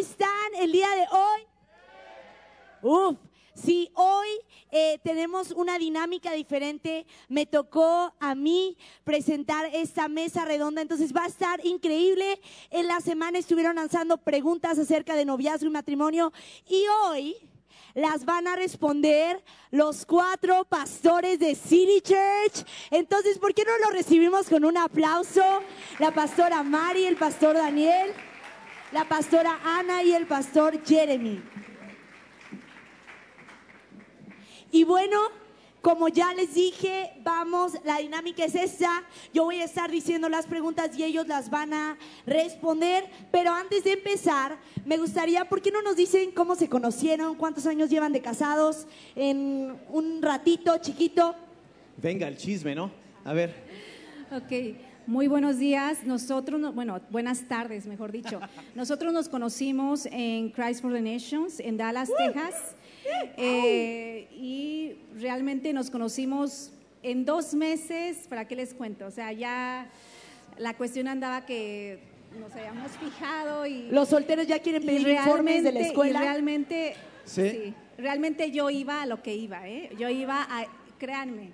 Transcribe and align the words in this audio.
están 0.00 0.54
el 0.58 0.72
día 0.72 0.88
de 0.88 1.06
hoy? 1.12 1.40
Uf, 2.82 3.18
sí, 3.54 3.90
hoy 3.94 4.28
eh, 4.70 4.98
tenemos 5.04 5.50
una 5.50 5.78
dinámica 5.78 6.32
diferente. 6.32 7.06
Me 7.28 7.44
tocó 7.44 8.14
a 8.18 8.34
mí 8.34 8.78
presentar 9.04 9.66
esta 9.74 10.08
mesa 10.08 10.46
redonda, 10.46 10.80
entonces 10.80 11.14
va 11.14 11.24
a 11.24 11.28
estar 11.28 11.64
increíble. 11.66 12.40
En 12.70 12.88
la 12.88 13.02
semana 13.02 13.38
estuvieron 13.38 13.76
lanzando 13.76 14.16
preguntas 14.16 14.78
acerca 14.78 15.14
de 15.14 15.26
noviazgo 15.26 15.66
y 15.66 15.70
matrimonio 15.70 16.32
y 16.66 16.86
hoy 17.04 17.36
las 17.92 18.24
van 18.24 18.46
a 18.46 18.56
responder 18.56 19.42
los 19.70 20.06
cuatro 20.06 20.64
pastores 20.64 21.38
de 21.38 21.54
City 21.54 22.00
Church. 22.00 22.66
Entonces, 22.90 23.38
¿por 23.38 23.52
qué 23.52 23.64
no 23.64 23.76
lo 23.84 23.90
recibimos 23.90 24.48
con 24.48 24.64
un 24.64 24.78
aplauso? 24.78 25.42
La 25.98 26.14
pastora 26.14 26.62
Mari, 26.62 27.04
el 27.04 27.16
pastor 27.16 27.56
Daniel, 27.56 28.14
la 28.92 29.08
pastora 29.08 29.60
Ana 29.64 30.02
y 30.02 30.12
el 30.12 30.26
pastor 30.26 30.84
Jeremy. 30.84 31.42
Y 34.72 34.84
bueno, 34.84 35.18
como 35.80 36.08
ya 36.08 36.34
les 36.34 36.54
dije, 36.54 37.12
vamos, 37.22 37.72
la 37.84 37.98
dinámica 37.98 38.44
es 38.44 38.54
esta. 38.54 39.02
Yo 39.32 39.44
voy 39.44 39.60
a 39.60 39.64
estar 39.64 39.90
diciendo 39.90 40.28
las 40.28 40.46
preguntas 40.46 40.96
y 40.96 41.04
ellos 41.04 41.26
las 41.26 41.50
van 41.50 41.72
a 41.72 41.96
responder. 42.26 43.08
Pero 43.32 43.52
antes 43.52 43.84
de 43.84 43.92
empezar, 43.92 44.58
me 44.84 44.98
gustaría, 44.98 45.48
¿por 45.48 45.62
qué 45.62 45.70
no 45.70 45.82
nos 45.82 45.96
dicen 45.96 46.32
cómo 46.32 46.54
se 46.54 46.68
conocieron? 46.68 47.34
¿Cuántos 47.36 47.66
años 47.66 47.90
llevan 47.90 48.12
de 48.12 48.20
casados? 48.20 48.86
En 49.16 49.78
un 49.88 50.22
ratito, 50.22 50.76
chiquito. 50.78 51.34
Venga, 51.96 52.28
el 52.28 52.36
chisme, 52.36 52.74
¿no? 52.74 52.90
A 53.24 53.32
ver. 53.32 53.54
Ok, 54.32 54.76
muy 55.10 55.26
buenos 55.26 55.58
días. 55.58 56.04
Nosotros, 56.04 56.60
no- 56.60 56.72
bueno, 56.72 57.00
buenas 57.10 57.42
tardes, 57.48 57.84
mejor 57.86 58.12
dicho. 58.12 58.40
Nosotros 58.76 59.12
nos 59.12 59.28
conocimos 59.28 60.06
en 60.06 60.50
Christ 60.50 60.82
for 60.82 60.92
the 60.92 61.00
Nations, 61.02 61.58
en 61.58 61.76
Dallas, 61.76 62.08
Texas. 62.16 62.76
Eh, 63.36 64.28
y 64.32 64.92
realmente 65.20 65.72
nos 65.72 65.90
conocimos 65.90 66.70
en 67.02 67.24
dos 67.24 67.54
meses, 67.54 68.26
¿para 68.28 68.46
qué 68.46 68.54
les 68.54 68.72
cuento? 68.72 69.06
O 69.06 69.10
sea, 69.10 69.32
ya 69.32 69.90
la 70.58 70.74
cuestión 70.74 71.08
andaba 71.08 71.44
que 71.44 71.98
nos 72.38 72.52
habíamos 72.52 72.92
fijado 72.92 73.66
y... 73.66 73.88
Los 73.90 74.10
solteros 74.10 74.46
ya 74.46 74.60
quieren 74.60 74.84
pedir 74.84 75.08
informes 75.08 75.64
de 75.64 75.72
la 75.72 75.80
realmente- 75.80 75.82
y 75.82 75.86
escuela. 75.88 76.20
realmente, 76.20 76.94
Sí. 77.24 77.50
sí, 77.50 77.74
realmente 77.98 78.50
yo 78.52 78.70
iba 78.70 79.02
a 79.02 79.06
lo 79.06 79.22
que 79.22 79.34
iba, 79.34 79.68
¿eh? 79.68 79.90
Yo 79.98 80.08
iba 80.08 80.42
a, 80.48 80.66
créanme, 80.98 81.50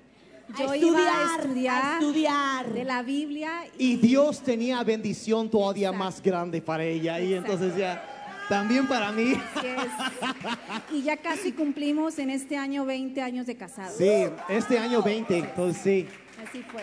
yo 0.59 0.71
a 0.71 0.77
iba 0.77 0.89
estudiar, 0.89 1.17
a 1.17 1.37
estudiar, 1.43 1.85
a 1.85 1.93
estudiar. 1.99 2.67
de 2.73 2.85
la 2.85 3.03
Biblia 3.03 3.51
Y 3.79 3.97
Dios 3.97 4.41
tenía 4.43 4.83
bendición 4.85 5.51
todavía 5.51 5.89
Exacto. 5.89 6.05
más 6.05 6.23
grande 6.23 6.63
para 6.63 6.85
ella. 6.85 7.21
Y 7.21 7.35
Exacto. 7.35 7.53
entonces 7.53 7.79
ya, 7.79 8.05
también 8.49 8.87
para 8.87 9.11
mí. 9.13 9.33
Así 9.55 9.67
es. 9.67 10.93
Y 10.93 11.03
ya 11.03 11.17
casi 11.17 11.53
cumplimos 11.53 12.19
en 12.19 12.31
este 12.31 12.57
año 12.57 12.85
20 12.85 13.21
años 13.23 13.47
de 13.47 13.57
casados. 13.57 13.97
Sí, 13.97 14.27
este 14.49 14.79
año 14.79 15.03
20, 15.03 15.39
entonces 15.39 15.83
sí. 15.83 16.09
Así 16.47 16.63
fue. 16.71 16.83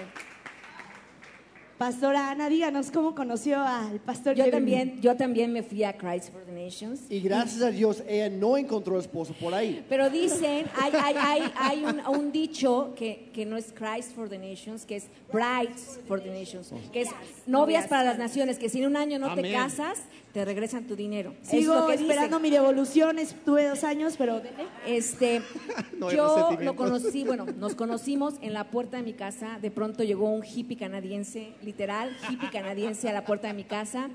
Pastora 1.77 2.29
Ana, 2.29 2.49
díganos 2.49 2.91
cómo 2.91 3.15
conoció 3.15 3.59
al 3.59 3.99
pastor 3.99 4.35
Yo 4.35 4.45
Jeremy. 4.45 4.71
también, 4.71 5.01
yo 5.01 5.15
también 5.17 5.51
me 5.51 5.63
fui 5.63 5.83
a 5.83 5.91
Christ 5.97 6.31
for 6.31 6.41
the 6.45 6.51
Nations. 6.51 7.01
Y 7.09 7.19
gracias 7.19 7.61
a 7.61 7.71
Dios 7.71 8.03
ella 8.07 8.29
no 8.29 8.57
encontró 8.57 8.99
esposo 8.99 9.33
por 9.33 9.53
ahí. 9.53 9.83
Pero 9.89 10.09
dicen, 10.09 10.65
hay, 10.79 10.91
hay, 11.03 11.15
hay, 11.17 11.53
hay 11.55 11.85
un, 11.85 11.99
un 12.07 12.31
dicho 12.31 12.93
que, 12.95 13.29
que 13.33 13.45
no 13.45 13.57
es 13.57 13.73
Christ 13.73 14.13
for 14.15 14.29
the 14.29 14.37
Nations, 14.37 14.85
que 14.85 14.97
es 14.97 15.07
Brides 15.31 15.99
for 16.07 16.21
the 16.21 16.29
Nations, 16.29 16.71
que 16.91 17.01
es 17.01 17.09
novias 17.47 17.87
para 17.87 18.03
las 18.03 18.17
naciones, 18.19 18.59
que 18.59 18.69
si 18.69 18.79
en 18.79 18.85
un 18.87 18.95
año 18.95 19.17
no 19.17 19.33
te 19.33 19.51
casas, 19.51 19.99
te 20.33 20.43
regresan 20.43 20.85
tu 20.87 20.95
dinero. 20.95 21.35
Sigo 21.43 21.73
es 21.75 21.79
lo 21.81 21.87
que 21.87 21.93
esperando 21.93 22.37
dicen. 22.39 22.41
mi 22.41 22.49
devolución, 22.49 23.19
estuve 23.19 23.67
dos 23.67 23.83
años, 23.83 24.15
pero. 24.17 24.41
Este, 24.85 25.41
No 25.99 26.11
yo 26.11 26.57
lo 26.59 26.75
conocí, 26.75 27.23
bueno, 27.23 27.45
nos 27.59 27.75
conocimos 27.75 28.33
en 28.41 28.53
la 28.53 28.65
puerta 28.71 28.97
de 28.97 29.03
mi 29.03 29.13
casa. 29.13 29.59
De 29.61 29.69
pronto 29.71 30.03
llegó 30.03 30.29
un 30.29 30.43
hippie 30.43 30.75
canadiense, 30.77 31.53
literal, 31.61 32.17
hippie 32.29 32.49
canadiense 32.51 33.07
a 33.09 33.13
la 33.13 33.23
puerta 33.23 33.47
de 33.47 33.53
mi 33.53 33.63
casa. 33.63 34.09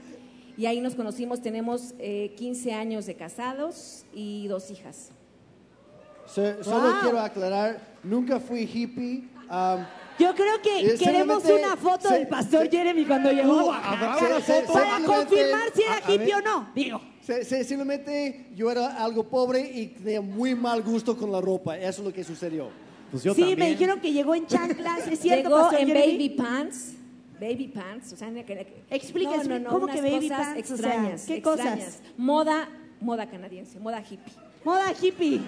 Y 0.56 0.66
ahí 0.66 0.80
nos 0.80 0.96
conocimos. 0.96 1.40
Tenemos 1.40 1.94
eh, 2.00 2.34
15 2.36 2.72
años 2.74 3.06
de 3.06 3.14
casados 3.14 4.04
y 4.12 4.48
dos 4.48 4.70
hijas. 4.72 5.12
So- 6.26 6.62
solo 6.64 6.90
Wow. 6.90 7.00
quiero 7.02 7.20
aclarar, 7.20 7.80
nunca 8.02 8.40
fui 8.40 8.62
hippie. 8.64 9.28
um, 9.50 9.84
Yo 10.18 10.34
creo 10.34 10.60
que 10.62 10.96
queremos 10.98 11.44
una 11.44 11.76
foto 11.76 12.08
se- 12.08 12.14
del 12.14 12.28
pastor 12.28 12.64
se- 12.64 12.70
Jeremy 12.70 13.04
cuando 13.04 13.30
llegó. 13.30 13.72
¿habrá 13.72 14.18
Se- 14.18 14.26
una 14.26 14.40
se- 14.40 14.62
foto? 14.62 14.72
Para 14.72 15.00
confirmar 15.04 15.70
si 15.74 15.82
era 15.82 15.94
a- 15.94 15.96
a 15.96 16.12
hippie 16.14 16.18
ver. 16.26 16.34
o 16.34 16.40
no. 16.42 16.68
Digo. 16.74 17.00
simplemente 17.64 18.46
yo 18.56 18.70
era 18.70 19.02
algo 19.04 19.22
pobre 19.28 19.60
y 19.60 19.86
tenía 19.88 20.20
muy 20.20 20.54
mal 20.54 20.82
gusto 20.82 21.16
con 21.16 21.30
la 21.30 21.40
ropa. 21.40 21.76
Eso 21.76 22.00
es 22.02 22.06
lo 22.08 22.12
que 22.12 22.24
sucedió. 22.24 22.68
Pues 23.10 23.22
yo 23.22 23.32
sí, 23.34 23.40
también. 23.40 23.58
me 23.58 23.68
dijeron 23.70 24.00
que 24.00 24.12
llegó 24.12 24.34
en 24.34 24.46
chanclas. 24.46 25.06
¿Es 25.06 25.20
cierto, 25.20 25.48
Llegó 25.48 25.60
pastor 25.62 25.80
en 25.80 25.86
Jeremy? 25.88 26.12
baby 26.12 26.28
pants. 26.30 26.94
Baby 27.40 27.68
pants, 27.68 28.12
o 28.12 28.16
sea, 28.16 28.30
que- 28.32 28.44
que- 28.44 28.82
Explíquese, 28.90 29.62
¿cómo 29.64 29.84
unas 29.84 29.94
que 29.94 30.02
baby 30.02 30.28
cosas 30.28 30.46
pants? 30.54 30.70
O 30.72 30.76
sea, 30.76 30.86
Extrañas, 30.88 31.24
¿qué 31.24 31.34
extrañas. 31.36 31.78
cosas? 31.84 32.02
Moda, 32.16 32.68
moda 33.00 33.26
canadiense, 33.30 33.78
moda 33.78 34.00
hippie. 34.00 34.32
Moda 34.64 34.92
hippie. 35.00 35.40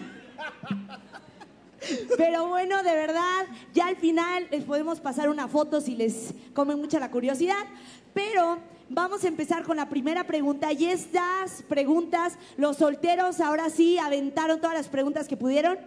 Pero 2.17 2.49
bueno, 2.49 2.83
de 2.83 2.95
verdad, 2.95 3.47
ya 3.73 3.87
al 3.87 3.97
final 3.97 4.47
les 4.51 4.65
podemos 4.65 5.01
pasar 5.01 5.29
una 5.29 5.49
foto 5.49 5.81
si 5.81 5.97
les 5.97 6.35
come 6.53 6.77
mucha 6.77 7.01
la 7.01 7.11
curiosidad. 7.11 7.65
Pero 8.13 8.59
vamos 8.89 9.25
a 9.25 9.29
empezar 9.29 9.63
con 9.63 9.77
la 9.77 9.89
primera 9.89 10.25
pregunta. 10.25 10.73
Y 10.73 10.87
estas 10.87 11.63
preguntas, 11.69 12.39
los 12.57 12.77
solteros 12.77 13.41
ahora 13.41 13.71
sí 13.71 13.99
aventaron 13.99 14.61
todas 14.61 14.77
las 14.77 14.89
preguntas 14.89 15.29
que 15.29 15.37
pudieron. 15.37 15.79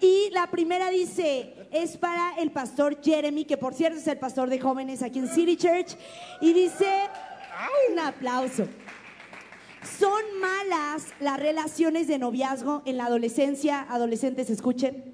Y 0.00 0.28
la 0.30 0.50
primera 0.50 0.90
dice, 0.90 1.54
es 1.72 1.96
para 1.96 2.34
el 2.38 2.50
pastor 2.50 3.00
Jeremy, 3.02 3.44
que 3.44 3.56
por 3.56 3.74
cierto 3.74 3.98
es 3.98 4.06
el 4.06 4.18
pastor 4.18 4.50
de 4.50 4.60
jóvenes 4.60 5.02
aquí 5.02 5.18
en 5.18 5.28
City 5.28 5.56
Church. 5.56 5.96
Y 6.40 6.52
dice, 6.52 7.08
un 7.90 7.98
aplauso. 7.98 8.66
¿Son 9.98 10.22
malas 10.40 11.08
las 11.20 11.38
relaciones 11.38 12.06
de 12.08 12.18
noviazgo 12.18 12.82
en 12.86 12.96
la 12.96 13.06
adolescencia? 13.06 13.86
Adolescentes, 13.88 14.50
escuchen. 14.50 15.13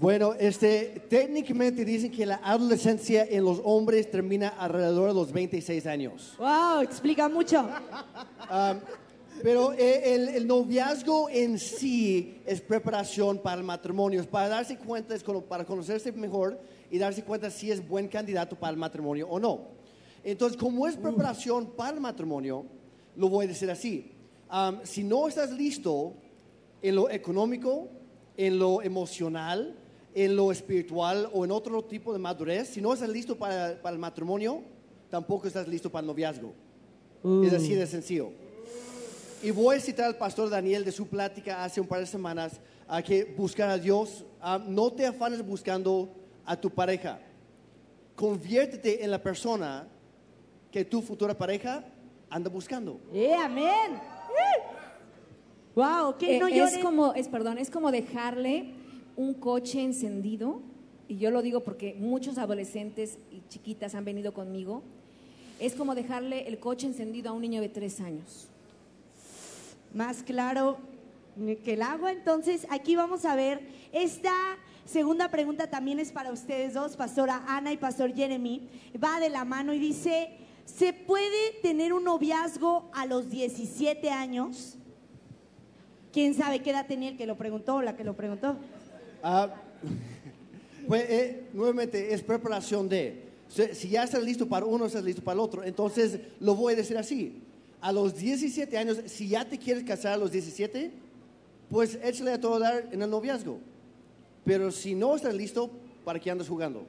Bueno, 0.00 0.34
este, 0.34 1.02
técnicamente 1.08 1.84
dicen 1.84 2.12
que 2.12 2.24
la 2.24 2.36
adolescencia 2.36 3.24
en 3.24 3.44
los 3.44 3.60
hombres 3.64 4.08
termina 4.08 4.50
alrededor 4.50 5.08
de 5.08 5.14
los 5.14 5.32
26 5.32 5.86
años. 5.86 6.36
Wow, 6.38 6.82
explica 6.82 7.28
mucho. 7.28 7.68
Um, 8.48 8.78
pero 9.42 9.72
eh, 9.72 10.14
el, 10.14 10.28
el 10.28 10.46
noviazgo 10.46 11.28
en 11.28 11.58
sí 11.58 12.40
es 12.46 12.60
preparación 12.60 13.38
para 13.38 13.56
el 13.56 13.64
matrimonio, 13.64 14.20
es 14.20 14.28
para 14.28 14.48
darse 14.48 14.78
cuenta, 14.78 15.16
es 15.16 15.24
para 15.48 15.64
conocerse 15.64 16.12
mejor 16.12 16.60
y 16.92 16.98
darse 16.98 17.24
cuenta 17.24 17.50
si 17.50 17.72
es 17.72 17.86
buen 17.86 18.06
candidato 18.06 18.54
para 18.54 18.70
el 18.70 18.76
matrimonio 18.76 19.26
o 19.28 19.40
no. 19.40 19.62
Entonces, 20.22 20.56
como 20.56 20.86
es 20.86 20.96
preparación 20.96 21.72
para 21.76 21.94
el 21.94 22.00
matrimonio, 22.00 22.64
lo 23.16 23.28
voy 23.28 23.46
a 23.46 23.48
decir 23.48 23.68
así. 23.68 24.12
Um, 24.48 24.78
si 24.84 25.02
no 25.02 25.26
estás 25.26 25.50
listo 25.50 26.14
en 26.82 26.94
lo 26.94 27.10
económico, 27.10 27.88
en 28.36 28.60
lo 28.60 28.80
emocional, 28.80 29.74
en 30.14 30.34
lo 30.36 30.50
espiritual 30.50 31.28
o 31.32 31.44
en 31.44 31.50
otro 31.50 31.84
tipo 31.84 32.12
de 32.12 32.18
madurez, 32.18 32.68
si 32.68 32.80
no 32.80 32.92
estás 32.92 33.08
listo 33.08 33.36
para, 33.36 33.80
para 33.80 33.94
el 33.94 34.00
matrimonio, 34.00 34.62
tampoco 35.10 35.46
estás 35.46 35.68
listo 35.68 35.90
para 35.90 36.00
el 36.00 36.06
noviazgo. 36.06 36.52
Es 37.44 37.52
así 37.52 37.74
de 37.74 37.86
sencillo. 37.86 38.30
Y 39.42 39.50
voy 39.50 39.76
a 39.76 39.80
citar 39.80 40.06
al 40.06 40.16
pastor 40.16 40.50
Daniel 40.50 40.84
de 40.84 40.92
su 40.92 41.06
plática 41.06 41.62
hace 41.64 41.80
un 41.80 41.86
par 41.86 42.00
de 42.00 42.06
semanas 42.06 42.60
a 42.88 43.02
que 43.02 43.24
buscar 43.24 43.70
a 43.70 43.78
Dios, 43.78 44.24
ah, 44.40 44.58
no 44.66 44.90
te 44.92 45.06
afanes 45.06 45.44
buscando 45.44 46.08
a 46.44 46.56
tu 46.56 46.70
pareja. 46.70 47.20
Conviértete 48.16 49.04
en 49.04 49.10
la 49.10 49.22
persona 49.22 49.86
que 50.72 50.84
tu 50.84 51.02
futura 51.02 51.36
pareja 51.36 51.84
anda 52.30 52.50
buscando. 52.50 53.00
¡Eh, 53.12 53.34
amén! 53.34 54.00
Wow, 55.74 56.16
que 56.18 56.36
Eh, 56.36 56.40
no 56.40 56.48
es 56.48 56.78
como, 56.78 57.14
es, 57.14 57.28
perdón, 57.28 57.58
es 57.58 57.70
como 57.70 57.92
dejarle 57.92 58.74
un 59.18 59.34
coche 59.34 59.82
encendido, 59.82 60.60
y 61.08 61.18
yo 61.18 61.32
lo 61.32 61.42
digo 61.42 61.64
porque 61.64 61.94
muchos 61.98 62.38
adolescentes 62.38 63.18
y 63.32 63.42
chiquitas 63.48 63.96
han 63.96 64.04
venido 64.04 64.32
conmigo, 64.32 64.84
es 65.58 65.74
como 65.74 65.96
dejarle 65.96 66.46
el 66.46 66.60
coche 66.60 66.86
encendido 66.86 67.30
a 67.30 67.32
un 67.32 67.40
niño 67.42 67.60
de 67.60 67.68
tres 67.68 68.00
años. 68.00 68.46
Más 69.92 70.22
claro 70.22 70.78
que 71.64 71.74
el 71.74 71.82
agua. 71.82 72.12
Entonces, 72.12 72.64
aquí 72.70 72.94
vamos 72.94 73.24
a 73.24 73.34
ver. 73.34 73.60
Esta 73.92 74.32
segunda 74.84 75.28
pregunta 75.32 75.68
también 75.68 75.98
es 75.98 76.12
para 76.12 76.30
ustedes 76.30 76.74
dos, 76.74 76.96
Pastora 76.96 77.42
Ana 77.48 77.72
y 77.72 77.76
Pastor 77.76 78.14
Jeremy. 78.14 78.68
Va 79.02 79.18
de 79.18 79.30
la 79.30 79.44
mano 79.44 79.72
y 79.72 79.80
dice, 79.80 80.30
¿se 80.64 80.92
puede 80.92 81.54
tener 81.60 81.92
un 81.92 82.04
noviazgo 82.04 82.88
a 82.94 83.04
los 83.04 83.30
17 83.30 84.10
años? 84.10 84.76
¿Quién 86.12 86.34
sabe 86.34 86.60
qué 86.60 86.70
edad 86.70 86.86
tenía 86.86 87.08
el 87.08 87.16
que 87.16 87.26
lo 87.26 87.36
preguntó 87.36 87.76
o 87.76 87.82
la 87.82 87.96
que 87.96 88.04
lo 88.04 88.14
preguntó? 88.14 88.56
Ah, 89.22 89.54
pues 90.88 91.04
eh, 91.08 91.48
nuevamente 91.52 92.12
es 92.12 92.22
preparación 92.22 92.88
de. 92.88 93.28
Si, 93.48 93.88
ya 93.88 94.04
estás 94.04 94.22
listo 94.22 94.46
para 94.46 94.66
uno, 94.66 94.86
estás 94.86 95.04
listo 95.04 95.22
para 95.22 95.34
el 95.34 95.40
otro. 95.40 95.64
Entonces 95.64 96.20
lo 96.40 96.54
voy 96.54 96.74
a 96.74 96.76
decir 96.76 96.98
así. 96.98 97.42
a 97.80 97.92
los 97.92 98.16
17 98.16 98.76
años, 98.76 98.98
si 99.06 99.28
ya 99.28 99.44
te 99.44 99.58
quieres 99.58 99.84
casar 99.84 100.14
a 100.14 100.16
los 100.16 100.32
17, 100.32 100.90
pues 101.70 101.98
échale 102.02 102.32
a 102.32 102.40
todo 102.40 102.58
dar 102.58 102.88
en 102.92 103.02
el 103.02 103.10
noviazgo. 103.10 103.58
Pero 104.44 104.70
si 104.70 104.94
no 104.94 105.14
estás 105.14 105.34
listo, 105.34 105.70
¿para 106.04 106.18
qué 106.18 106.30
andas 106.30 106.48
jugando? 106.48 106.86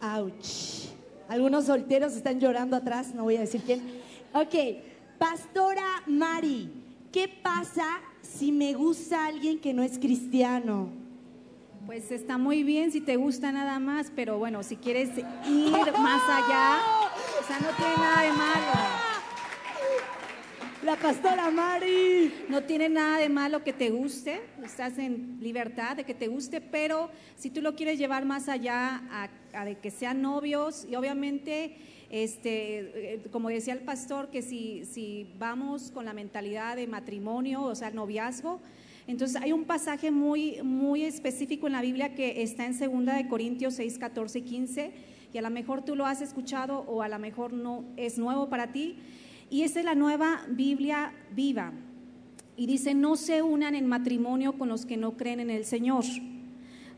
Ouch. 0.00 0.88
Algunos 1.28 1.64
solteros 1.66 2.14
están 2.14 2.38
llorando 2.38 2.76
atrás, 2.76 3.14
no 3.14 3.24
voy 3.24 3.36
a 3.36 3.40
decir 3.40 3.62
quién. 3.64 3.80
Ok, 4.34 4.54
Pastora 5.18 6.02
Mari, 6.06 6.70
¿qué 7.10 7.28
pasa 7.28 7.84
si 8.24 8.52
me 8.52 8.74
gusta 8.74 9.26
alguien 9.26 9.60
que 9.60 9.72
no 9.72 9.82
es 9.82 9.98
cristiano? 9.98 10.88
Pues 11.86 12.10
está 12.10 12.38
muy 12.38 12.62
bien 12.62 12.90
si 12.90 13.00
te 13.00 13.16
gusta 13.16 13.52
nada 13.52 13.78
más, 13.78 14.10
pero 14.14 14.38
bueno, 14.38 14.62
si 14.62 14.76
quieres 14.76 15.10
ir 15.46 15.72
más 15.98 16.22
allá, 16.28 16.78
o 17.40 17.46
sea, 17.46 17.58
no 17.60 17.68
tiene 17.76 17.96
nada 17.96 18.22
de 18.22 18.32
malo. 18.32 19.14
La 20.82 20.96
Pastora 20.96 21.50
Mari. 21.50 22.44
No 22.48 22.64
tiene 22.64 22.90
nada 22.90 23.18
de 23.18 23.30
malo 23.30 23.64
que 23.64 23.72
te 23.72 23.88
guste, 23.90 24.42
estás 24.62 24.98
en 24.98 25.38
libertad 25.40 25.96
de 25.96 26.04
que 26.04 26.12
te 26.12 26.28
guste, 26.28 26.60
pero 26.60 27.10
si 27.36 27.48
tú 27.48 27.62
lo 27.62 27.74
quieres 27.74 27.98
llevar 27.98 28.26
más 28.26 28.48
allá 28.50 29.02
a, 29.10 29.28
a 29.54 29.64
de 29.64 29.78
que 29.78 29.90
sean 29.90 30.20
novios 30.20 30.86
y 30.88 30.94
obviamente, 30.94 31.76
este, 32.14 33.14
eh, 33.14 33.20
como 33.32 33.48
decía 33.48 33.74
el 33.74 33.80
pastor, 33.80 34.30
que 34.30 34.40
si, 34.40 34.84
si 34.84 35.26
vamos 35.36 35.90
con 35.90 36.04
la 36.04 36.12
mentalidad 36.12 36.76
de 36.76 36.86
matrimonio, 36.86 37.62
o 37.62 37.74
sea, 37.74 37.90
noviazgo, 37.90 38.60
entonces 39.08 39.42
hay 39.42 39.50
un 39.50 39.64
pasaje 39.64 40.12
muy, 40.12 40.62
muy 40.62 41.02
específico 41.02 41.66
en 41.66 41.72
la 41.72 41.82
Biblia 41.82 42.14
que 42.14 42.44
está 42.44 42.66
en 42.66 42.78
2 42.78 43.16
de 43.16 43.26
Corintios 43.26 43.74
6, 43.74 43.98
14 43.98 44.38
y 44.38 44.42
15, 44.42 44.92
y 45.32 45.38
a 45.38 45.42
lo 45.42 45.50
mejor 45.50 45.84
tú 45.84 45.96
lo 45.96 46.06
has 46.06 46.20
escuchado 46.20 46.84
o 46.86 47.02
a 47.02 47.08
lo 47.08 47.18
mejor 47.18 47.52
no 47.52 47.84
es 47.96 48.16
nuevo 48.16 48.48
para 48.48 48.70
ti, 48.70 48.96
y 49.50 49.62
esa 49.62 49.80
es 49.80 49.84
la 49.84 49.96
nueva 49.96 50.46
Biblia 50.48 51.12
viva. 51.32 51.72
Y 52.56 52.66
dice, 52.66 52.94
no 52.94 53.16
se 53.16 53.42
unan 53.42 53.74
en 53.74 53.88
matrimonio 53.88 54.56
con 54.56 54.68
los 54.68 54.86
que 54.86 54.96
no 54.96 55.16
creen 55.16 55.40
en 55.40 55.50
el 55.50 55.64
Señor. 55.64 56.04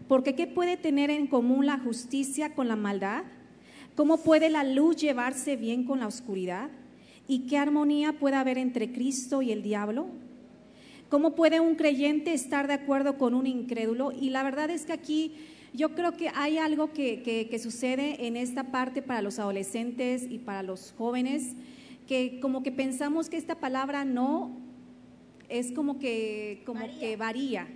Porque 0.08 0.34
¿qué 0.34 0.46
puede 0.46 0.76
tener 0.76 1.08
en 1.08 1.26
común 1.26 1.64
la 1.64 1.78
justicia 1.78 2.54
con 2.54 2.68
la 2.68 2.76
maldad? 2.76 3.24
¿Cómo 3.96 4.19
puede 4.19 4.50
la 4.50 4.62
luz 4.62 4.96
llevarse 4.96 5.56
bien 5.56 5.84
con 5.84 6.00
la 6.00 6.06
oscuridad? 6.06 6.69
¿Y 7.26 7.46
qué 7.46 7.56
armonía 7.58 8.12
puede 8.12 8.37
haber 8.37 8.58
entre 8.58 8.93
Cristo 8.93 9.43
y 9.43 9.50
el 9.50 9.62
diablo? 9.62 10.06
¿Cómo 11.08 11.34
puede 11.34 11.60
un 11.60 11.76
creyente 11.76 12.32
estar 12.34 12.66
de 12.69 12.75
acuerdo 12.75 13.16
con 13.16 13.34
un 13.34 13.46
incrédulo? 13.46 14.12
Y 14.12 14.31
la 14.31 14.43
verdad 14.43 14.70
es 14.70 14.84
que 14.87 14.93
aquí 14.93 15.32
yo 15.72 15.94
creo 15.94 16.12
que 16.16 16.31
hay 16.34 16.58
algo 16.58 16.93
que, 16.93 17.22
que, 17.22 17.48
que 17.48 17.58
sucede 17.58 18.26
en 18.26 18.37
esta 18.37 18.64
parte 18.64 19.02
para 19.02 19.22
los 19.22 19.38
adolescentes 19.38 20.26
y 20.31 20.38
para 20.38 20.62
los 20.62 20.92
jóvenes 20.96 21.54
que 22.06 22.38
como 22.40 22.62
que 22.62 22.70
pensamos 22.72 23.28
que 23.28 23.37
esta 23.37 23.56
palabra 23.56 24.04
no 24.04 24.50
es 25.49 25.72
como 25.72 25.99
que, 25.99 26.62
como 26.66 26.81
Varía. 26.81 26.99
que 27.00 27.16
varía, 27.16 27.69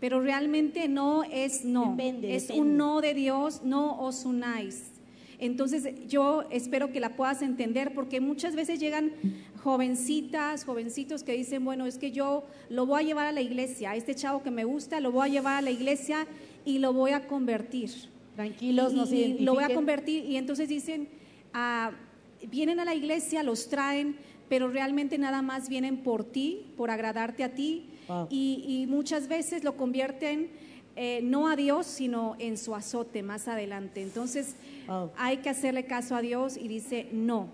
pero 0.00 0.20
realmente 0.20 0.88
no 0.88 1.22
es 1.24 1.64
no, 1.64 1.90
Depende, 1.92 2.34
es 2.34 2.48
depende. 2.48 2.62
un 2.70 2.76
no 2.76 3.00
de 3.00 3.14
Dios, 3.14 3.62
no 3.64 3.98
os 4.00 4.24
unáis. 4.24 4.99
Entonces 5.40 6.06
yo 6.06 6.44
espero 6.50 6.92
que 6.92 7.00
la 7.00 7.16
puedas 7.16 7.40
entender 7.40 7.94
porque 7.94 8.20
muchas 8.20 8.54
veces 8.54 8.78
llegan 8.78 9.12
jovencitas, 9.62 10.64
jovencitos 10.64 11.24
que 11.24 11.32
dicen, 11.32 11.64
bueno, 11.64 11.86
es 11.86 11.96
que 11.96 12.12
yo 12.12 12.44
lo 12.68 12.84
voy 12.86 13.02
a 13.02 13.06
llevar 13.06 13.26
a 13.26 13.32
la 13.32 13.40
iglesia, 13.40 13.96
este 13.96 14.14
chavo 14.14 14.42
que 14.42 14.50
me 14.50 14.64
gusta, 14.64 15.00
lo 15.00 15.12
voy 15.12 15.28
a 15.28 15.32
llevar 15.32 15.56
a 15.56 15.62
la 15.62 15.70
iglesia 15.70 16.26
y 16.64 16.78
lo 16.78 16.92
voy 16.92 17.12
a 17.12 17.26
convertir 17.26 17.90
Tranquilos, 18.36 18.92
no 18.92 19.06
se 19.06 19.36
lo 19.40 19.54
voy 19.54 19.64
a 19.64 19.74
convertir 19.74 20.24
y 20.24 20.36
entonces 20.36 20.68
dicen, 20.68 21.08
ah, 21.52 21.92
vienen 22.50 22.78
a 22.80 22.84
la 22.84 22.94
iglesia, 22.94 23.42
los 23.42 23.68
traen, 23.68 24.16
pero 24.48 24.68
realmente 24.68 25.18
nada 25.18 25.42
más 25.42 25.68
vienen 25.68 25.98
por 25.98 26.24
ti, 26.24 26.66
por 26.76 26.90
agradarte 26.90 27.44
a 27.44 27.54
ti 27.54 27.86
Wow. 28.08 28.26
y, 28.28 28.64
y 28.66 28.86
muchas 28.88 29.28
veces 29.28 29.62
lo 29.62 29.76
convierten 29.76 30.50
eh, 31.02 31.20
no 31.22 31.48
a 31.48 31.56
Dios, 31.56 31.86
sino 31.86 32.36
en 32.38 32.58
su 32.58 32.74
azote 32.74 33.22
más 33.22 33.48
adelante. 33.48 34.02
Entonces 34.02 34.54
Wow. 34.86 35.12
hay 35.16 35.38
que 35.38 35.48
hacerle 35.48 35.86
caso 35.86 36.14
a 36.14 36.20
Dios 36.20 36.58
y 36.58 36.68
dice 36.68 37.08
no. 37.10 37.48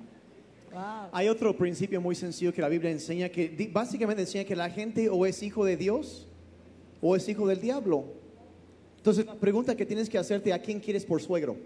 Wow. 0.72 1.10
Hay 1.12 1.28
otro 1.28 1.56
principio 1.56 2.00
muy 2.00 2.16
sencillo 2.16 2.52
que 2.52 2.60
la 2.60 2.68
Biblia 2.68 2.90
enseña, 2.90 3.28
que 3.28 3.70
básicamente 3.72 4.22
enseña 4.22 4.44
que 4.44 4.56
la 4.56 4.68
gente 4.68 5.08
o 5.08 5.24
es 5.26 5.44
hijo 5.44 5.64
de 5.64 5.76
Dios 5.76 6.26
o 7.00 7.14
es 7.14 7.28
hijo 7.28 7.46
del 7.46 7.60
diablo. 7.60 8.06
Entonces, 8.96 9.24
la 9.24 9.36
pregunta 9.36 9.76
que 9.76 9.86
tienes 9.86 10.10
que 10.10 10.18
hacerte, 10.18 10.52
¿a 10.52 10.60
quién 10.60 10.80
quieres 10.80 11.04
por 11.04 11.22
suegro? 11.22 11.56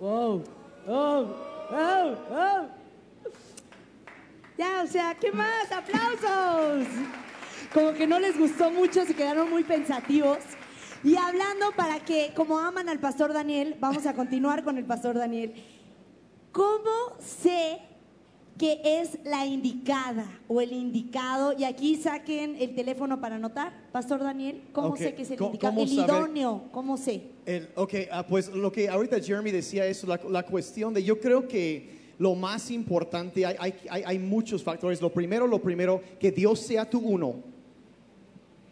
Wow. 0.00 0.42
Wow. 0.84 1.26
Wow. 1.70 2.16
Wow. 2.28 2.68
Ya, 4.58 4.82
o 4.82 4.86
sea, 4.88 5.16
¿qué 5.20 5.30
más? 5.30 5.70
¡Aplausos! 5.70 6.88
Como 7.72 7.92
que 7.92 8.04
no 8.04 8.18
les 8.18 8.36
gustó 8.36 8.68
mucho, 8.72 9.04
se 9.04 9.14
quedaron 9.14 9.48
muy 9.48 9.62
pensativos. 9.62 10.38
Y 11.04 11.16
hablando 11.16 11.66
para 11.76 12.00
que, 12.00 12.32
como 12.34 12.58
aman 12.58 12.88
al 12.88 12.98
pastor 12.98 13.32
Daniel, 13.32 13.76
vamos 13.78 14.06
a 14.06 14.14
continuar 14.14 14.64
con 14.64 14.78
el 14.78 14.84
pastor 14.84 15.16
Daniel. 15.16 15.52
¿Cómo 16.50 16.90
sé 17.20 17.78
que 18.56 18.80
es 18.84 19.18
la 19.24 19.44
indicada 19.44 20.24
o 20.48 20.60
el 20.62 20.72
indicado? 20.72 21.52
Y 21.58 21.64
aquí 21.64 21.96
saquen 21.96 22.56
el 22.58 22.74
teléfono 22.74 23.20
para 23.20 23.36
anotar, 23.36 23.72
pastor 23.92 24.20
Daniel. 24.22 24.62
¿Cómo 24.72 24.88
Ok, 24.88 24.98
sé 24.98 25.14
que 25.14 25.22
es 25.22 25.30
el 25.32 25.36
¿cómo- 25.38 25.50
indicado? 25.50 25.80
El 25.82 25.88
saber? 25.88 26.08
idóneo, 26.08 26.64
¿cómo 26.72 26.96
sé? 26.96 27.22
El- 27.44 27.68
ok, 27.74 27.94
ah, 28.10 28.24
pues 28.26 28.48
lo 28.48 28.72
que 28.72 28.88
ahorita 28.88 29.20
Jeremy 29.20 29.50
decía 29.50 29.84
es 29.86 30.04
la, 30.04 30.18
la 30.30 30.44
cuestión 30.44 30.94
de, 30.94 31.02
yo 31.04 31.20
creo 31.20 31.46
que 31.46 32.14
lo 32.18 32.34
más 32.34 32.70
importante, 32.70 33.44
hay, 33.44 33.74
hay- 33.90 34.02
hay 34.06 34.18
muchos 34.18 34.62
factores. 34.62 35.02
Lo 35.02 35.12
primero, 35.12 35.46
lo 35.46 35.60
primero, 35.60 36.00
que 36.18 36.30
Dios 36.30 36.60
sea 36.60 36.88
tu 36.88 37.00
uno 37.00 37.52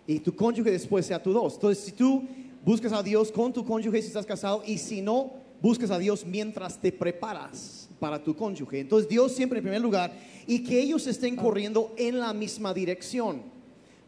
y 0.07 0.19
tu 0.21 0.35
cónyuge 0.35 0.71
después 0.71 1.07
sea 1.07 1.23
tu 1.23 1.33
dos. 1.33 1.55
Entonces, 1.55 1.85
si 1.85 1.93
tú 1.93 2.25
buscas 2.65 2.93
a 2.93 3.03
Dios 3.03 3.31
con 3.31 3.53
tu 3.53 3.65
cónyuge 3.65 4.01
si 4.01 4.09
estás 4.09 4.27
casado 4.27 4.63
y 4.67 4.79
si 4.79 5.01
no, 5.01 5.33
buscas 5.61 5.91
a 5.91 5.99
Dios 5.99 6.25
mientras 6.27 6.81
te 6.81 6.93
preparas 6.93 7.89
para 7.99 8.23
tu 8.23 8.35
cónyuge. 8.35 8.81
Entonces, 8.81 9.09
Dios 9.09 9.33
siempre 9.33 9.59
en 9.59 9.65
primer 9.65 9.81
lugar 9.81 10.13
y 10.47 10.65
que 10.65 10.81
ellos 10.81 11.07
estén 11.07 11.37
corriendo 11.37 11.95
en 11.97 12.19
la 12.19 12.33
misma 12.33 12.75
dirección. 12.75 13.43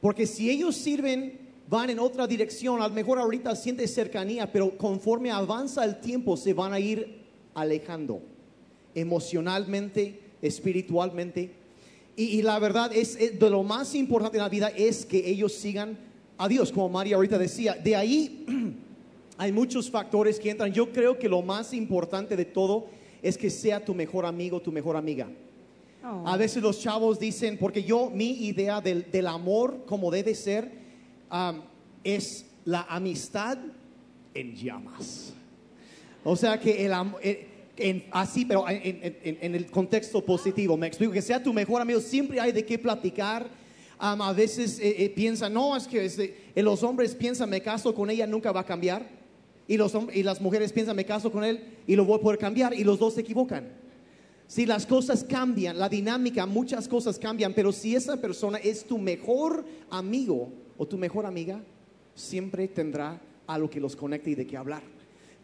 Porque 0.01 0.27
si 0.27 0.51
ellos 0.51 0.77
sirven, 0.77 1.39
van 1.69 1.91
en 1.91 1.99
otra 1.99 2.27
dirección, 2.27 2.83
a 2.83 2.89
lo 2.89 2.95
mejor 2.95 3.19
ahorita 3.19 3.55
sientes 3.57 3.95
cercanía, 3.95 4.51
pero 4.53 4.77
conforme 4.77 5.31
avanza 5.31 5.85
el 5.85 6.01
tiempo 6.01 6.37
se 6.37 6.53
van 6.53 6.73
a 6.73 6.81
ir 6.81 7.25
alejando 7.55 8.21
emocionalmente, 8.95 10.21
espiritualmente. 10.43 11.64
Y, 12.17 12.25
y 12.25 12.43
la 12.43 12.59
verdad 12.59 12.91
es, 12.95 13.17
es 13.17 13.39
de 13.39 13.51
lo 13.51 13.63
más 13.63 13.95
importante 13.95 14.37
en 14.37 14.43
la 14.43 14.49
vida 14.49 14.69
es 14.69 15.05
que 15.05 15.29
ellos 15.29 15.53
sigan 15.53 15.99
a 16.37 16.49
Dios, 16.49 16.73
como 16.73 16.89
María 16.89 17.17
ahorita 17.17 17.39
decía. 17.39 17.75
De 17.75 17.97
ahí 17.97 18.45
hay 19.39 19.53
muchos 19.53 19.91
factores 19.91 20.39
que 20.39 20.51
entran. 20.51 20.73
Yo 20.73 20.93
creo 20.93 21.19
que 21.19 21.29
lo 21.29 21.43
más 21.43 21.73
importante 21.73 22.37
de 22.37 22.45
todo 22.45 22.87
es 23.23 23.39
que 23.39 23.51
sea 23.51 23.85
tu 23.85 23.95
mejor 23.95 24.27
amigo, 24.27 24.61
tu 24.61 24.71
mejor 24.73 24.97
amiga. 24.97 25.29
A 26.27 26.37
veces 26.37 26.63
los 26.63 26.81
chavos 26.81 27.19
dicen, 27.19 27.57
porque 27.57 27.83
yo, 27.83 28.11
mi 28.11 28.45
idea 28.45 28.83
del, 28.83 29.11
del 29.11 29.27
amor 29.27 29.87
como 29.87 30.11
debe 30.11 30.35
ser, 30.35 30.71
am, 31.31 31.63
es 32.03 32.45
la 32.67 32.83
amistad 32.83 33.57
en 34.35 34.55
llamas. 34.55 35.33
O 36.23 36.37
sea 36.37 36.61
que 36.61 36.85
el 36.85 36.93
amor, 36.93 37.23
así, 38.11 38.45
pero 38.45 38.65
en, 38.69 39.55
el 39.55 39.67
contexto 39.71 40.25
positivo, 40.25 40.77
me 40.77 40.87
explico, 40.87 41.13
que 41.13 41.23
sea 41.23 41.43
tu 41.43 41.53
mejor 41.53 41.81
amigo, 41.83 42.01
siempre 42.01 42.41
hay 42.41 42.53
de 42.53 42.65
qué 42.65 42.79
platicar. 42.79 43.49
A 43.99 44.33
veces 44.33 44.79
eh, 44.81 45.05
eh, 45.05 45.11
piensan, 45.11 45.55
no, 45.55 45.77
es 45.77 45.87
que 45.87 46.05
este, 46.05 46.37
eh, 46.55 46.63
los 46.63 46.83
hombres 46.83 47.15
piensan, 47.15 47.49
me 47.49 47.63
caso 47.63 47.95
con 47.95 48.11
ella, 48.11 48.27
nunca 48.27 48.53
va 48.53 48.61
a 48.61 48.67
cambiar. 48.67 49.09
Y, 49.67 49.77
los, 49.77 49.97
y 50.13 50.23
las 50.23 50.41
mujeres 50.41 50.73
piensan, 50.73 50.95
me 50.95 51.07
caso 51.07 51.33
con 51.33 51.43
él 51.43 51.65
y 51.87 51.97
lo 51.97 52.05
voy 52.05 52.19
a 52.19 52.21
poder 52.21 52.39
cambiar. 52.39 52.75
Y 52.75 52.85
los 52.85 52.99
dos 52.99 53.15
se 53.15 53.23
equivocan. 53.23 53.71
Si 54.47 54.67
las 54.67 54.85
cosas 54.85 55.25
cambian, 55.25 55.79
la 55.79 55.89
dinámica, 55.89 56.45
muchas 56.45 56.87
cosas 56.87 57.19
cambian, 57.19 57.55
pero 57.55 57.73
si 57.73 57.97
esa 57.97 58.21
persona 58.21 58.59
es 58.59 58.85
tu 58.85 58.99
mejor 58.99 59.65
amigo 59.89 60.53
o 60.77 60.87
tu 60.87 60.99
mejor 60.99 61.25
amiga, 61.25 61.63
siempre 62.15 62.69
tendrá 62.69 63.21
algo 63.47 63.71
que 63.71 63.81
los 63.81 63.97
conecte 63.97 64.31
y 64.31 64.35
de 64.35 64.47
qué 64.47 64.57
hablar. 64.57 64.83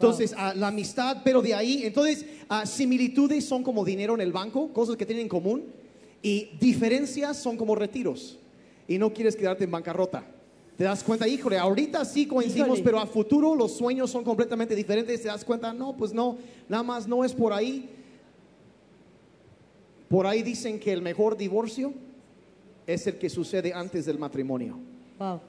Entonces, 0.00 0.34
ah, 0.34 0.54
la 0.56 0.68
amistad, 0.68 1.18
pero 1.22 1.42
de 1.42 1.52
ahí, 1.52 1.82
entonces, 1.84 2.24
ah, 2.48 2.64
similitudes 2.64 3.44
son 3.44 3.62
como 3.62 3.84
dinero 3.84 4.14
en 4.14 4.22
el 4.22 4.32
banco, 4.32 4.72
cosas 4.72 4.96
que 4.96 5.04
tienen 5.04 5.24
en 5.24 5.28
común, 5.28 5.66
y 6.22 6.48
diferencias 6.58 7.36
son 7.36 7.58
como 7.58 7.74
retiros, 7.74 8.38
y 8.88 8.96
no 8.96 9.12
quieres 9.12 9.36
quedarte 9.36 9.64
en 9.64 9.70
bancarrota. 9.70 10.24
Te 10.78 10.84
das 10.84 11.04
cuenta, 11.04 11.28
híjole, 11.28 11.58
ahorita 11.58 12.02
sí 12.06 12.24
coincidimos, 12.24 12.78
Híjole. 12.78 12.82
pero 12.82 12.98
a 12.98 13.06
futuro 13.06 13.54
los 13.54 13.76
sueños 13.76 14.10
son 14.10 14.24
completamente 14.24 14.74
diferentes. 14.74 15.20
Te 15.20 15.28
das 15.28 15.44
cuenta, 15.44 15.74
no, 15.74 15.94
pues 15.94 16.14
no, 16.14 16.38
nada 16.66 16.82
más 16.82 17.06
no 17.06 17.22
es 17.22 17.34
por 17.34 17.52
ahí. 17.52 17.90
Por 20.08 20.26
ahí 20.26 20.42
dicen 20.42 20.80
que 20.80 20.94
el 20.94 21.02
mejor 21.02 21.36
divorcio 21.36 21.92
es 22.86 23.06
el 23.06 23.18
que 23.18 23.28
sucede 23.28 23.74
antes 23.74 24.06
del 24.06 24.18
matrimonio. 24.18 24.78
Wow. 25.18 25.42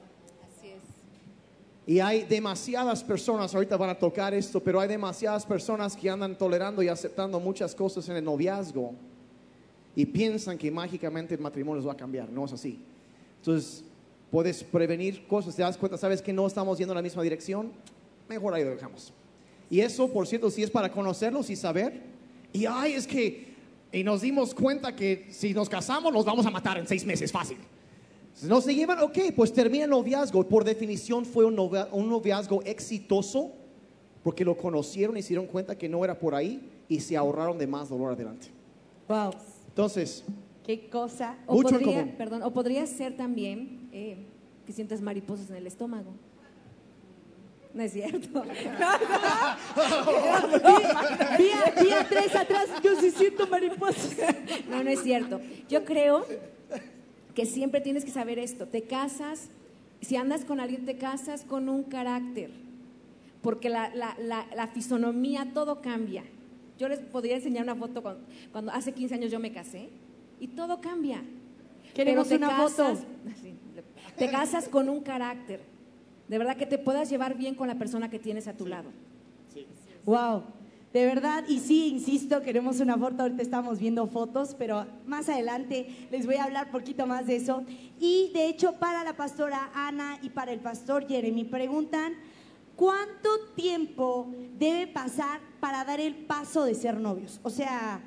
Y 1.86 1.98
hay 1.98 2.22
demasiadas 2.22 3.02
personas, 3.02 3.54
ahorita 3.54 3.76
van 3.76 3.90
a 3.90 3.98
tocar 3.98 4.32
esto, 4.34 4.60
pero 4.60 4.78
hay 4.78 4.88
demasiadas 4.88 5.44
personas 5.44 5.96
que 5.96 6.08
andan 6.08 6.38
tolerando 6.38 6.82
y 6.82 6.88
aceptando 6.88 7.40
muchas 7.40 7.74
cosas 7.74 8.08
en 8.08 8.16
el 8.16 8.24
noviazgo. 8.24 8.94
y 9.94 10.06
piensan 10.06 10.56
que 10.56 10.70
mágicamente 10.70 11.34
el 11.34 11.40
matrimonio 11.40 11.76
les 11.80 11.86
va 11.86 11.92
a 11.92 11.96
cambiar. 11.96 12.30
No 12.30 12.46
es 12.46 12.52
así. 12.54 12.80
Entonces, 13.40 13.84
puedes 14.30 14.64
prevenir 14.64 15.26
cosas, 15.26 15.54
te 15.54 15.60
das 15.60 15.76
cuenta, 15.76 15.98
sabes 15.98 16.22
que 16.22 16.32
no 16.32 16.46
estamos 16.46 16.78
yendo 16.78 16.92
en 16.92 16.96
la 16.96 17.02
misma 17.02 17.22
dirección, 17.22 17.70
mejor 18.28 18.54
ahí 18.54 18.64
lo 18.64 18.70
dejamos. 18.70 19.12
Y 19.68 19.80
eso, 19.80 20.10
por 20.10 20.26
cierto, 20.26 20.50
sí 20.50 20.62
es 20.62 20.70
para 20.70 20.90
conocerlos 20.90 21.50
y 21.50 21.56
saber. 21.56 22.00
Y 22.52 22.64
ay, 22.64 22.94
es 22.94 23.06
que, 23.06 23.52
y 23.92 24.02
nos 24.02 24.22
dimos 24.22 24.54
cuenta 24.54 24.96
que 24.96 25.28
si 25.30 25.52
nos 25.52 25.68
casamos, 25.68 26.12
nos 26.12 26.24
vamos 26.24 26.46
a 26.46 26.50
matar 26.50 26.78
en 26.78 26.86
seis 26.86 27.04
meses, 27.04 27.30
fácil. 27.30 27.58
No 28.42 28.60
se 28.60 28.74
llevan, 28.74 28.98
ok, 29.00 29.18
pues 29.36 29.52
termina 29.52 29.84
el 29.84 29.90
noviazgo. 29.90 30.48
Por 30.48 30.64
definición 30.64 31.24
fue 31.24 31.44
un, 31.44 31.54
novia- 31.54 31.88
un 31.92 32.08
noviazgo 32.08 32.62
exitoso 32.62 33.52
porque 34.24 34.44
lo 34.44 34.56
conocieron 34.56 35.16
y 35.16 35.22
se 35.22 35.28
dieron 35.28 35.46
cuenta 35.46 35.76
que 35.76 35.88
no 35.88 36.04
era 36.04 36.18
por 36.18 36.34
ahí 36.34 36.68
y 36.88 37.00
se 37.00 37.16
ahorraron 37.16 37.58
de 37.58 37.66
más 37.66 37.88
dolor 37.88 38.12
adelante. 38.12 38.48
Wow. 39.08 39.32
Entonces, 39.68 40.24
Qué 40.64 40.88
cosa. 40.88 41.36
O 41.46 41.54
Mucho 41.54 41.74
en 41.74 41.80
podría, 41.80 42.00
común. 42.02 42.14
perdón, 42.16 42.42
o 42.44 42.52
podría 42.52 42.86
ser 42.86 43.16
también 43.16 43.88
eh, 43.92 44.16
que 44.64 44.72
sientas 44.72 45.00
mariposas 45.00 45.50
en 45.50 45.56
el 45.56 45.66
estómago. 45.66 46.12
No 47.74 47.82
es 47.82 47.92
cierto. 47.92 48.42
Día, 51.38 51.74
día 51.82 52.06
tres 52.08 52.34
atrás, 52.34 52.68
yo 52.82 53.00
sí 53.00 53.10
siento 53.10 53.46
mariposas. 53.46 54.16
No, 54.70 54.82
no 54.84 54.90
es 54.90 55.02
cierto. 55.02 55.40
Yo 55.68 55.84
creo 55.84 56.24
que 57.34 57.46
siempre 57.46 57.80
tienes 57.80 58.04
que 58.04 58.10
saber 58.10 58.38
esto. 58.38 58.66
Te 58.66 58.82
casas, 58.82 59.48
si 60.00 60.16
andas 60.16 60.44
con 60.44 60.60
alguien, 60.60 60.84
te 60.84 60.96
casas 60.96 61.42
con 61.44 61.68
un 61.68 61.84
carácter. 61.84 62.50
Porque 63.42 63.68
la, 63.68 63.94
la- 63.94 64.16
la- 64.20 64.46
la 64.54 64.66
fisonomía, 64.68 65.50
todo 65.52 65.80
cambia. 65.80 66.24
Yo 66.78 66.88
les 66.88 67.00
podría 67.00 67.36
enseñar 67.36 67.64
una 67.64 67.74
foto 67.76 68.02
cuando, 68.02 68.24
cuando 68.52 68.72
hace 68.72 68.92
15 68.92 69.14
años 69.14 69.30
yo 69.32 69.38
me 69.40 69.52
casé 69.52 69.88
y 70.40 70.48
todo 70.48 70.80
cambia. 70.80 71.22
Queremos 71.94 72.28
Pero 72.28 72.38
te 72.40 72.44
una 72.44 72.56
casas- 72.56 72.98
foto. 73.00 73.06
Sí, 73.42 73.54
te 74.16 74.30
casas 74.30 74.68
con 74.68 74.88
un 74.88 75.00
carácter. 75.00 75.60
De 76.28 76.38
verdad 76.38 76.56
que 76.56 76.66
te 76.66 76.78
puedas 76.78 77.08
llevar 77.10 77.36
bien 77.36 77.54
con 77.54 77.66
la 77.68 77.76
persona 77.76 78.08
que 78.10 78.18
tienes 78.18 78.46
a 78.48 78.54
tu 78.56 78.66
lado. 78.66 78.90
Wow. 80.04 80.42
De 80.92 81.06
verdad, 81.06 81.44
y 81.48 81.58
sí, 81.58 81.88
insisto, 81.88 82.42
queremos 82.42 82.78
una 82.80 82.98
foto, 82.98 83.22
ahorita 83.22 83.40
estamos 83.42 83.78
viendo 83.78 84.06
fotos, 84.08 84.54
pero 84.58 84.84
más 85.06 85.26
adelante 85.30 85.86
les 86.10 86.26
voy 86.26 86.34
a 86.34 86.44
hablar 86.44 86.70
poquito 86.70 87.06
más 87.06 87.26
de 87.26 87.36
eso. 87.36 87.64
Y 87.98 88.30
de 88.34 88.46
hecho, 88.48 88.74
para 88.78 89.02
la 89.02 89.16
pastora 89.16 89.70
Ana 89.74 90.18
y 90.22 90.28
para 90.28 90.52
el 90.52 90.60
pastor 90.60 91.08
Jeremy 91.08 91.44
preguntan, 91.44 92.12
¿cuánto 92.76 93.30
tiempo 93.56 94.30
debe 94.58 94.86
pasar 94.86 95.40
para 95.60 95.82
dar 95.86 95.98
el 95.98 96.14
paso 96.14 96.64
de 96.64 96.74
ser 96.74 97.00
novios? 97.00 97.40
O 97.42 97.48
sea, 97.48 98.02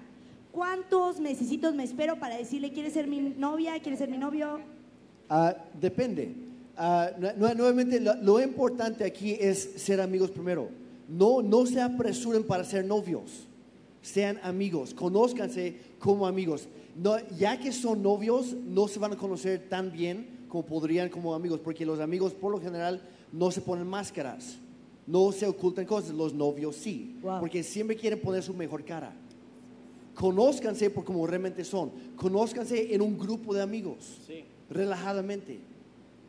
¿cuántos 0.51 1.20
mesecitos 1.20 1.74
me 1.74 1.84
espero 1.86 2.20
para 2.20 2.38
decirle, 2.38 2.72
¿quieres 2.72 2.94
ser 2.94 3.08
mi 3.08 3.20
novia? 3.20 3.80
¿Quieres 3.80 3.98
ser 3.98 4.10
mi 4.10 4.18
novio? 4.20 4.60
Ah, 5.27 5.56
depende. 5.82 6.36
Ah, 6.77 7.10
nu- 7.18 7.30
nu- 7.48 7.56
nuevamente, 7.56 8.00
lo 8.00 8.39
importante 8.39 9.04
aquí 9.06 9.36
es 9.39 9.58
ser 9.77 10.00
amigos 10.01 10.30
primero. 10.30 10.70
No, 11.08 11.42
no 11.42 11.66
se 11.66 11.82
apresuren 11.82 12.44
para 12.44 12.64
ser 12.64 12.86
novios. 12.86 13.48
Sean 14.02 14.40
amigos, 14.44 14.94
conózcanse 14.94 15.78
como 16.00 16.28
amigos. 16.28 16.68
No, 16.96 17.16
ya 17.38 17.60
que 17.60 17.72
son 17.72 18.02
novios, 18.04 18.54
no 18.54 18.88
se 18.88 19.00
van 19.00 19.14
a 19.14 19.18
conocer 19.18 19.68
tan 19.68 19.92
bien 19.92 20.46
como 20.48 20.66
podrían 20.66 21.10
como 21.10 21.34
amigos, 21.34 21.60
porque 21.64 21.86
los 21.86 22.00
amigos 22.00 22.34
por 22.34 22.52
lo 22.52 22.62
general 22.62 23.02
no 23.32 23.52
se 23.52 23.62
ponen 23.62 23.88
máscaras, 23.88 24.58
no 25.08 25.32
se 25.32 25.46
ocultan 25.48 25.86
cosas, 25.86 26.12
los 26.16 26.34
novios 26.34 26.76
sí, 26.76 27.16
Wow. 27.22 27.40
porque 27.40 27.64
siempre 27.64 27.96
quieren 27.98 28.22
poner 28.22 28.42
su 28.44 28.54
mejor 28.54 28.86
cara. 28.86 29.14
Conózcanse 30.14 30.90
por 30.90 31.04
como 31.04 31.28
realmente 31.28 31.64
son. 31.66 31.92
Conózcanse 32.16 32.94
en 32.94 33.02
un 33.02 33.18
grupo 33.18 33.54
de 33.54 33.62
amigos. 33.62 34.22
Relajadamente. 34.70 35.60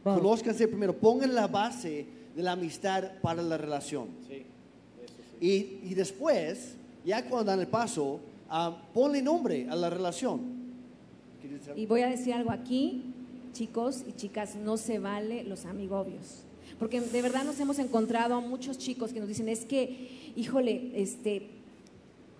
Wow. 0.04 0.16
Conózcanse 0.16 0.66
primero. 0.66 0.92
Pongan 0.98 1.34
la 1.34 1.46
base 1.46 2.04
de 2.34 2.42
la 2.42 2.52
amistad 2.52 3.04
para 3.22 3.42
la 3.42 3.56
relación. 3.56 4.08
Y, 5.40 5.78
y 5.82 5.94
después, 5.94 6.74
ya 7.04 7.24
cuando 7.28 7.50
dan 7.50 7.60
el 7.60 7.68
paso, 7.68 8.20
ah, 8.48 8.76
ponle 8.92 9.22
nombre 9.22 9.66
a 9.68 9.76
la 9.76 9.90
relación. 9.90 10.56
Y 11.76 11.86
voy 11.86 12.02
a 12.02 12.08
decir 12.08 12.34
algo 12.34 12.50
aquí, 12.50 13.14
chicos 13.52 14.02
y 14.06 14.12
chicas, 14.12 14.56
no 14.56 14.76
se 14.76 14.98
vale 14.98 15.44
los 15.44 15.64
amigobios. 15.64 16.42
Porque 16.78 17.00
de 17.00 17.22
verdad 17.22 17.44
nos 17.44 17.58
hemos 17.60 17.78
encontrado 17.78 18.34
a 18.34 18.40
muchos 18.40 18.78
chicos 18.78 19.12
que 19.12 19.20
nos 19.20 19.28
dicen, 19.28 19.48
es 19.48 19.64
que, 19.64 20.32
híjole, 20.36 20.92
este, 20.94 21.48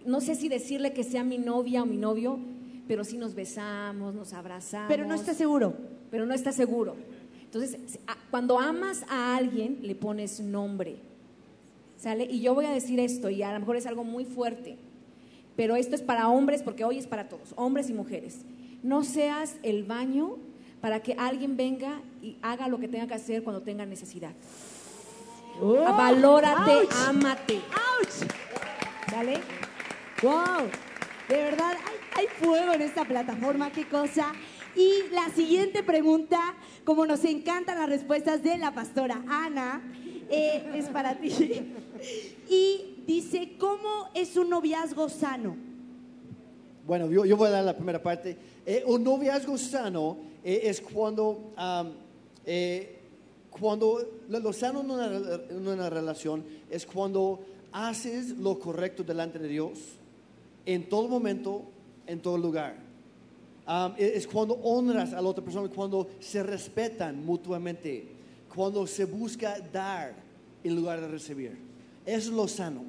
no 0.04 0.20
sé 0.20 0.34
si 0.34 0.48
decirle 0.48 0.92
que 0.92 1.04
sea 1.04 1.24
mi 1.24 1.38
novia 1.38 1.82
o 1.82 1.86
mi 1.86 1.96
novio, 1.96 2.38
pero 2.86 3.04
sí 3.04 3.16
nos 3.16 3.34
besamos, 3.34 4.14
nos 4.14 4.32
abrazamos. 4.32 4.88
Pero 4.88 5.06
no 5.06 5.14
está 5.14 5.34
seguro. 5.34 5.74
Pero 6.10 6.26
no 6.26 6.34
está 6.34 6.52
seguro. 6.52 6.94
Entonces, 7.44 7.78
cuando 8.30 8.58
amas 8.58 9.04
a 9.08 9.36
alguien, 9.36 9.78
le 9.82 9.94
pones 9.94 10.40
nombre. 10.40 10.96
¿Sale? 11.96 12.24
Y 12.24 12.40
yo 12.40 12.54
voy 12.54 12.66
a 12.66 12.70
decir 12.70 13.00
esto, 13.00 13.30
y 13.30 13.42
a 13.42 13.52
lo 13.52 13.60
mejor 13.60 13.76
es 13.76 13.86
algo 13.86 14.04
muy 14.04 14.24
fuerte, 14.24 14.76
pero 15.56 15.76
esto 15.76 15.94
es 15.94 16.02
para 16.02 16.28
hombres, 16.28 16.62
porque 16.62 16.84
hoy 16.84 16.98
es 16.98 17.06
para 17.06 17.28
todos, 17.28 17.54
hombres 17.56 17.88
y 17.88 17.94
mujeres. 17.94 18.44
No 18.82 19.02
seas 19.02 19.56
el 19.62 19.84
baño 19.84 20.36
para 20.80 21.02
que 21.02 21.14
alguien 21.14 21.56
venga 21.56 22.00
y 22.22 22.36
haga 22.42 22.68
lo 22.68 22.78
que 22.78 22.88
tenga 22.88 23.06
que 23.06 23.14
hacer 23.14 23.42
cuando 23.42 23.62
tenga 23.62 23.86
necesidad. 23.86 24.32
Valórate, 25.60 26.72
¡Auch! 26.72 27.08
ámate. 27.08 27.54
¡Auch! 27.56 28.30
¿Sale? 29.10 29.40
¡Wow! 30.22 30.68
De 31.28 31.36
verdad, 31.36 31.72
hay, 31.72 32.24
hay 32.24 32.26
fuego 32.38 32.74
en 32.74 32.82
esta 32.82 33.04
plataforma, 33.04 33.70
qué 33.70 33.88
cosa. 33.88 34.32
Y 34.76 35.08
la 35.10 35.30
siguiente 35.30 35.82
pregunta, 35.82 36.54
como 36.84 37.06
nos 37.06 37.24
encantan 37.24 37.78
las 37.78 37.88
respuestas 37.88 38.42
de 38.42 38.58
la 38.58 38.72
pastora 38.72 39.22
Ana, 39.26 39.80
eh, 40.30 40.62
es 40.75 40.87
para 40.87 41.14
ti. 41.18 41.30
Y 42.49 43.02
dice, 43.06 43.56
¿cómo 43.59 44.09
es 44.14 44.37
un 44.37 44.50
noviazgo 44.50 45.09
sano? 45.09 45.56
Bueno, 46.87 47.11
yo, 47.11 47.37
voy 47.37 47.49
a 47.49 47.50
dar 47.50 47.64
la 47.64 47.75
primera 47.75 48.00
parte. 48.00 48.37
Eh, 48.64 48.85
un 48.87 49.02
noviazgo 49.02 49.59
sano 49.59 50.18
eh, 50.45 50.61
es 50.64 50.80
cuando, 50.80 51.52
eh, 52.45 52.99
cuando 53.50 54.21
lo, 54.28 54.52
sano 54.52 54.83
en 54.83 54.90
una, 54.90 55.75
una 55.75 55.90
relación 55.90 56.45
es 56.71 56.87
cuando 56.87 57.40
haces 57.73 58.30
lo 58.38 58.59
correcto 58.59 59.02
delante 59.02 59.38
de 59.40 59.49
Dios 59.49 59.78
en 60.64 60.88
todo 60.88 61.09
momento, 61.09 61.62
en 62.06 62.21
todo 62.21 62.38
lugar. 62.38 62.76
E- 63.99 64.12
es 64.14 64.26
cuando 64.26 64.54
honras 64.62 65.12
a 65.12 65.21
la 65.21 65.28
otra 65.28 65.42
persona, 65.42 65.68
cuando 65.68 66.09
se 66.21 66.42
respetan 66.42 67.25
mutuamente, 67.25 68.06
cuando 68.56 68.86
se 68.86 69.04
busca 69.04 69.60
dar 69.70 70.14
en 70.64 70.75
lugar 70.75 71.00
de 71.02 71.08
recibir. 71.08 71.58
Eso 72.06 72.30
es 72.30 72.34
lo 72.34 72.48
sano. 72.48 72.84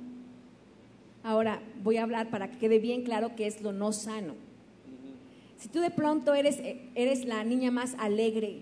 Ahora 1.23 1.61
voy 1.83 1.97
a 1.97 2.03
hablar 2.03 2.29
para 2.29 2.49
que 2.49 2.57
quede 2.57 2.79
bien 2.79 3.03
claro 3.03 3.35
qué 3.35 3.47
es 3.47 3.61
lo 3.61 3.73
no 3.73 3.91
sano. 3.91 4.33
Si 5.57 5.67
tú 5.67 5.81
de 5.81 5.89
pronto 5.91 6.33
eres, 6.33 6.59
eres 6.95 7.25
la 7.25 7.43
niña 7.43 7.69
más 7.69 7.95
alegre 7.99 8.61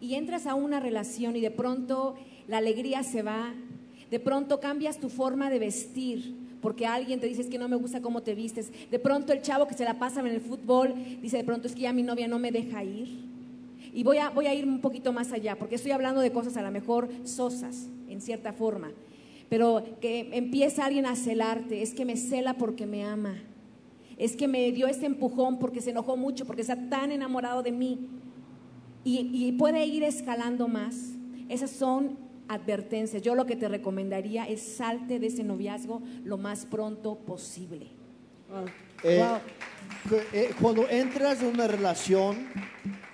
y 0.00 0.14
entras 0.14 0.46
a 0.46 0.54
una 0.54 0.78
relación 0.78 1.34
y 1.34 1.40
de 1.40 1.50
pronto 1.50 2.14
la 2.46 2.58
alegría 2.58 3.02
se 3.02 3.22
va, 3.22 3.52
de 4.08 4.20
pronto 4.20 4.60
cambias 4.60 4.98
tu 4.98 5.08
forma 5.08 5.50
de 5.50 5.58
vestir 5.58 6.36
porque 6.62 6.86
alguien 6.86 7.18
te 7.20 7.26
dice 7.26 7.42
"Es 7.42 7.48
que 7.48 7.58
no 7.58 7.68
me 7.68 7.76
gusta 7.76 8.00
cómo 8.00 8.22
te 8.22 8.34
vistes, 8.34 8.70
de 8.90 8.98
pronto 8.98 9.32
el 9.32 9.42
chavo 9.42 9.66
que 9.66 9.74
se 9.74 9.84
la 9.84 9.98
pasa 9.98 10.20
en 10.20 10.26
el 10.28 10.40
fútbol 10.40 10.94
dice 11.20 11.38
de 11.38 11.44
pronto 11.44 11.66
es 11.66 11.74
que 11.74 11.82
ya 11.82 11.92
mi 11.92 12.02
novia 12.02 12.28
no 12.28 12.38
me 12.38 12.52
deja 12.52 12.84
ir. 12.84 13.27
Y 13.92 14.02
voy 14.02 14.18
a, 14.18 14.30
voy 14.30 14.46
a 14.46 14.54
ir 14.54 14.64
un 14.66 14.80
poquito 14.80 15.12
más 15.12 15.32
allá, 15.32 15.56
porque 15.58 15.74
estoy 15.76 15.92
hablando 15.92 16.20
de 16.20 16.30
cosas 16.32 16.56
a 16.56 16.62
lo 16.62 16.70
mejor 16.70 17.08
sosas, 17.24 17.88
en 18.08 18.20
cierta 18.20 18.52
forma. 18.52 18.90
Pero 19.48 19.82
que 20.00 20.28
empieza 20.32 20.84
alguien 20.84 21.06
a 21.06 21.16
celarte, 21.16 21.82
es 21.82 21.94
que 21.94 22.04
me 22.04 22.16
cela 22.16 22.54
porque 22.54 22.86
me 22.86 23.04
ama. 23.04 23.42
Es 24.18 24.36
que 24.36 24.48
me 24.48 24.70
dio 24.72 24.88
este 24.88 25.06
empujón 25.06 25.58
porque 25.58 25.80
se 25.80 25.90
enojó 25.90 26.16
mucho, 26.16 26.44
porque 26.44 26.62
está 26.62 26.88
tan 26.88 27.12
enamorado 27.12 27.62
de 27.62 27.72
mí. 27.72 28.08
Y, 29.04 29.30
y 29.32 29.52
puede 29.52 29.86
ir 29.86 30.02
escalando 30.02 30.68
más. 30.68 31.12
Esas 31.48 31.70
son 31.70 32.18
advertencias. 32.48 33.22
Yo 33.22 33.34
lo 33.34 33.46
que 33.46 33.56
te 33.56 33.68
recomendaría 33.68 34.44
es 34.44 34.60
salte 34.60 35.18
de 35.18 35.28
ese 35.28 35.44
noviazgo 35.44 36.02
lo 36.24 36.36
más 36.36 36.66
pronto 36.66 37.14
posible. 37.16 37.86
Eh, 39.04 39.22
Wow. 39.22 40.18
eh, 40.32 40.50
cuando 40.60 40.88
entras 40.88 41.40
en 41.42 41.48
una 41.48 41.68
relación, 41.68 42.36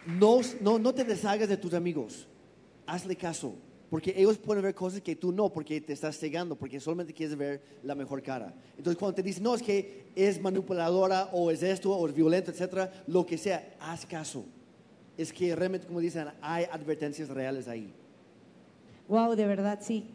no, 0.07 0.41
no, 0.61 0.79
no 0.79 0.95
te 0.95 1.05
deshagas 1.05 1.49
de 1.49 1.57
tus 1.57 1.75
amigos. 1.75 2.27
Hazle 2.87 3.17
caso. 3.17 3.55
Porque 3.91 4.13
ellos 4.17 4.39
pueden 4.39 4.63
ver 4.65 4.75
cosas 4.75 5.01
que 5.01 5.15
tú 5.15 5.31
no, 5.31 5.53
porque 5.53 5.81
te 5.81 5.93
estás 5.93 6.19
cegando, 6.19 6.57
porque 6.57 6.81
solamente 6.81 7.13
quieres 7.13 7.37
ver 7.37 7.63
la 7.83 7.95
mejor 7.95 8.23
cara. 8.23 8.53
Entonces, 8.77 8.99
cuando 8.99 9.15
te 9.15 9.23
dicen, 9.23 9.45
no, 9.45 9.55
es 9.55 9.63
que 9.63 10.07
es 10.17 10.41
manipuladora, 10.41 11.29
o 11.33 11.51
es 11.51 11.63
esto, 11.63 11.95
o 11.95 12.09
es 12.09 12.15
violento, 12.15 12.51
etcétera, 12.51 13.05
lo 13.07 13.25
que 13.25 13.39
sea, 13.39 13.77
haz 13.79 14.05
caso. 14.05 14.45
Es 15.17 15.33
que 15.33 15.55
realmente, 15.55 15.87
como 15.87 16.01
dicen, 16.01 16.27
hay 16.41 16.65
advertencias 16.73 17.29
reales 17.29 17.69
ahí. 17.69 17.93
Wow, 19.07 19.37
de 19.37 19.47
verdad, 19.47 19.79
sí. 19.81 20.07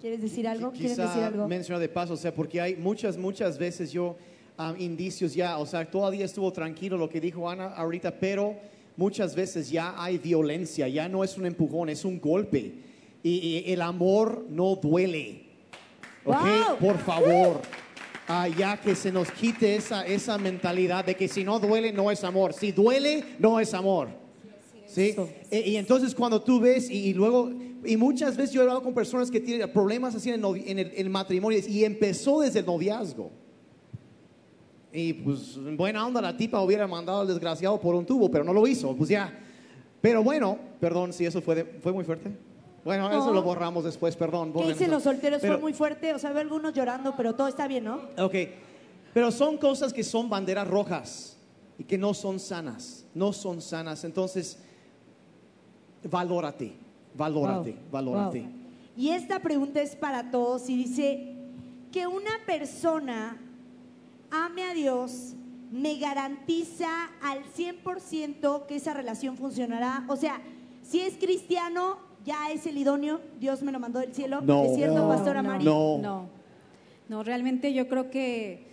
¿Quieres 0.00 0.22
decir 0.22 0.48
algo? 0.48 0.72
¿Quieres 0.72 0.92
Quizá 0.92 1.06
decir 1.06 1.22
algo? 1.22 1.46
mencionar 1.46 1.80
de 1.80 1.88
paso, 1.88 2.14
o 2.14 2.16
sea, 2.16 2.34
porque 2.34 2.60
hay 2.60 2.74
muchas, 2.74 3.16
muchas 3.18 3.58
veces 3.58 3.92
yo 3.92 4.16
um, 4.58 4.74
indicios 4.80 5.34
ya, 5.34 5.58
o 5.58 5.66
sea, 5.66 5.88
todavía 5.88 6.24
estuvo 6.24 6.50
tranquilo 6.52 6.96
lo 6.96 7.08
que 7.08 7.20
dijo 7.20 7.48
Ana 7.48 7.74
ahorita, 7.74 8.18
pero 8.18 8.56
muchas 8.96 9.34
veces 9.34 9.70
ya 9.70 9.94
hay 10.02 10.18
violencia, 10.18 10.88
ya 10.88 11.08
no 11.08 11.24
es 11.24 11.36
un 11.38 11.46
empujón, 11.46 11.88
es 11.88 12.04
un 12.04 12.20
golpe. 12.20 12.72
Y, 13.22 13.30
y 13.66 13.72
el 13.72 13.82
amor 13.82 14.46
no 14.48 14.76
duele. 14.76 15.42
¿Ok? 16.24 16.36
Wow. 16.36 16.76
Por 16.78 16.98
favor. 16.98 17.60
Ah, 18.28 18.46
ya 18.48 18.80
que 18.80 18.94
se 18.94 19.10
nos 19.10 19.30
quite 19.32 19.74
esa, 19.74 20.06
esa 20.06 20.38
mentalidad 20.38 21.04
de 21.04 21.16
que 21.16 21.26
si 21.28 21.42
no 21.44 21.58
duele, 21.58 21.92
no 21.92 22.10
es 22.10 22.22
amor. 22.24 22.52
Si 22.52 22.70
duele, 22.72 23.24
no 23.38 23.58
es 23.58 23.74
amor. 23.74 24.08
¿Sí? 24.86 25.14
E- 25.50 25.70
Y, 25.70 25.76
entonces 25.76 26.14
cuando 26.14 26.40
tú 26.40 26.60
ves 26.60 26.88
y, 26.90 27.08
y 27.08 27.14
luego, 27.14 27.50
y 27.84 27.96
muchas 27.96 28.36
veces 28.36 28.52
yo 28.52 28.60
he 28.60 28.62
hablado 28.62 28.82
con 28.82 28.94
personas 28.94 29.30
que 29.30 29.40
tienen 29.40 29.72
problemas 29.72 30.14
así 30.14 30.28
en 30.30 30.36
el, 30.36 30.42
novi- 30.42 30.64
en 30.66 30.78
el- 30.78 30.92
en 30.94 31.06
el 31.06 31.10
matrimonio 31.10 31.58
y 31.66 31.84
empezó 31.84 32.40
desde 32.40 32.60
el 32.60 32.66
noviazgo. 32.66 33.30
Y 34.92 35.12
pues 35.12 35.56
en 35.56 35.76
buena 35.76 36.04
onda 36.06 36.20
la 36.20 36.36
tipa 36.36 36.60
hubiera 36.60 36.86
mandado 36.86 37.20
al 37.20 37.26
desgraciado 37.28 37.80
por 37.80 37.94
un 37.94 38.04
tubo, 38.04 38.30
pero 38.30 38.42
no 38.44 38.52
lo 38.52 38.66
hizo, 38.66 38.94
pues 38.96 39.08
ya. 39.08 39.32
Pero 40.00 40.22
bueno, 40.24 40.58
perdón 40.80 41.12
si 41.12 41.24
eso 41.26 41.40
fue, 41.40 41.54
de- 41.54 41.64
fue 41.64 41.92
muy 41.92 42.04
fuerte. 42.04 42.30
Bueno, 42.84 43.10
eso 43.10 43.32
lo 43.32 43.42
borramos 43.42 43.84
después, 43.84 44.16
perdón. 44.16 44.52
¿Qué 44.52 44.68
dicen 44.68 44.90
los 44.90 45.02
solteros? 45.02 45.40
Pero- 45.42 45.54
Fue 45.54 45.60
muy 45.60 45.72
fuerte. 45.74 46.14
O 46.14 46.18
sea, 46.18 46.30
veo 46.32 46.40
algunos 46.40 46.72
llorando, 46.72 47.14
pero 47.16 47.34
todo 47.34 47.46
está 47.46 47.68
bien, 47.68 47.84
¿no? 47.84 48.00
Ok, 48.18 48.34
pero 49.12 49.30
son 49.30 49.58
cosas 49.58 49.92
que 49.92 50.02
son 50.02 50.28
banderas 50.30 50.66
rojas 50.66 51.36
y 51.78 51.84
que 51.84 51.98
no 51.98 52.14
son 52.14 52.40
sanas, 52.40 53.04
no 53.14 53.32
son 53.34 53.60
sanas. 53.60 54.02
Entonces, 54.04 54.58
valórate, 56.02 56.72
valórate, 57.14 57.72
Wow, 57.72 57.80
valórate. 57.90 58.40
wow. 58.40 58.50
Y 58.96 59.10
esta 59.10 59.40
pregunta 59.40 59.80
es 59.82 59.94
para 59.94 60.30
todos 60.30 60.68
y 60.70 60.76
dice, 60.76 61.36
que 61.92 62.06
una 62.06 62.30
persona 62.46 63.36
ame 64.30 64.62
a 64.64 64.74
Dios 64.74 65.34
me 65.70 65.98
garantiza 65.98 66.88
al 67.22 67.44
100% 67.44 68.66
que 68.66 68.76
esa 68.76 68.92
relación 68.92 69.36
funcionará. 69.36 70.04
O 70.08 70.16
sea, 70.16 70.40
si 70.82 71.00
es 71.00 71.14
cristiano, 71.14 71.98
ya 72.24 72.50
es 72.50 72.66
el 72.66 72.76
idóneo, 72.76 73.20
Dios 73.38 73.62
me 73.62 73.72
lo 73.72 73.78
mandó 73.78 74.00
del 74.00 74.12
cielo. 74.12 74.40
No. 74.40 74.64
¿Es 74.64 74.74
cierto, 74.74 74.98
No, 74.98 75.08
Pastora 75.08 75.42
no, 75.42 75.48
Mari? 75.48 75.64
No. 75.64 75.98
No, 75.98 76.28
no, 77.08 77.22
realmente 77.22 77.72
yo 77.72 77.88
creo 77.88 78.10
que, 78.10 78.66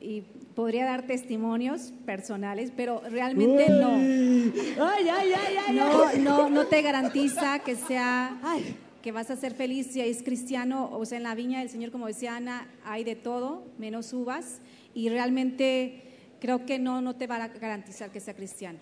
y 0.00 0.22
podría 0.54 0.84
dar 0.84 1.06
testimonios 1.06 1.92
personales, 2.04 2.72
pero 2.76 3.00
realmente 3.08 3.68
no. 3.68 3.90
Ay, 3.90 5.08
ay, 5.08 5.32
ay, 5.32 5.56
ay, 5.68 5.76
No, 5.76 6.12
no, 6.18 6.50
no 6.50 6.66
te 6.66 6.82
garantiza 6.82 7.60
que 7.60 7.76
sea, 7.76 8.38
Ay. 8.42 8.76
que 9.02 9.12
vas 9.12 9.30
a 9.30 9.36
ser 9.36 9.54
feliz 9.54 9.88
si 9.92 10.00
es 10.00 10.22
cristiano, 10.22 10.90
o 10.92 11.04
sea, 11.04 11.18
en 11.18 11.24
la 11.24 11.34
viña 11.34 11.60
del 11.60 11.70
Señor, 11.70 11.90
como 11.90 12.06
decía 12.06 12.36
Ana, 12.36 12.68
hay 12.84 13.04
de 13.04 13.16
todo, 13.16 13.64
menos 13.78 14.12
uvas, 14.12 14.60
y 14.94 15.08
realmente 15.08 16.02
creo 16.40 16.64
que 16.66 16.78
no, 16.78 17.00
no 17.00 17.16
te 17.16 17.26
va 17.26 17.36
a 17.36 17.48
garantizar 17.48 18.10
que 18.10 18.20
sea 18.20 18.34
cristiano. 18.34 18.78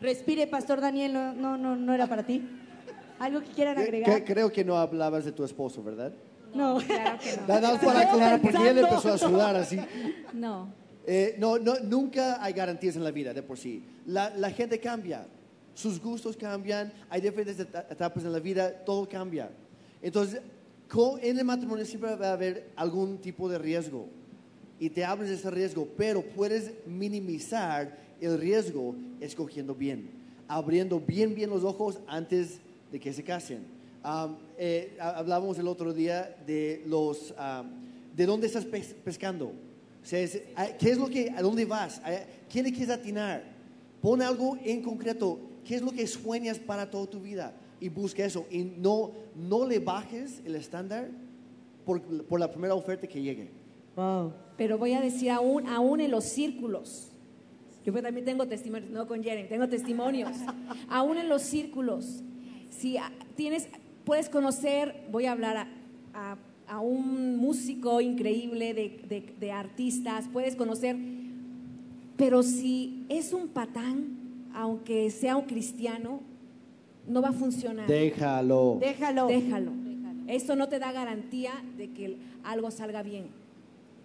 Respire, 0.00 0.46
Pastor 0.46 0.80
Daniel, 0.80 1.12
no, 1.12 1.32
no, 1.32 1.56
no, 1.58 1.76
no 1.76 1.92
era 1.94 2.06
para 2.06 2.24
ti. 2.24 2.42
¿Algo 3.18 3.40
que 3.40 3.48
quieran 3.50 3.78
agregar? 3.78 4.24
que- 4.24 4.32
creo 4.32 4.52
que 4.52 4.64
no 4.64 4.76
hablabas 4.78 5.24
de 5.24 5.32
tu 5.32 5.42
esposo, 5.44 5.82
¿verdad? 5.82 6.12
No. 6.54 6.78
Claro 6.78 7.18
que 7.18 7.36
no. 7.36 7.46
Nada 7.48 7.72
más 7.72 7.84
para 7.84 8.00
aclarar, 8.00 8.40
porque 8.40 8.68
él 8.68 8.78
empezó 8.78 9.12
a 9.12 9.18
sudar 9.18 9.56
así. 9.56 9.78
No. 10.32 10.72
Eh, 11.06 11.34
no, 11.38 11.58
no, 11.58 11.74
nunca 11.80 12.42
hay 12.42 12.52
garantías 12.52 12.94
en 12.96 13.02
la 13.04 13.10
vida 13.10 13.32
de 13.34 13.42
por 13.42 13.58
sí. 13.58 13.82
La, 14.06 14.30
la 14.30 14.50
gente 14.50 14.78
cambia, 14.78 15.26
sus 15.74 16.00
gustos 16.00 16.36
cambian, 16.36 16.92
hay 17.10 17.20
diferentes 17.20 17.58
eta- 17.58 17.86
etapas 17.90 18.24
en 18.24 18.32
la 18.32 18.38
vida, 18.40 18.70
todo 18.84 19.08
cambia. 19.08 19.50
Entonces, 20.00 20.40
en 21.22 21.38
el 21.38 21.44
matrimonio 21.44 21.84
siempre 21.84 22.14
va 22.14 22.28
a 22.28 22.32
haber 22.34 22.70
algún 22.76 23.18
tipo 23.18 23.48
de 23.48 23.58
riesgo 23.58 24.08
y 24.80 24.90
te 24.90 25.04
hablas 25.04 25.28
de 25.28 25.34
ese 25.34 25.50
riesgo, 25.50 25.88
pero 25.96 26.22
puedes 26.22 26.72
minimizar 26.86 27.98
el 28.20 28.38
riesgo 28.38 28.94
escogiendo 29.20 29.74
bien, 29.74 30.10
abriendo 30.46 31.00
bien, 31.00 31.34
bien 31.34 31.50
los 31.50 31.64
ojos 31.64 31.98
antes 32.06 32.60
de 32.92 33.00
que 33.00 33.12
se 33.12 33.22
casen. 33.24 33.60
Am, 34.02 34.36
eh, 34.56 34.96
ha- 35.00 35.18
hablábamos 35.18 35.58
el 35.58 35.66
otro 35.68 35.92
día 35.92 36.36
de 36.46 36.82
los, 36.86 37.34
am, 37.36 37.66
de 38.16 38.26
dónde 38.26 38.46
estás 38.46 38.64
pes- 38.64 38.94
pescando. 39.04 39.46
O 39.46 40.06
sea, 40.06 40.20
es- 40.20 40.40
a- 40.54 40.68
¿qué 40.76 40.90
es 40.90 40.98
lo 40.98 41.08
que, 41.08 41.30
a 41.30 41.42
dónde 41.42 41.64
vas? 41.64 41.98
¿A 42.04 42.10
¿Quién 42.50 42.64
le 42.64 42.72
quieres 42.72 42.90
atinar? 42.90 43.42
Pon 44.00 44.22
algo 44.22 44.56
en 44.64 44.80
concreto. 44.82 45.40
¿Qué 45.64 45.74
es 45.74 45.82
lo 45.82 45.90
que 45.90 46.06
sueñas 46.06 46.58
para 46.58 46.88
toda 46.90 47.06
tu 47.08 47.20
vida? 47.20 47.52
Y 47.80 47.88
busca 47.90 48.24
eso. 48.24 48.46
Y 48.50 48.62
no, 48.62 49.12
no 49.36 49.66
le 49.66 49.80
bajes 49.80 50.40
el 50.46 50.54
estándar 50.54 51.08
por, 51.84 52.00
por 52.24 52.40
la 52.40 52.50
primera 52.50 52.74
oferta 52.74 53.06
que 53.06 53.20
llegue. 53.20 53.50
Wow. 53.98 54.32
Pero 54.56 54.78
voy 54.78 54.92
a 54.92 55.00
decir, 55.00 55.30
aún, 55.30 55.66
aún 55.66 56.00
en 56.00 56.10
los 56.12 56.22
círculos, 56.24 57.10
yo 57.84 57.92
también 58.00 58.24
tengo 58.24 58.46
testimonios, 58.46 58.90
no 58.92 59.06
con 59.08 59.22
Jeremy, 59.24 59.48
tengo 59.48 59.68
testimonios, 59.68 60.30
aún 60.88 61.16
en 61.18 61.28
los 61.28 61.42
círculos, 61.42 62.22
si 62.70 62.96
tienes, 63.34 63.68
puedes 64.04 64.28
conocer, 64.28 65.06
voy 65.10 65.26
a 65.26 65.32
hablar 65.32 65.56
a, 65.56 65.66
a- 66.14 66.36
a 66.68 66.80
un 66.80 67.38
músico 67.38 68.00
increíble 68.00 68.74
de, 68.74 69.00
de- 69.08 69.34
de 69.40 69.52
artistas, 69.52 70.26
puedes 70.32 70.54
conocer, 70.54 70.96
pero 72.16 72.42
si 72.42 73.04
es 73.08 73.32
un 73.32 73.48
patán, 73.48 74.18
aunque 74.54 75.10
sea 75.10 75.36
un 75.36 75.46
cristiano, 75.46 76.20
no 77.06 77.22
va 77.22 77.28
a 77.30 77.32
funcionar. 77.32 77.86
Déjalo. 78.80 79.26
Déjalo. 79.28 79.72
Déjalo. 79.72 79.72
Esto 80.26 80.56
no 80.56 80.68
te 80.68 80.78
da 80.78 80.92
garantía 80.92 81.52
de 81.78 81.90
que 81.90 82.18
algo 82.44 82.70
salga 82.70 83.02
bien. 83.02 83.26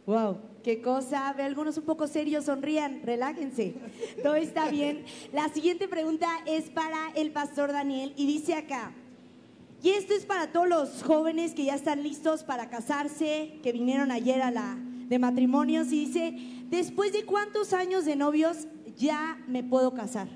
Wow, 0.06 0.38
qué 0.63 0.82
cosa. 0.82 1.34
Ve 1.34 1.44
algunos 1.44 1.78
un 1.78 1.86
poco 1.86 2.08
serios, 2.08 2.46
sonrían, 2.46 3.02
relájense. 3.04 3.76
Todo 4.22 4.36
está 4.36 4.70
bien. 4.70 5.06
La 5.32 5.50
siguiente 5.50 5.88
pregunta 5.88 6.28
es 6.46 6.70
para 6.70 7.12
el 7.16 7.32
pastor 7.32 7.72
Daniel 7.72 8.13
y 8.18 8.28
dice 8.28 8.56
acá, 8.56 8.94
y 9.82 9.89
esto 9.89 10.13
es 10.13 10.26
para 10.26 10.52
todos 10.52 10.68
los 10.68 11.04
jóvenes 11.04 11.54
que 11.54 11.66
ya 11.66 11.76
están 11.76 12.04
listos 12.04 12.44
para 12.44 12.70
casarse, 12.70 13.60
que 13.62 13.74
vinieron 13.74 14.12
ayer 14.12 14.42
a 14.42 14.50
la 14.50 14.78
de 15.10 15.20
matrimonios 15.20 15.88
y 15.92 16.06
dice, 16.06 16.34
después 16.70 17.12
de 17.12 17.26
cuántos 17.26 17.74
años 17.74 18.06
de 18.06 18.16
novios 18.16 18.68
ya 18.98 19.38
me 19.48 19.63
puedo 19.63 19.94
casar. 19.94 20.28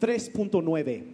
3.9. 0.00 1.04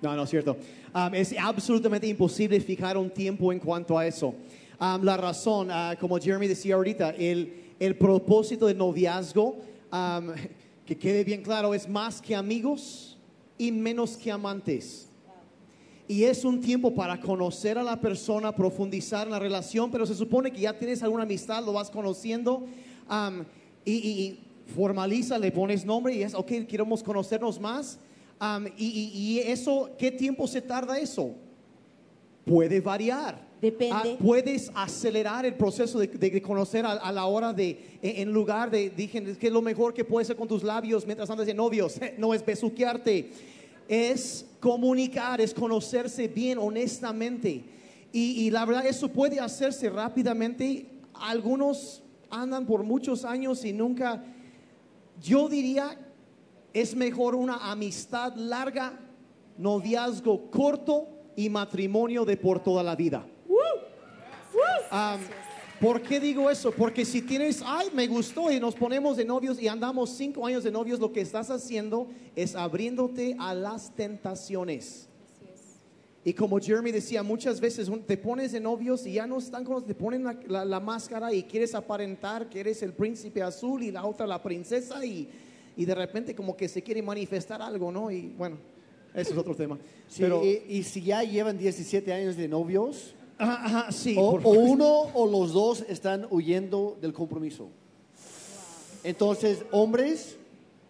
No, 0.00 0.14
no 0.14 0.22
es 0.22 0.30
cierto. 0.30 0.56
Um, 0.94 1.14
es 1.14 1.34
absolutamente 1.38 2.06
imposible 2.06 2.60
fijar 2.60 2.96
un 2.96 3.10
tiempo 3.10 3.52
en 3.52 3.58
cuanto 3.58 3.98
a 3.98 4.06
eso. 4.06 4.34
La 4.78 5.16
razón, 5.16 5.68
ah, 5.70 5.96
como 5.98 6.18
Jeremy 6.18 6.46
decía 6.46 6.74
ahorita, 6.74 7.10
el, 7.10 7.72
el 7.78 7.96
propósito 7.96 8.66
del 8.66 8.76
noviazgo, 8.78 9.58
que 10.84 10.96
quede 10.98 11.24
bien 11.24 11.42
claro, 11.42 11.74
es 11.74 11.88
más 11.88 12.20
que 12.20 12.34
amigos 12.34 13.18
y 13.58 13.72
menos 13.72 14.16
que 14.16 14.30
amantes. 14.30 15.08
Y 16.08 16.22
es 16.22 16.44
un 16.44 16.60
tiempo 16.60 16.94
para 16.94 17.18
conocer 17.20 17.78
a 17.78 17.82
la 17.82 18.00
persona, 18.00 18.54
profundizar 18.54 19.26
en 19.26 19.32
la 19.32 19.38
relación, 19.40 19.90
pero 19.90 20.06
se 20.06 20.14
supone 20.14 20.52
que 20.52 20.60
ya 20.60 20.78
tienes 20.78 21.02
alguna 21.02 21.24
amistad, 21.24 21.64
lo 21.64 21.72
vas 21.72 21.90
conociendo 21.90 22.64
y, 23.84 24.38
formaliza, 24.74 25.38
le 25.38 25.52
pones 25.52 25.84
nombre 25.84 26.12
y 26.14 26.22
es, 26.22 26.34
ok, 26.34 26.66
queremos 26.68 27.00
conocernos 27.02 27.60
más. 27.60 27.98
Um, 28.40 28.66
y- 28.76 29.10
y 29.14 29.38
eso, 29.38 29.90
¿qué 29.96 30.10
tiempo 30.10 30.46
se 30.48 30.60
tarda 30.60 30.98
eso? 30.98 31.30
Puede 32.44 32.80
variar. 32.80 33.45
Depende. 33.60 33.94
Ah, 33.94 34.04
puedes 34.22 34.70
acelerar 34.74 35.46
el 35.46 35.54
proceso 35.54 35.98
de, 35.98 36.42
conocer 36.42 36.84
a, 36.84 37.10
la 37.10 37.24
hora 37.24 37.52
de, 37.52 37.98
en 38.02 38.28
en 38.28 38.34
lugar 38.34 38.70
de, 38.70 38.90
dije, 38.90 39.36
que 39.36 39.50
lo 39.50 39.62
mejor 39.62 39.94
que 39.94 40.04
puedes 40.04 40.26
hacer 40.26 40.36
con 40.36 40.48
tus 40.48 40.62
labios 40.62 41.06
mientras 41.06 41.30
andas 41.30 41.46
de 41.46 41.54
novios, 41.54 41.98
no 42.18 42.34
es 42.34 42.44
besuquearte, 42.44 43.30
es 43.88 44.46
comunicar, 44.60 45.40
es 45.40 45.54
conocerse 45.54 46.28
bien, 46.28 46.58
honestamente. 46.58 47.64
Y, 48.12 48.46
y 48.46 48.50
la 48.50 48.64
verdad, 48.64 48.86
eso 48.86 49.08
puede 49.08 49.40
hacerse 49.40 49.88
rápidamente. 49.88 50.86
Algunos 51.14 52.02
andan 52.30 52.66
por 52.66 52.82
muchos 52.82 53.24
años 53.24 53.64
y 53.64 53.72
nunca, 53.72 54.22
yo 55.22 55.48
diría, 55.48 55.98
es 56.74 56.94
mejor 56.94 57.34
una 57.34 57.70
amistad 57.70 58.34
larga, 58.36 59.00
noviazgo 59.56 60.50
corto 60.50 61.08
y 61.36 61.48
matrimonio 61.48 62.26
de 62.26 62.36
por 62.36 62.62
toda 62.62 62.82
la 62.82 62.94
vida. 62.94 63.26
¿Por 65.80 66.00
qué 66.00 66.18
digo 66.20 66.48
eso? 66.50 66.72
Porque 66.72 67.04
si 67.04 67.20
tienes, 67.20 67.62
ay, 67.64 67.88
me 67.92 68.06
gustó 68.06 68.50
y 68.50 68.58
nos 68.58 68.74
ponemos 68.74 69.18
de 69.18 69.24
novios 69.26 69.60
y 69.60 69.68
andamos 69.68 70.10
cinco 70.10 70.46
años 70.46 70.64
de 70.64 70.70
novios, 70.70 70.98
lo 71.00 71.12
que 71.12 71.20
estás 71.20 71.50
haciendo 71.50 72.08
es 72.34 72.54
abriéndote 72.56 73.36
a 73.38 73.52
las 73.54 73.94
tentaciones. 73.94 75.08
Y 76.24 76.32
como 76.32 76.58
Jeremy 76.58 76.90
decía, 76.92 77.22
muchas 77.22 77.60
veces 77.60 77.88
te 78.06 78.16
pones 78.16 78.52
de 78.52 78.58
novios 78.58 79.06
y 79.06 79.12
ya 79.12 79.26
no 79.26 79.38
están 79.38 79.64
con 79.64 79.84
te 79.84 79.94
ponen 79.94 80.24
la, 80.24 80.36
la- 80.48 80.64
la 80.64 80.80
máscara 80.80 81.32
y 81.32 81.44
quieres 81.44 81.72
aparentar 81.74 82.48
que 82.48 82.58
eres 82.60 82.82
el 82.82 82.92
príncipe 82.94 83.42
azul 83.42 83.82
y 83.82 83.92
la 83.92 84.04
otra 84.04 84.26
la 84.26 84.42
princesa 84.42 85.04
y, 85.04 85.28
y 85.76 85.84
de 85.84 85.94
repente 85.94 86.34
como 86.34 86.56
que 86.56 86.68
se 86.68 86.82
quiere 86.82 87.00
manifestar 87.02 87.62
algo, 87.62 87.92
¿no? 87.92 88.10
Y 88.10 88.32
bueno, 88.36 88.56
eso 89.14 89.30
es 89.32 89.36
otro 89.38 89.54
tema. 89.54 89.78
Sí, 90.08 90.22
Pero, 90.22 90.42
y, 90.42 90.62
y 90.68 90.82
si 90.82 91.02
ya 91.02 91.22
llevan 91.22 91.58
17 91.58 92.12
años 92.12 92.36
de 92.36 92.48
novios, 92.48 93.14
ajá, 93.38 93.64
ajá, 93.64 93.92
sí, 93.92 94.16
o, 94.18 94.30
por 94.32 94.40
o 94.40 94.42
favor. 94.54 94.58
uno 94.58 94.88
o 95.14 95.26
los 95.26 95.52
dos 95.52 95.84
están 95.88 96.26
huyendo 96.30 96.96
del 97.00 97.12
compromiso. 97.12 97.68
Entonces, 99.04 99.64
hombres, 99.70 100.36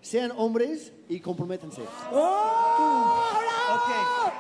sean 0.01 0.33
hombres 0.37 0.93
y 1.09 1.21
comprométanse. 1.21 1.83
¡Oh! 2.13 3.17
¡Bravo! 3.33 4.33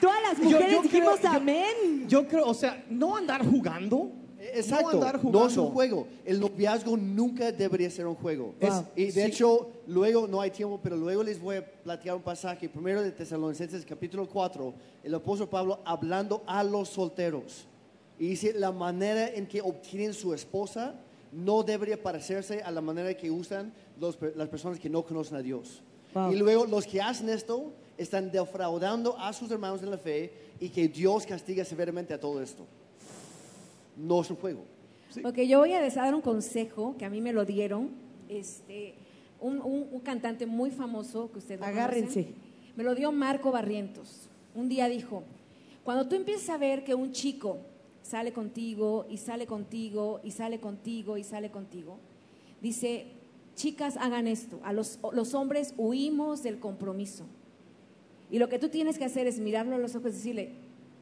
Todas 0.00 0.22
las 0.22 0.38
Yo- 0.38 0.44
mujeres 0.44 0.72
yo 0.72 0.82
dijimos 0.82 1.18
creo- 1.20 1.32
yo- 1.32 1.36
amén. 1.38 2.06
Yo 2.08 2.28
creo, 2.28 2.46
o 2.46 2.54
sea, 2.54 2.84
no 2.90 3.16
andar 3.16 3.44
jugando. 3.46 4.10
Exacto, 4.54 4.84
No 4.84 4.88
andar 4.90 5.14
no, 5.16 5.20
jugando. 5.22 5.46
es 5.48 5.56
un 5.56 5.70
juego. 5.70 6.06
El 6.24 6.40
noviazgo 6.40 6.96
nunca 6.96 7.50
debería 7.52 7.90
ser 7.90 8.06
un 8.06 8.14
juego. 8.14 8.54
Es- 8.60 8.82
y 8.96 9.06
de 9.06 9.12
sí. 9.12 9.20
hecho, 9.22 9.70
luego, 9.86 10.26
no 10.26 10.40
hay 10.40 10.50
tiempo, 10.50 10.80
pero 10.82 10.96
luego 10.96 11.22
les 11.22 11.40
voy 11.40 11.56
a 11.56 11.64
platicar 11.82 12.14
un 12.16 12.22
pasaje, 12.22 12.68
primero 12.68 13.02
de 13.02 13.10
Tesalonicenses 13.12 13.84
capítulo 13.84 14.28
4, 14.28 14.72
el 15.02 15.14
apóstol 15.14 15.48
Pablo 15.48 15.80
hablando 15.84 16.42
a 16.46 16.62
los 16.64 16.88
solteros. 16.88 17.66
Y 18.18 18.28
dice, 18.28 18.52
la 18.52 18.70
manera 18.72 19.28
en 19.28 19.46
que 19.46 19.60
obtienen 19.60 20.14
su 20.14 20.32
esposa 20.32 20.94
no 21.32 21.62
debería 21.64 22.00
parecerse 22.00 22.62
a 22.62 22.70
la 22.70 22.80
manera 22.80 23.12
que 23.14 23.28
usan 23.30 23.72
los 23.98 24.16
las 24.36 24.48
personas 24.48 24.78
que 24.78 24.88
no 24.88 25.02
conocen 25.04 25.36
a 25.36 25.42
Dios. 25.42 25.82
Wow. 26.14 26.30
Y 26.32 26.36
luego 26.36 26.64
los 26.64 26.86
que 26.86 27.02
hacen 27.02 27.28
esto 27.28 27.72
están 27.98 28.30
defraudando 28.30 29.18
a 29.18 29.32
sus 29.32 29.50
hermanos 29.50 29.82
en 29.82 29.90
la 29.90 29.98
fe 29.98 30.32
y 30.60 30.68
que 30.68 30.86
Dios 30.86 31.26
castiga 31.26 31.64
severamente 31.64 32.14
a 32.14 32.20
todo 32.20 32.40
esto. 32.40 32.64
No 33.96 34.20
es 34.22 34.30
un 34.30 34.36
juego. 34.36 34.64
Ok, 35.24 35.38
yo 35.42 35.60
voy 35.60 35.72
a 35.72 35.88
dar 35.90 36.14
un 36.14 36.20
consejo 36.20 36.96
que 36.98 37.04
a 37.04 37.10
mí 37.10 37.20
me 37.20 37.32
lo 37.32 37.44
dieron. 37.44 37.90
Este, 38.28 38.94
un, 39.40 39.60
un- 39.60 39.88
un 39.92 40.00
cantante 40.00 40.46
muy 40.46 40.70
famoso 40.70 41.30
que 41.30 41.38
ustedes 41.38 41.60
conocen. 41.60 41.78
Agárrense. 41.78 42.28
Me 42.76 42.82
lo 42.82 42.94
dio 42.94 43.12
Marco 43.12 43.52
Barrientos. 43.52 44.28
Un 44.54 44.68
día 44.68 44.88
dijo, 44.88 45.22
cuando 45.84 46.08
tú 46.08 46.16
empieces 46.16 46.48
a 46.50 46.58
ver 46.58 46.84
que 46.84 46.94
un 46.94 47.12
chico 47.12 47.58
sale 48.02 48.32
contigo 48.32 49.06
y 49.08 49.18
sale 49.18 49.46
contigo 49.46 50.20
y 50.24 50.30
sale 50.32 50.58
contigo 50.58 51.16
y 51.16 51.24
sale 51.24 51.50
contigo, 51.50 51.98
dice, 52.60 53.06
chicas 53.54 53.96
hagan 53.96 54.26
esto, 54.26 54.58
a 54.64 54.72
los, 54.72 54.98
los 55.12 55.34
hombres 55.34 55.74
huimos 55.76 56.42
del 56.42 56.58
compromiso. 56.58 57.24
Y 58.30 58.38
lo 58.38 58.48
que 58.48 58.58
tú 58.58 58.68
tienes 58.68 58.98
que 58.98 59.04
hacer 59.04 59.26
es 59.28 59.38
mirarlo 59.38 59.76
a 59.76 59.78
los 59.78 59.94
ojos 59.94 60.10
y 60.12 60.14
decirle, 60.14 60.52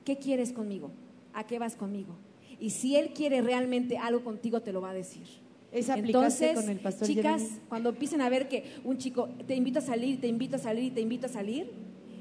¿qué 0.04 0.18
quieres 0.18 0.52
conmigo? 0.52 0.90
¿A 1.32 1.46
qué 1.46 1.58
vas 1.58 1.76
conmigo? 1.76 2.14
Y 2.62 2.70
si 2.70 2.94
él 2.94 3.12
quiere 3.12 3.42
realmente 3.42 3.98
algo 3.98 4.22
contigo, 4.22 4.62
te 4.62 4.72
lo 4.72 4.80
va 4.80 4.90
a 4.90 4.94
decir. 4.94 5.24
Entonces, 5.72 6.54
con 6.54 6.68
el 6.68 6.78
pastor 6.78 7.08
chicas, 7.08 7.42
Jeremy. 7.42 7.60
cuando 7.68 7.88
empiecen 7.88 8.20
a 8.20 8.28
ver 8.28 8.46
que 8.46 8.76
un 8.84 8.98
chico 8.98 9.30
te 9.48 9.56
invita 9.56 9.80
a 9.80 9.82
salir, 9.82 10.20
te 10.20 10.28
invita 10.28 10.56
a 10.56 10.58
salir, 10.60 10.94
te 10.94 11.00
invita 11.00 11.26
a 11.26 11.30
salir, 11.30 11.72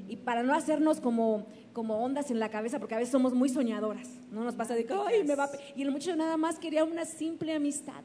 y 0.08 0.16
para 0.16 0.42
no 0.42 0.52
hacernos 0.52 1.00
como, 1.00 1.46
como 1.72 2.02
ondas 2.02 2.32
en 2.32 2.40
la 2.40 2.48
cabeza, 2.48 2.80
porque 2.80 2.96
a 2.96 2.98
veces 2.98 3.12
somos 3.12 3.34
muy 3.34 3.50
soñadoras, 3.50 4.08
no 4.32 4.42
nos 4.42 4.56
pasa 4.56 4.74
de 4.74 4.84
que, 4.84 4.94
ay, 4.94 5.22
me 5.22 5.36
va 5.36 5.44
a 5.44 5.50
pe-". 5.52 5.58
Y 5.76 5.82
el 5.82 5.92
muchacho 5.92 6.16
nada 6.16 6.36
más 6.36 6.58
quería 6.58 6.82
una 6.82 7.04
simple 7.04 7.54
amistad. 7.54 8.02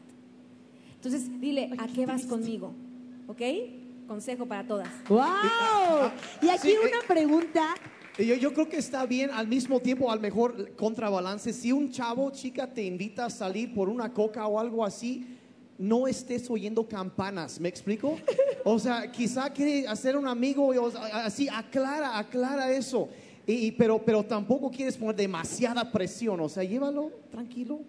Entonces, 0.94 1.42
dile, 1.42 1.72
¿a 1.80 1.88
qué 1.88 2.06
vas 2.06 2.28
conmigo? 2.28 2.72
¿Ok? 3.26 3.42
Consejo 4.08 4.46
para 4.46 4.68
todas. 4.68 4.90
¡Wow! 5.10 5.24
Y 6.44 6.50
aquí 6.50 6.68
Sí, 6.68 6.74
eh, 6.74 6.88
una 6.88 7.08
pregunta. 7.08 7.74
Yo, 8.18 8.36
yo 8.36 8.54
creo 8.54 8.68
que 8.68 8.78
está 8.78 9.06
bien 9.06 9.30
al 9.30 9.48
mismo 9.48 9.80
tiempo, 9.80 10.12
al 10.12 10.20
mejor 10.20 10.76
contrabalance. 10.76 11.54
Si 11.54 11.72
un 11.72 11.92
chavo, 11.92 12.32
chica, 12.32 12.66
te 12.66 12.84
invita 12.84 13.26
a 13.26 13.30
salir 13.30 13.74
por 13.74 13.90
una 13.90 14.12
coca 14.12 14.48
o 14.48 14.60
algo 14.60 14.84
así, 14.84 15.38
no 15.78 16.08
estés 16.08 16.50
oyendo 16.50 16.88
campanas, 16.88 17.60
¿me 17.60 17.70
explico? 17.70 18.18
O 18.66 18.80
sea, 18.80 19.12
quizá 19.12 19.52
quiere 19.52 19.88
hacer 19.88 20.18
un 20.18 20.28
amigo, 20.28 20.74
y, 20.74 20.78
o 20.78 20.90
sea, 20.90 21.26
así, 21.26 21.48
aclara, 21.48 22.18
aclara 22.18 22.72
eso. 22.72 23.08
Y, 23.46 23.72
pero, 23.74 24.04
pero 24.04 24.26
tampoco 24.26 24.70
quieres 24.72 24.98
poner 24.98 25.16
demasiada 25.16 25.90
presión, 25.92 26.40
o 26.40 26.50
sea, 26.50 26.64
llévalo 26.64 27.12
tranquilo, 27.32 27.80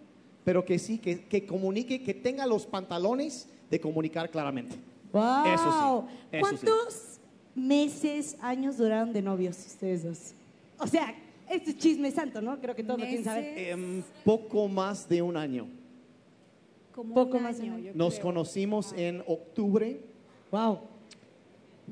pero 0.44 0.64
que 0.64 0.78
sí, 0.78 0.98
que, 0.98 1.24
que 1.24 1.46
comunique, 1.46 2.02
que 2.02 2.14
tenga 2.14 2.46
los 2.46 2.66
pantalones 2.66 3.48
de 3.70 3.80
comunicar 3.80 4.30
claramente. 4.30 4.76
¡Wow! 5.12 5.46
Eso 5.46 6.06
sí, 6.10 6.36
eso 6.36 6.40
¿Cuántos 6.40 7.07
meses, 7.58 8.36
años 8.40 8.76
duraron 8.78 9.12
de 9.12 9.22
novios 9.22 9.56
ustedes 9.66 10.04
dos? 10.04 10.18
O 10.78 10.86
sea, 10.86 11.14
este 11.50 11.70
es 11.70 11.78
chisme 11.78 12.10
santo, 12.10 12.40
¿no? 12.40 12.60
Creo 12.60 12.74
que 12.74 12.84
todos 12.84 13.00
lo 13.00 13.06
quieren 13.06 13.24
saber. 13.24 13.58
Em, 13.58 14.02
poco 14.24 14.68
más 14.68 15.08
de 15.08 15.22
un 15.22 15.36
año. 15.36 15.66
Como 16.94 17.14
Poco 17.14 17.36
un 17.36 17.42
más 17.44 17.58
de 17.58 17.64
un 17.64 17.74
año, 17.74 17.84
yo 17.84 17.92
Nos 17.94 18.14
creo. 18.14 18.24
conocimos 18.24 18.92
en 18.96 19.22
octubre. 19.26 20.00
¡Wow! 20.50 20.80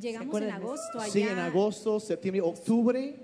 Llegamos 0.01 0.25
en 0.25 0.29
acuerdan? 0.29 0.53
agosto 0.63 1.01
allá. 1.01 1.13
Sí, 1.13 1.23
en 1.23 1.39
agosto, 1.39 2.01
septiembre, 2.01 2.41
octubre. 2.43 3.15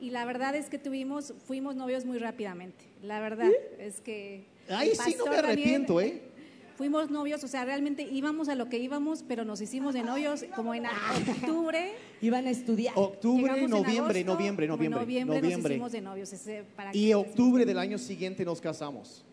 Y 0.00 0.10
la 0.10 0.24
verdad 0.24 0.54
es 0.56 0.68
que 0.68 0.78
tuvimos, 0.78 1.34
fuimos 1.46 1.76
novios 1.76 2.04
muy 2.04 2.18
rápidamente. 2.18 2.84
La 3.02 3.20
verdad 3.20 3.50
es 3.78 4.00
que. 4.00 4.44
Ahí 4.68 4.90
el 4.90 4.96
sí 4.96 5.14
no 5.18 5.24
pastor 5.24 5.30
me 5.30 5.36
Daniel, 5.36 5.50
arrepiento, 5.50 6.00
¿eh? 6.00 6.22
Fuimos 6.78 7.10
novios, 7.10 7.42
o 7.42 7.48
sea, 7.48 7.64
realmente 7.64 8.04
íbamos 8.04 8.48
a 8.48 8.54
lo 8.54 8.68
que 8.68 8.78
íbamos, 8.78 9.24
pero 9.26 9.44
nos 9.44 9.60
hicimos 9.60 9.94
de 9.94 10.04
novios 10.04 10.44
como 10.54 10.74
en 10.74 10.84
octubre. 10.86 11.90
Iban 12.22 12.46
a 12.46 12.50
estudiar. 12.50 12.94
Octubre, 12.96 13.66
noviembre, 13.66 14.20
agosto, 14.20 14.32
noviembre, 14.32 14.68
noviembre, 14.68 14.68
noviembre, 14.68 15.24
noviembre. 15.24 15.50
nos 15.50 15.70
hicimos 15.72 15.92
de 15.92 16.00
novios. 16.00 16.32
ese, 16.32 16.62
para 16.76 16.94
Y 16.94 17.12
octubre 17.14 17.66
del 17.66 17.80
año 17.80 17.98
siguiente 17.98 18.44
nos 18.44 18.60
casamos. 18.60 19.24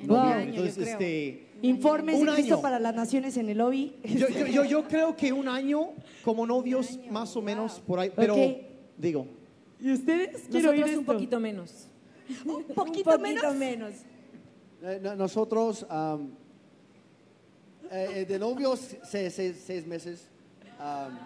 En 0.00 0.08
Wow. 0.08 0.16
un 0.16 0.22
año, 0.26 0.44
yo 0.54 0.64
Entonces, 0.64 0.74
creo. 0.74 0.88
este, 0.94 1.46
Informes 1.62 2.16
Un 2.20 2.26
de 2.26 2.32
Cristo 2.34 2.54
año. 2.54 2.62
para 2.62 2.80
las 2.80 2.94
naciones 2.96 3.36
en 3.36 3.48
el 3.50 3.58
lobby. 3.58 3.94
yo, 4.04 4.28
yo, 4.28 4.46
yo, 4.48 4.64
yo 4.64 4.82
creo 4.88 5.14
que 5.16 5.32
un 5.32 5.46
año 5.46 5.90
como 6.24 6.44
novios, 6.44 6.98
más 7.08 7.36
o 7.36 7.40
menos 7.42 7.80
por 7.86 8.00
ahí. 8.00 8.10
Pero, 8.16 8.34
digo, 8.96 9.26
¿Y 9.80 9.92
ustedes? 9.92 10.42
Quiero 10.50 10.72
Nosotros 10.72 10.96
un 10.98 11.04
poquito 11.04 11.38
menos. 11.38 11.86
¿Un 12.44 12.64
poquito, 12.64 12.68
un 12.68 12.74
poquito 12.74 13.18
menos? 13.20 13.54
menos. 13.56 13.92
Eh, 14.82 14.98
no- 15.00 15.14
Nosotros, 15.14 15.86
eh, 17.90 18.08
eh, 18.16 18.24
de 18.24 18.38
novios, 18.38 18.96
seis, 19.04 19.32
seis- 19.34 19.62
seis 19.66 19.86
meses. 19.86 20.28
am, 20.78 21.18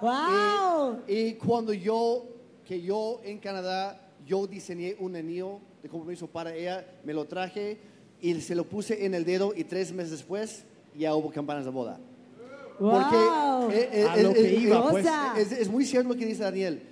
¡Wow! 0.00 1.00
y, 1.08 1.12
y 1.14 1.34
cuando 1.34 1.72
yo, 1.72 2.24
que 2.66 2.80
yo 2.80 3.20
en 3.24 3.38
Canadá, 3.38 4.00
yo 4.26 4.46
diseñé 4.46 4.96
un 4.98 5.16
anillo 5.16 5.60
de 5.82 5.88
compromiso 5.88 6.26
para 6.26 6.54
ella, 6.54 6.86
me 7.04 7.12
lo 7.12 7.24
traje 7.26 7.78
y 8.20 8.40
se 8.40 8.54
lo 8.54 8.64
puse 8.64 9.04
en 9.04 9.14
el 9.14 9.24
dedo 9.24 9.52
y 9.56 9.64
tres 9.64 9.92
meses 9.92 10.12
después 10.12 10.64
ya 10.96 11.14
hubo 11.14 11.30
campanas 11.30 11.64
de 11.64 11.70
boda. 11.70 11.98
¡Wow! 12.78 12.90
Porque 12.92 13.76
eh, 13.80 13.88
eh, 13.92 14.06
A 14.08 14.16
lo 14.18 14.30
es- 14.30 14.34
que 14.36 14.54
es- 14.56 14.62
iba, 14.62 14.76
es- 14.78 14.90
pues. 14.90 15.06
Es, 15.38 15.52
es 15.52 15.68
muy 15.68 15.84
cierto 15.84 16.08
lo 16.10 16.14
que 16.16 16.26
dice 16.26 16.42
Daniel. 16.42 16.82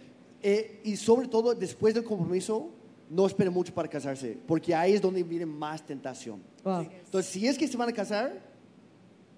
Eh, 0.43 0.81
y 0.85 0.97
sobre 0.97 1.29
todo 1.29 1.55
después 1.55 1.95
del 1.95 2.05
compromiso, 2.05 2.69
no 3.09 3.27
esperen 3.27 3.53
mucho 3.53 3.73
para 3.73 3.89
casarse, 3.89 4.37
porque 4.47 4.75
ahí 4.75 4.95
es 4.95 5.01
donde 5.01 5.23
viene 5.23 5.47
más 5.47 5.85
tentación. 5.85 6.41
Wow. 6.65 6.81
Entonces, 7.05 7.31
si 7.33 7.47
es 7.47 7.57
que 7.57 7.67
se 7.69 7.77
van 7.77 7.89
a 7.89 7.93
casar, 7.93 8.41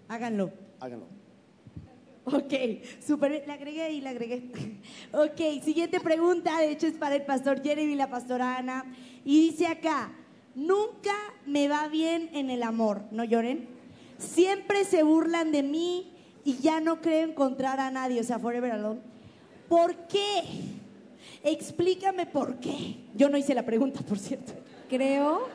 Háganlo. 0.08 0.50
háganlo. 0.80 1.06
Ok, 2.24 2.52
súper 3.04 3.30
bien. 3.30 3.42
Le 3.46 3.52
agregué 3.52 3.82
ahí, 3.82 4.00
le 4.00 4.08
agregué. 4.08 4.50
Ok, 5.12 5.62
siguiente 5.64 6.00
pregunta. 6.00 6.58
De 6.60 6.70
hecho, 6.70 6.86
es 6.86 6.94
para 6.94 7.14
el 7.14 7.22
pastor 7.22 7.62
Jeremy 7.62 7.92
y 7.92 7.96
la 7.96 8.10
pastora 8.10 8.56
Ana. 8.56 8.84
Y 9.24 9.50
dice 9.50 9.66
acá: 9.66 10.12
Nunca 10.54 11.14
me 11.46 11.68
va 11.68 11.88
bien 11.88 12.30
en 12.34 12.50
el 12.50 12.62
amor. 12.62 13.02
No 13.10 13.24
lloren. 13.24 13.68
Siempre 14.18 14.84
se 14.84 15.02
burlan 15.02 15.52
de 15.52 15.62
mí 15.62 16.12
y 16.44 16.58
ya 16.58 16.80
no 16.80 17.00
creo 17.00 17.28
encontrar 17.28 17.80
a 17.80 17.90
nadie. 17.90 18.20
O 18.20 18.24
sea, 18.24 18.38
Forever 18.38 18.72
Alone. 18.72 19.00
¿Por 19.68 19.94
qué? 20.08 20.42
Explícame 21.42 22.26
por 22.26 22.58
qué. 22.58 22.96
Yo 23.14 23.28
no 23.28 23.38
hice 23.38 23.54
la 23.54 23.64
pregunta, 23.64 24.00
por 24.00 24.18
cierto. 24.18 24.52
Creo, 24.88 25.48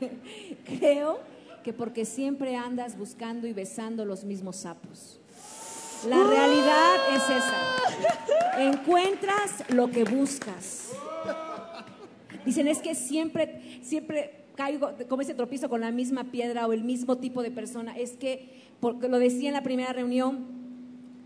creo 0.64 1.20
que 1.62 1.72
porque 1.72 2.04
siempre 2.04 2.56
andas 2.56 2.98
buscando 2.98 3.46
y 3.46 3.52
besando 3.52 4.04
los 4.04 4.24
mismos 4.24 4.56
sapos. 4.56 5.20
La 6.08 6.22
realidad 6.24 6.96
es 7.14 7.22
esa. 7.22 8.60
Encuentras 8.60 9.64
lo 9.70 9.90
que 9.90 10.04
buscas. 10.04 10.90
Dicen, 12.44 12.66
es 12.66 12.78
que 12.78 12.94
siempre, 12.94 13.80
siempre 13.82 14.46
caigo, 14.56 14.90
como 15.08 15.22
ese 15.22 15.34
tropiezo 15.34 15.68
con 15.68 15.80
la 15.80 15.92
misma 15.92 16.24
piedra 16.24 16.66
o 16.66 16.72
el 16.72 16.82
mismo 16.82 17.18
tipo 17.18 17.42
de 17.42 17.52
persona. 17.52 17.96
Es 17.96 18.12
que, 18.12 18.64
porque 18.80 19.08
lo 19.08 19.18
decía 19.18 19.48
en 19.48 19.54
la 19.54 19.62
primera 19.62 19.92
reunión, 19.92 20.60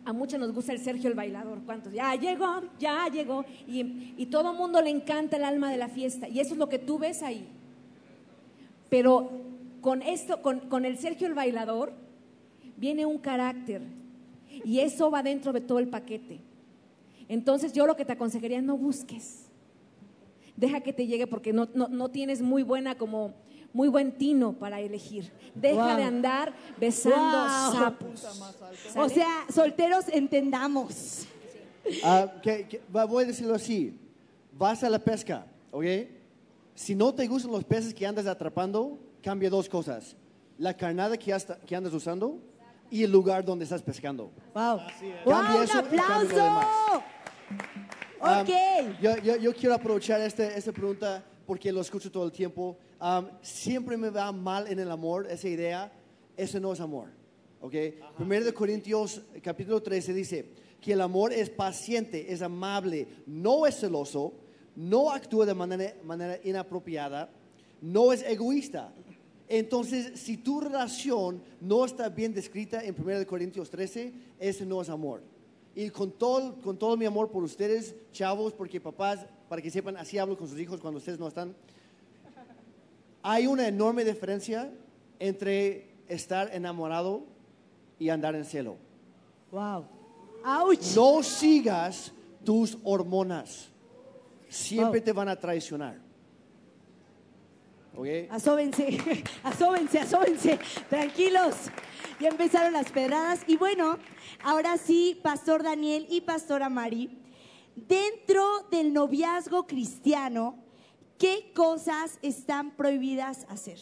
a 0.04 0.12
muchos 0.12 0.38
nos 0.38 0.52
gusta 0.52 0.72
el 0.72 0.78
Sergio 0.78 1.08
el 1.08 1.16
bailador. 1.16 1.62
¿Cuántos? 1.64 1.94
Ya 1.94 2.14
llegó, 2.14 2.62
ya 2.78 3.08
llegó. 3.08 3.46
Y, 3.66 4.14
y 4.18 4.26
todo 4.26 4.52
el 4.52 4.58
mundo 4.58 4.82
le 4.82 4.90
encanta 4.90 5.36
el 5.36 5.44
alma 5.44 5.70
de 5.70 5.78
la 5.78 5.88
fiesta. 5.88 6.28
Y 6.28 6.40
eso 6.40 6.52
es 6.52 6.58
lo 6.58 6.68
que 6.68 6.78
tú 6.78 6.98
ves 6.98 7.22
ahí. 7.22 7.48
Pero 8.90 9.45
con 9.86 10.02
esto, 10.02 10.42
con, 10.42 10.58
con 10.68 10.84
el 10.84 10.98
Sergio 10.98 11.28
el 11.28 11.34
bailador, 11.34 11.92
viene 12.76 13.06
un 13.06 13.18
carácter. 13.18 13.82
Y 14.64 14.80
eso 14.80 15.12
va 15.12 15.22
dentro 15.22 15.52
de 15.52 15.60
todo 15.60 15.78
el 15.78 15.86
paquete. 15.86 16.40
Entonces 17.28 17.72
yo 17.72 17.86
lo 17.86 17.94
que 17.94 18.04
te 18.04 18.14
aconsejaría, 18.14 18.60
no 18.60 18.76
busques. 18.76 19.44
Deja 20.56 20.80
que 20.80 20.92
te 20.92 21.06
llegue 21.06 21.28
porque 21.28 21.52
no, 21.52 21.68
no, 21.72 21.86
no 21.86 22.08
tienes 22.08 22.42
muy 22.42 22.64
buena 22.64 22.98
como 22.98 23.32
muy 23.72 23.86
buen 23.86 24.10
tino 24.18 24.54
para 24.54 24.80
elegir. 24.80 25.30
Deja 25.54 25.86
Wow. 25.86 25.96
de 25.98 26.02
andar 26.02 26.52
besando 26.80 27.38
Wow. 27.38 27.72
sapos. 27.80 28.26
O 28.96 29.08
sea, 29.08 29.28
solteros, 29.54 30.06
entendamos. 30.08 31.26
Ah, 32.02 32.32
que- 32.42 32.80
voy 32.90 33.22
a 33.22 33.26
decirlo 33.28 33.54
así. 33.54 33.96
Vas 34.58 34.82
a 34.82 34.90
la 34.90 34.98
pesca, 34.98 35.46
¿ok? 35.70 35.84
Si 36.74 36.96
no 36.96 37.14
te 37.14 37.24
gustan 37.28 37.52
los 37.52 37.62
peces 37.62 37.94
que 37.94 38.04
andas 38.04 38.26
atrapando, 38.26 38.98
cambia 39.26 39.50
dos 39.50 39.68
cosas. 39.68 40.14
la 40.58 40.72
carnada 40.74 41.16
que, 41.18 41.32
hasta- 41.34 41.58
que 41.66 41.74
andas 41.76 41.92
usando 41.92 42.38
y 42.90 43.02
el 43.02 43.10
lugar 43.10 43.44
donde 43.44 43.64
estás 43.64 43.82
pescando. 43.82 44.30
Wow. 44.54 44.78
Cambia 44.78 45.22
Wow, 45.26 45.56
un 45.58 45.62
eso 45.64 45.78
aplauso. 45.80 46.46
Um, 48.22 48.40
Ok. 48.40 48.50
yo, 49.02 49.16
yo- 49.18 49.36
yo 49.36 49.52
quiero 49.52 49.74
aprovechar 49.74 50.20
este- 50.22 50.56
esta 50.56 50.72
pregunta 50.72 51.22
porque 51.44 51.70
lo 51.72 51.80
escucho 51.82 52.10
todo 52.10 52.24
el 52.24 52.32
tiempo. 52.32 52.78
Um, 53.00 53.26
siempre 53.42 53.96
me 53.98 54.08
va 54.10 54.30
mal 54.32 54.66
en 54.68 54.78
el 54.78 54.90
amor 54.90 55.26
esa 55.28 55.48
idea. 55.48 55.92
Eso 56.36 56.58
no 56.60 56.72
es 56.72 56.80
amor. 56.80 57.08
¿ok? 57.60 57.74
Primero 58.16 58.44
de 58.44 58.54
Corintios 58.54 59.20
capítulo 59.42 59.82
13 59.82 60.12
dice 60.14 60.48
que 60.80 60.92
el 60.92 61.00
amor 61.00 61.32
es 61.32 61.50
paciente, 61.50 62.32
es 62.32 62.40
amable, 62.42 63.08
no 63.26 63.66
es 63.66 63.78
celoso, 63.80 64.32
no 64.76 65.10
actúa 65.10 65.44
de 65.46 65.54
manera, 65.54 65.94
manera 66.04 66.38
inapropiada, 66.44 67.28
no 67.82 68.12
es 68.12 68.22
egoísta. 68.22 68.92
Entonces, 69.48 70.18
si 70.18 70.36
tu 70.36 70.60
relación 70.60 71.40
no 71.60 71.84
está 71.84 72.08
bien 72.08 72.34
descrita 72.34 72.82
en 72.82 72.94
1 72.98 73.18
de 73.18 73.26
Corintios 73.26 73.70
13, 73.70 74.12
ese 74.40 74.66
no 74.66 74.82
es 74.82 74.88
amor. 74.88 75.22
Y 75.74 75.90
con 75.90 76.10
todo, 76.12 76.54
con 76.62 76.78
todo 76.78 76.96
mi 76.96 77.04
amor 77.04 77.30
por 77.30 77.44
ustedes, 77.44 77.94
chavos, 78.12 78.52
porque 78.52 78.80
papás, 78.80 79.26
para 79.48 79.62
que 79.62 79.70
sepan, 79.70 79.96
así 79.96 80.18
hablo 80.18 80.36
con 80.36 80.48
sus 80.48 80.58
hijos 80.58 80.80
cuando 80.80 80.98
ustedes 80.98 81.18
no 81.18 81.28
están. 81.28 81.54
Hay 83.22 83.46
una 83.46 83.68
enorme 83.68 84.04
diferencia 84.04 84.72
entre 85.18 85.88
estar 86.08 86.54
enamorado 86.54 87.24
y 87.98 88.08
andar 88.08 88.34
en 88.34 88.44
celo. 88.44 88.76
Wow. 89.50 89.86
Ouch. 90.44 90.94
No 90.94 91.22
sigas 91.22 92.12
tus 92.44 92.78
hormonas. 92.84 93.68
Siempre 94.48 95.00
Wow. 95.00 95.04
te 95.04 95.12
van 95.12 95.28
a 95.28 95.36
traicionar. 95.38 96.05
¿Ok? 97.96 98.06
Asóbense, 98.30 98.98
asóbense, 99.42 99.98
asóbense, 99.98 100.58
tranquilos. 100.88 101.54
Ya 102.20 102.28
empezaron 102.28 102.72
las 102.72 102.90
pedradas. 102.90 103.40
Y 103.46 103.56
bueno, 103.56 103.98
ahora 104.42 104.76
sí, 104.76 105.18
Pastor 105.22 105.62
Daniel 105.62 106.06
y 106.08 106.20
Pastora 106.20 106.68
Mari, 106.68 107.18
dentro 107.74 108.66
del 108.70 108.92
noviazgo 108.92 109.66
cristiano, 109.66 110.62
¿qué 111.18 111.52
cosas 111.54 112.18
están 112.22 112.76
prohibidas 112.76 113.46
hacer? 113.48 113.78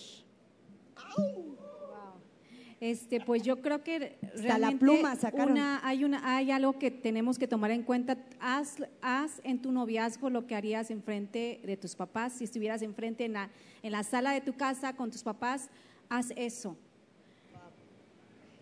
Este, 2.85 3.19
pues 3.19 3.43
yo 3.43 3.63
creo 3.63 3.83
que 3.83 3.99
la 4.35 4.43
realmente 4.43 4.79
pluma 4.79 5.17
sacaron. 5.17 5.53
una- 5.53 5.81
hay, 5.89 6.05
una, 6.05 6.37
hay 6.37 6.51
algo 6.51 6.79
que 6.79 6.91
tenemos 6.91 7.39
que 7.39 7.49
tomar 7.49 7.71
en 7.71 7.83
cuenta. 7.83 8.19
Haz, 8.41 8.77
haz 9.01 9.41
en 9.43 9.63
tu 9.63 9.73
noviazgo 9.73 10.29
lo 10.29 10.47
que 10.47 10.55
harías 10.55 10.91
enfrente 10.91 11.61
de 11.65 11.79
tus 11.79 11.95
papás. 11.95 12.35
Si 12.35 12.45
estuvieras 12.45 12.83
enfrente 12.83 13.25
en 13.25 13.33
la, 13.33 13.49
en 13.83 13.91
la 13.93 14.03
sala 14.03 14.33
de 14.33 14.43
tu 14.43 14.53
casa 14.53 14.95
con 14.95 15.11
tus 15.11 15.23
papás, 15.23 15.71
haz 16.11 16.31
eso. 16.37 16.77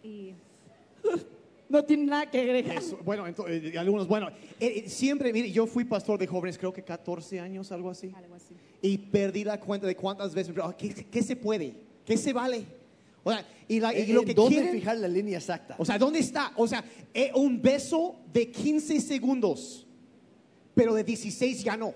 Y 0.05 0.35
No 1.69 1.85
tiene 1.85 2.05
nada 2.05 2.31
que 2.31 2.43
agregar. 2.43 2.77
Eso, 2.77 2.99
bueno, 3.05 3.27
entonces, 3.27 3.77
algunos, 3.77 4.07
bueno, 4.07 4.29
eh, 4.61 4.85
eh, 4.85 4.89
siempre, 4.89 5.33
mire, 5.33 5.51
yo 5.51 5.67
fui 5.67 5.85
pastor 5.85 6.21
de 6.21 6.29
jóvenes, 6.29 6.59
creo 6.59 6.73
que 6.73 6.85
14 6.85 7.41
años, 7.41 7.73
algo 7.73 7.91
así. 7.91 8.13
algo 8.15 8.37
así. 8.37 8.55
Y 8.83 8.99
perdí 8.99 9.43
la 9.43 9.59
cuenta 9.59 9.89
de 9.89 9.97
cuántas 9.97 10.33
veces, 10.33 10.53
pero, 10.55 10.67
ah, 10.67 10.77
¿qué, 10.77 10.91
qué 11.11 11.23
se 11.25 11.35
puede? 11.35 11.75
¿Qué 12.05 12.17
se 12.17 12.33
vale? 12.33 12.82
O 13.25 13.31
sea, 13.31 13.47
y, 13.69 13.81
la- 13.81 13.97
y 13.97 14.03
¿En 14.03 14.15
lo 14.15 14.25
que 14.25 14.35
dónde 14.35 14.57
quieren, 14.57 14.73
fijar 14.73 14.97
la 14.97 15.09
línea 15.09 15.39
exacta? 15.39 15.77
o 15.79 15.85
sea, 15.85 15.99
¿dónde 15.99 16.19
está? 16.19 16.53
O 16.57 16.67
sea, 16.67 16.85
eh, 17.15 17.31
un 17.35 17.61
beso 17.61 18.17
de 18.33 18.51
15 18.51 19.01
segundos, 19.01 19.87
pero 20.75 20.95
de 20.95 21.05
16 21.05 21.63
ya 21.63 21.77
no. 21.77 21.95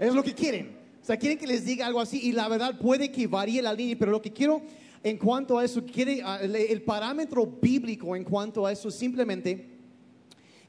Es 0.00 0.12
lo 0.12 0.22
que 0.22 0.34
quieren. 0.34 0.76
O 1.00 1.04
sea, 1.04 1.16
quieren 1.16 1.38
que 1.38 1.46
les 1.46 1.64
diga 1.64 1.86
algo 1.86 2.00
así 2.00 2.20
y 2.22 2.32
la 2.32 2.48
verdad 2.48 2.78
puede 2.78 3.10
que 3.10 3.26
varíe 3.26 3.62
la 3.62 3.72
línea, 3.72 3.96
pero 3.98 4.10
lo 4.10 4.20
que 4.20 4.32
quiero 4.32 4.60
en 5.02 5.16
cuanto 5.16 5.58
a 5.58 5.64
eso, 5.64 5.84
quiere, 5.84 6.22
el, 6.42 6.82
parámetro 6.82 7.46
bíblico 7.46 8.16
en 8.16 8.24
cuanto 8.24 8.66
a 8.66 8.72
eso 8.72 8.88
es 8.88 8.94
simplemente 8.94 9.64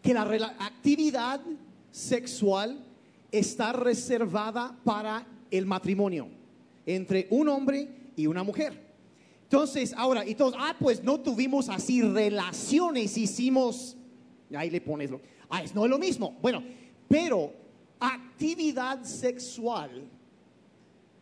que 0.02 0.13
la 0.13 0.22
actividad 0.60 1.41
sexual 1.91 2.80
está 3.32 3.74
reservada 3.74 4.78
para 4.84 5.26
el 5.52 5.65
matrimonio 5.65 6.28
entre 6.86 7.28
un 7.32 7.50
hombre 7.50 7.89
y 8.15 8.28
una 8.28 8.43
mujer. 8.43 8.88
Entonces, 9.51 9.95
ahora, 9.97 10.23
y 10.27 10.35
todos, 10.35 10.53
ah, 10.55 10.75
pues 10.79 11.03
no 11.03 11.19
tuvimos 11.19 11.69
así 11.69 12.03
relaciones, 12.03 13.17
hicimos, 13.17 13.97
ahí 14.55 14.69
le 14.69 14.79
pones 14.79 15.09
lo, 15.09 15.19
ah, 15.49 15.63
es 15.63 15.73
no 15.73 15.85
es 15.85 15.89
lo 15.89 15.97
mismo. 15.97 16.38
Bueno, 16.39 16.63
pero 17.07 17.51
actividad 17.99 19.03
sexual, 19.03 20.07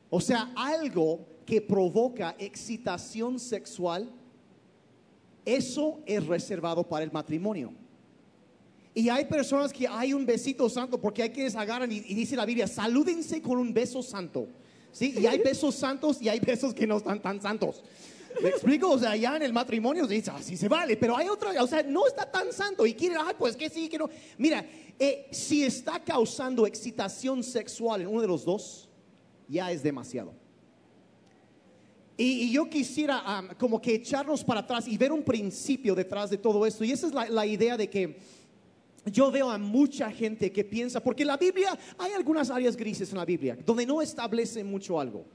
o 0.09 0.19
sea, 0.19 0.51
algo 0.57 1.25
que 1.45 1.61
provoca 1.61 2.35
excitación 2.37 3.39
sexual, 3.39 4.11
eso 5.45 6.01
es 6.05 6.27
reservado 6.27 6.83
para 6.83 7.05
el 7.05 7.11
matrimonio. 7.13 7.71
Y 8.93 9.07
hay 9.07 9.23
personas 9.23 9.71
que 9.71 9.87
hay 9.87 10.11
un 10.11 10.25
besito 10.25 10.67
santo 10.67 10.99
porque 10.99 11.23
hay 11.23 11.29
quienes 11.29 11.55
agarran 11.55 11.89
y, 11.93 12.03
y 12.05 12.13
dice 12.13 12.35
la 12.35 12.45
Biblia, 12.45 12.67
salúdense 12.67 13.41
con 13.41 13.57
un 13.57 13.73
beso 13.73 14.03
santo. 14.03 14.49
¿Sí? 14.91 15.15
Y 15.17 15.25
hay 15.27 15.37
besos 15.45 15.75
santos 15.75 16.21
y 16.21 16.27
hay 16.27 16.41
besos 16.41 16.73
que 16.73 16.85
no 16.85 16.97
están 16.97 17.21
tan 17.21 17.41
santos. 17.41 17.83
¿Me 18.41 18.49
explico? 18.49 18.89
O 18.89 18.99
sea, 18.99 19.15
ya 19.15 19.35
en 19.35 19.43
el 19.43 19.53
matrimonio 19.53 20.07
se 20.07 20.13
dice, 20.13 20.31
así 20.31 20.57
se 20.57 20.67
vale, 20.67 20.97
pero 20.97 21.17
hay 21.17 21.27
otra, 21.27 21.61
o 21.61 21.67
sea, 21.67 21.83
no 21.83 22.07
está 22.07 22.29
tan 22.29 22.51
santo 22.53 22.85
y 22.85 22.93
quiere, 22.93 23.15
ay, 23.19 23.35
pues 23.37 23.55
que 23.55 23.69
sí, 23.69 23.89
que 23.89 23.97
no. 23.97 24.09
Mira, 24.37 24.65
eh, 24.99 25.27
si 25.31 25.63
está 25.63 25.99
causando 26.03 26.65
excitación 26.67 27.43
sexual 27.43 28.01
en 28.01 28.07
uno 28.07 28.21
de 28.21 28.27
los 28.27 28.45
dos, 28.45 28.89
ya 29.47 29.71
es 29.71 29.81
demasiado. 29.81 30.33
Y, 32.15 32.43
y 32.43 32.51
yo 32.51 32.67
quisiera 32.67 33.19
am, 33.19 33.49
como 33.59 33.79
que 33.79 33.95
echarnos 33.95 34.43
para 34.43 34.61
atrás 34.61 34.87
y 34.87 34.97
ver 34.97 35.11
un 35.11 35.23
principio 35.23 35.93
detrás 35.93 36.29
de 36.29 36.37
todo 36.37 36.65
esto. 36.65 36.83
Y 36.83 36.91
esa 36.91 37.07
es 37.07 37.13
la, 37.13 37.29
la 37.29 37.45
idea 37.45 37.77
de 37.77 37.89
que 37.89 38.17
yo 39.05 39.31
veo 39.31 39.49
a 39.49 39.57
mucha 39.57 40.11
gente 40.11 40.51
que 40.51 40.63
piensa, 40.63 41.01
porque 41.01 41.23
la 41.23 41.37
Biblia, 41.37 41.77
hay 41.97 42.11
algunas 42.13 42.49
áreas 42.49 42.75
grises 42.75 43.11
en 43.11 43.17
la 43.17 43.25
Biblia 43.25 43.57
donde 43.65 43.85
no 43.85 44.01
establece 44.01 44.63
mucho 44.63 44.99
algo. 44.99 45.25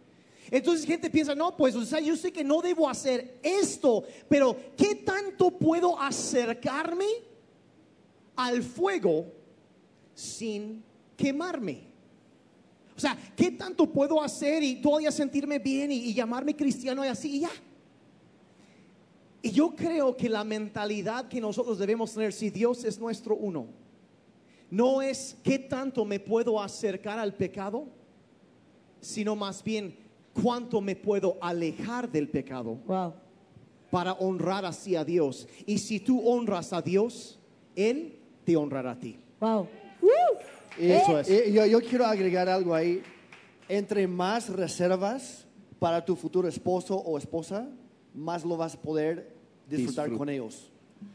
Entonces 0.53 0.85
gente 0.85 1.09
piensa, 1.09 1.35
no, 1.35 1.57
pues 1.57 1.75
o 1.75 1.83
sea, 1.83 1.99
yo 1.99 2.15
sé 2.15 2.31
que 2.31 2.45
no 2.45 2.61
debo 2.61 2.87
hacer 2.87 3.39
esto, 3.43 4.05
pero 4.29 4.55
¿qué 4.77 4.97
tanto 4.97 5.51
puedo 5.51 5.99
acercarme 5.99 7.07
al 8.37 8.63
fuego 8.63 9.33
sin 10.15 10.85
quemarme? 11.17 11.85
O 12.95 13.01
sea, 13.01 13.17
¿qué 13.35 13.53
tanto 13.53 13.91
puedo 13.91 14.23
hacer 14.23 14.63
y 14.63 14.83
todavía 14.83 15.11
sentirme 15.11 15.59
bien 15.59 15.91
y, 15.91 15.97
y 15.97 16.13
llamarme 16.13 16.55
cristiano 16.55 17.03
y 17.03 17.09
así 17.09 17.37
y 17.37 17.41
ya? 17.41 17.51
Y 19.41 19.53
yo 19.53 19.75
creo 19.75 20.15
que 20.15 20.29
la 20.29 20.45
mentalidad 20.45 21.29
que 21.29 21.41
nosotros 21.41 21.79
debemos 21.79 22.13
tener, 22.13 22.31
si 22.35 22.51
Dios 22.51 22.85
es 22.85 22.99
nuestro 22.99 23.37
uno, 23.37 23.69
no 24.69 25.01
es 25.01 25.35
qué 25.43 25.59
tanto 25.59 26.05
me 26.05 26.21
puedo 26.21 26.61
acercar 26.61 27.19
al 27.19 27.35
pecado, 27.35 27.87
sino 29.01 29.35
más 29.35 29.65
bien 29.65 30.02
cuánto 30.41 30.81
me 30.81 30.97
puedo 30.97 31.37
alejar 31.41 32.11
del 32.11 32.29
pecado 32.29 32.79
Wow. 32.87 33.15
para 33.91 34.13
honrar 34.15 34.65
así 34.65 34.97
a 34.97 35.05
Dios. 35.05 35.47
Y 35.67 35.79
si 35.79 36.01
tú 36.01 36.21
honras 36.27 36.73
a 36.73 36.81
Dios, 36.83 37.39
Él 37.77 38.19
te 38.45 38.57
honrará 38.57 38.93
a 38.93 38.99
ti. 38.99 39.19
Wow. 39.41 39.69
Eso 40.79 41.19
es. 41.21 41.29
Eh, 41.29 41.53
yo, 41.53 41.67
yo 41.67 41.81
quiero 41.81 42.07
agregar 42.07 42.49
algo 42.49 42.75
ahí. 42.75 43.03
Entre 43.69 44.07
más 44.07 44.49
reservas 44.49 45.47
para 45.79 46.05
tu 46.05 46.17
futuro 46.17 46.49
esposo 46.49 46.97
o 46.97 47.19
esposa, 47.19 47.69
más 48.15 48.45
lo 48.45 48.57
vas 48.57 48.75
a 48.75 48.81
poder 48.81 49.35
disfrutar 49.69 50.05
Disfruta. 50.07 50.19
con 50.19 50.29
ellos. 50.29 50.71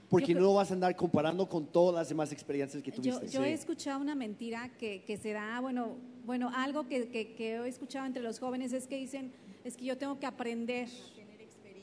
Porque 0.10 0.34
Yo 0.34 0.40
no 0.40 0.54
vas 0.54 0.70
a 0.72 0.74
andar 0.74 0.96
comparando 0.96 1.48
con 1.48 1.66
todas 1.66 1.96
las 1.96 2.10
demás 2.10 2.32
experiencias 2.32 2.82
que 2.84 2.92
Yo, 2.92 2.98
tuviste. 3.02 3.28
yo 3.28 3.42
Sí. 3.42 3.48
he 3.50 3.54
escuchado 3.54 4.00
una 4.02 4.16
mentira 4.16 4.70
que, 4.78 5.04
que 5.04 5.18
se 5.18 5.34
da, 5.34 5.60
bueno, 5.62 5.96
bueno 6.28 6.52
algo 6.54 6.88
que, 6.88 7.08
que- 7.08 7.34
que 7.34 7.56
he 7.56 7.68
escuchado 7.68 8.06
entre 8.06 8.22
los 8.22 8.38
jóvenes 8.40 8.74
es 8.74 8.86
que 8.86 8.98
dicen, 8.98 9.32
es 9.64 9.76
que 9.78 9.86
yo 9.86 9.98
tengo 9.98 10.20
que 10.20 10.26
aprender 10.26 10.90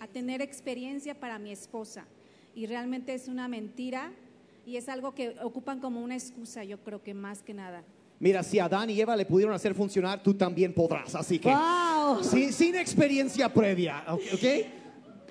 a 0.00 0.06
tener 0.06 0.42
experiencia 0.42 1.18
para 1.18 1.38
mi 1.38 1.50
esposa. 1.50 2.04
Y 2.54 2.66
realmente 2.66 3.14
es 3.14 3.26
una 3.26 3.48
mentira 3.48 4.12
y 4.66 4.76
es 4.76 4.88
algo 4.90 5.14
que 5.14 5.34
ocupan 5.42 5.80
como 5.80 6.02
una 6.02 6.14
excusa, 6.14 6.62
yo 6.62 6.78
creo 6.84 7.02
que 7.02 7.14
más 7.14 7.42
que 7.42 7.54
nada. 7.54 7.82
Mira, 8.20 8.42
si 8.42 8.58
Adán 8.58 8.90
y 8.90 9.00
Eva 9.00 9.16
le 9.16 9.24
pudieron 9.26 9.54
hacer 9.54 9.74
funcionar, 9.74 10.22
tú 10.22 10.34
también 10.34 10.72
podrás. 10.74 11.14
Así 11.14 11.38
que, 11.38 11.48
Wow. 11.48 12.22
sin, 12.22 12.52
sin 12.52 12.74
experiencia 12.76 13.52
previa, 13.52 14.04
¿ok? 14.08 14.20
¿ok? 14.34 14.44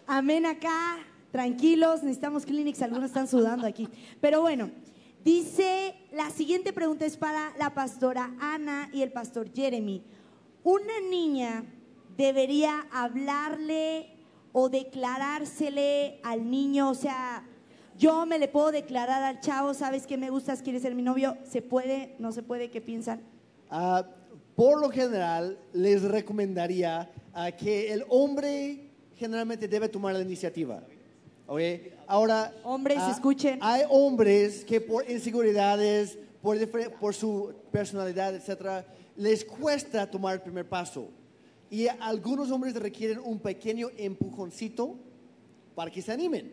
Amén 0.08 0.46
acá, 0.46 0.98
tranquilos, 1.32 2.02
necesitamos 2.04 2.46
clinics, 2.46 2.82
algunos 2.82 3.06
están 3.06 3.28
sudando 3.28 3.66
aquí. 3.68 3.88
Pero 4.20 4.42
bueno, 4.42 4.70
dice, 5.24 5.96
la 6.12 6.30
siguiente 6.30 6.74
pregunta 6.74 7.06
es 7.06 7.18
para 7.18 7.54
la 7.58 7.74
pastora 7.74 8.36
Ana 8.40 8.90
y 8.94 9.02
el 9.02 9.12
pastor 9.12 9.52
Jeremy. 9.54 10.04
¿Una 10.64 11.00
niña 11.10 11.66
debería 12.16 12.88
hablarle 12.92 14.16
o 14.52 14.70
declarársele 14.70 16.20
al 16.24 16.50
niño? 16.50 16.90
O 16.90 16.96
sea, 16.96 17.46
yo 17.98 18.26
me 18.26 18.40
le 18.40 18.48
puedo 18.48 18.72
declarar 18.72 19.24
al 19.24 19.40
chavo, 19.40 19.74
¿sabes 19.74 20.08
que 20.08 20.18
me 20.18 20.30
gustas? 20.30 20.62
¿Quieres 20.62 20.82
ser 20.82 20.96
mi 20.96 21.04
novio? 21.04 21.38
¿Se 21.44 21.62
puede? 21.62 22.16
¿No 22.20 22.32
se 22.32 22.44
puede? 22.44 22.70
¿Qué 22.70 22.82
piensan? 22.82 23.22
Ah, 23.70 24.06
por 24.56 24.80
lo 24.80 24.90
general, 24.90 25.58
les 25.74 26.04
recomendaría 26.04 27.12
ah, 27.34 27.52
que 27.52 27.92
el 27.92 28.06
hombre 28.10 28.92
generalmente 29.16 29.68
debe 29.68 29.90
tomar 29.90 30.14
la 30.14 30.22
iniciativa. 30.22 30.84
¿Ok? 31.48 31.60
Ahora, 32.08 32.54
ah, 32.56 32.60
Hombres, 32.64 33.00
escuchen. 33.12 33.60
Hay 33.62 33.84
hombres 33.90 34.64
que 34.66 34.80
por 34.82 35.10
inseguridades, 35.10 36.18
por, 36.42 36.58
por 37.00 37.14
su 37.14 37.54
personalidad, 37.72 38.36
etcétera, 38.36 38.86
les 39.16 39.44
cuesta 39.46 40.10
tomar 40.10 40.36
el 40.36 40.42
primer 40.42 40.68
paso. 40.68 41.08
Y 41.70 41.88
algunos 41.88 42.52
hombres 42.52 42.76
requieren 42.76 43.20
un 43.24 43.40
pequeño 43.40 43.90
empujoncito 43.98 44.96
para 45.76 45.90
que 45.90 46.02
se 46.02 46.12
animen. 46.12 46.52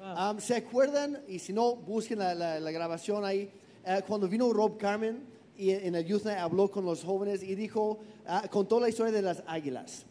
Um, 0.00 0.38
¿Se 0.40 0.56
acuerdan? 0.56 1.18
Y 1.28 1.38
si 1.38 1.52
no, 1.52 1.74
busquen 1.76 2.18
la, 2.18 2.34
la- 2.34 2.58
la 2.60 2.70
grabación 2.70 3.24
ahí. 3.24 3.50
eh, 3.84 4.02
cuando 4.06 4.28
vino 4.28 4.52
Rob 4.52 4.76
Carmen 4.78 5.22
y 5.56 5.70
en 5.70 5.94
el 5.94 6.04
Youth 6.04 6.24
Night 6.24 6.38
habló 6.38 6.70
con 6.70 6.84
los 6.84 7.02
jóvenes 7.04 7.42
y 7.42 7.54
dijo, 7.54 7.98
ah, 8.26 8.44
contó 8.50 8.80
la 8.80 8.88
historia 8.88 9.12
de 9.12 9.22
las 9.22 9.42
águilas. 9.46 10.04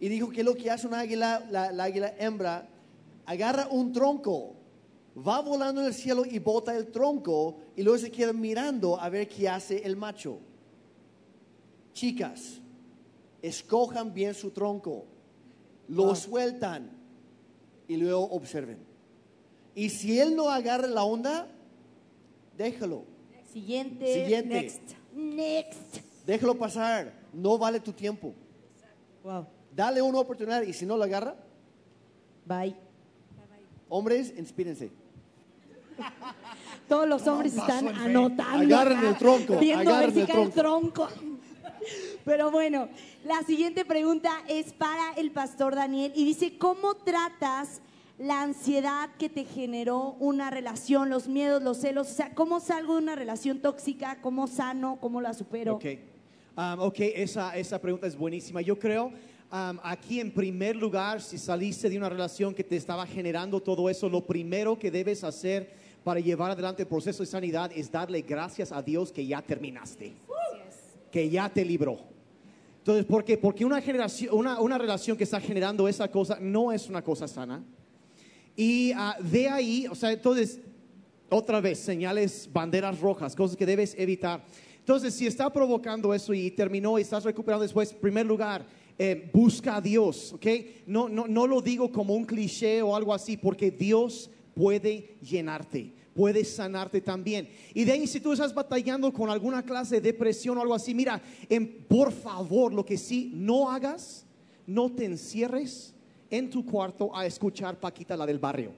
Y 0.00 0.08
dijo 0.08 0.30
que 0.30 0.42
lo 0.44 0.54
que 0.54 0.70
hace 0.70 0.86
una 0.88 1.00
águila, 1.00 1.44
la, 1.50 1.70
la 1.72 1.84
águila 1.84 2.12
hembra, 2.18 2.68
agarra 3.26 3.68
un 3.70 3.92
tronco, 3.92 4.54
va 5.16 5.40
volando 5.40 5.80
en 5.80 5.88
el 5.88 5.94
cielo 5.94 6.24
y 6.24 6.38
bota 6.38 6.76
el 6.76 6.88
tronco 6.88 7.58
y 7.76 7.82
luego 7.82 7.98
se 7.98 8.10
queda 8.10 8.32
mirando 8.32 8.98
a 9.00 9.08
ver 9.08 9.28
qué 9.28 9.48
hace 9.48 9.78
el 9.84 9.96
macho. 9.96 10.38
Chicas, 11.92 12.60
escojan 13.42 14.12
bien 14.14 14.34
su 14.34 14.50
tronco, 14.50 15.04
lo 15.88 16.14
sueltan 16.14 16.90
y 17.88 17.96
luego 17.96 18.22
observen. 18.30 18.78
Y 19.74 19.88
si 19.90 20.18
él 20.18 20.36
no 20.36 20.50
agarra 20.50 20.86
la 20.86 21.04
onda, 21.04 21.48
déjalo, 22.56 23.04
Siguiente. 23.52 24.14
Siguiente. 24.14 24.62
Next. 24.62 24.82
Next. 25.12 26.24
déjalo 26.24 26.56
pasar, 26.56 27.12
no 27.34 27.58
vale 27.58 27.80
tu 27.80 27.92
tiempo. 27.92 28.32
Wow. 29.22 29.46
Dale 29.74 30.00
una 30.00 30.20
oportunidad 30.20 30.62
y 30.62 30.72
si 30.72 30.86
no 30.86 30.96
la 30.96 31.04
agarra, 31.04 31.36
Bye. 32.46 32.74
Hombres, 33.92 34.32
inspírense. 34.36 34.90
Todos 36.88 37.08
los 37.08 37.26
hombres 37.26 37.54
están 37.54 37.88
anotando. 37.88 38.76
Agarren 38.76 39.04
el 39.04 39.16
tronco, 39.16 39.58
Viendo 39.58 39.94
a 39.94 40.00
ver 40.00 40.12
si 40.12 40.20
el 40.20 40.26
cae 40.26 40.42
el 40.42 40.50
tronco. 40.50 41.08
Pero 42.24 42.50
bueno, 42.50 42.88
la 43.24 43.42
siguiente 43.42 43.84
pregunta 43.84 44.30
es 44.48 44.72
para 44.72 45.12
el 45.16 45.30
pastor 45.30 45.74
Daniel 45.74 46.12
y 46.14 46.24
dice, 46.24 46.56
¿cómo 46.56 46.94
tratas 46.94 47.82
la 48.18 48.42
ansiedad 48.42 49.10
que 49.18 49.28
te 49.28 49.44
generó 49.44 50.16
una 50.20 50.48
relación, 50.50 51.10
los 51.10 51.28
miedos, 51.28 51.62
los 51.62 51.78
celos? 51.78 52.10
O 52.10 52.14
sea, 52.14 52.34
¿cómo 52.34 52.60
salgo 52.60 52.94
de 52.94 53.02
una 53.02 53.16
relación 53.16 53.60
tóxica? 53.60 54.20
¿Cómo 54.22 54.46
sano? 54.46 54.98
¿Cómo 55.00 55.20
la 55.20 55.34
supero? 55.34 55.74
Ok, 55.74 55.84
Um, 56.56 56.80
ok, 56.80 56.96
esa, 57.14 57.56
esa 57.56 57.80
pregunta 57.80 58.06
es 58.06 58.14
buenísima. 58.14 58.60
Yo 58.60 58.78
creo, 58.78 59.10
um, 59.52 59.78
aquí 59.82 60.18
en 60.18 60.32
primer 60.32 60.74
lugar, 60.76 61.20
si 61.20 61.38
saliste 61.38 61.88
de 61.90 61.98
una 61.98 62.08
relación 62.08 62.54
que 62.54 62.64
te 62.64 62.76
estaba 62.76 63.06
generando 63.06 63.60
todo 63.60 63.88
eso, 63.90 64.08
lo 64.08 64.26
primero 64.26 64.78
que 64.78 64.90
debes 64.90 65.22
hacer 65.22 65.70
para 66.02 66.20
llevar 66.20 66.50
adelante 66.50 66.82
el 66.82 66.88
proceso 66.88 67.22
de 67.22 67.26
sanidad 67.26 67.70
es 67.74 67.90
darle 67.90 68.22
gracias 68.22 68.72
a 68.72 68.82
Dios 68.82 69.12
que 69.12 69.26
ya 69.26 69.42
terminaste, 69.42 70.14
que 71.10 71.30
ya 71.30 71.48
te 71.48 71.64
libró. 71.64 71.98
Entonces, 72.78 73.04
¿por 73.04 73.24
qué? 73.24 73.38
Porque 73.38 73.64
una, 73.64 73.80
generación, 73.80 74.34
una, 74.34 74.60
una 74.60 74.76
relación 74.76 75.16
que 75.16 75.24
está 75.24 75.40
generando 75.40 75.86
esa 75.86 76.10
cosa 76.10 76.38
no 76.40 76.72
es 76.72 76.88
una 76.88 77.02
cosa 77.02 77.28
sana. 77.28 77.62
Y 78.56 78.92
ah, 78.96 79.16
de 79.20 79.48
ahí, 79.48 79.86
o 79.88 79.94
sea, 79.94 80.10
entonces, 80.10 80.58
otra 81.30 81.60
vez, 81.60 81.78
señales, 81.78 82.48
banderas 82.52 82.98
rojas, 83.00 83.36
cosas 83.36 83.56
que 83.56 83.64
debes 83.64 83.94
evitar. 83.96 84.44
Entonces, 84.78 85.14
si 85.14 85.28
está 85.28 85.50
provocando 85.52 86.12
eso 86.12 86.34
y 86.34 86.50
terminó 86.50 86.98
y 86.98 87.02
estás 87.02 87.22
recuperando 87.22 87.62
después, 87.62 87.92
en 87.92 87.98
primer 88.00 88.26
lugar, 88.26 88.66
eh, 89.04 89.28
busca 89.32 89.74
a 89.74 89.80
Dios, 89.80 90.32
¿ok? 90.32 90.46
No, 90.86 91.08
no, 91.08 91.26
no 91.26 91.48
lo 91.48 91.60
digo 91.60 91.90
como 91.90 92.14
un 92.14 92.24
cliché 92.24 92.82
o 92.82 92.94
algo 92.94 93.12
así, 93.12 93.36
porque 93.36 93.72
Dios 93.72 94.30
puede 94.54 95.16
llenarte, 95.20 95.92
puede 96.14 96.44
sanarte 96.44 97.00
también. 97.00 97.48
Y 97.74 97.82
de 97.82 97.90
ahí, 97.90 98.06
si 98.06 98.20
tú 98.20 98.32
estás 98.32 98.54
batallando 98.54 99.12
con 99.12 99.28
alguna 99.28 99.64
clase 99.64 99.96
de 99.96 100.12
depresión 100.12 100.56
o 100.56 100.60
algo 100.60 100.72
así, 100.72 100.94
mira, 100.94 101.20
em, 101.48 101.66
por 101.88 102.12
favor, 102.12 102.72
lo 102.72 102.84
que 102.84 102.96
sí, 102.96 103.32
no 103.34 103.68
hagas, 103.72 104.24
no 104.68 104.92
te 104.92 105.04
encierres 105.04 105.96
en 106.30 106.48
tu 106.48 106.64
cuarto 106.64 107.10
a 107.12 107.26
escuchar 107.26 107.80
Paquita, 107.80 108.16
la 108.16 108.24
del 108.24 108.38
barrio. 108.38 108.70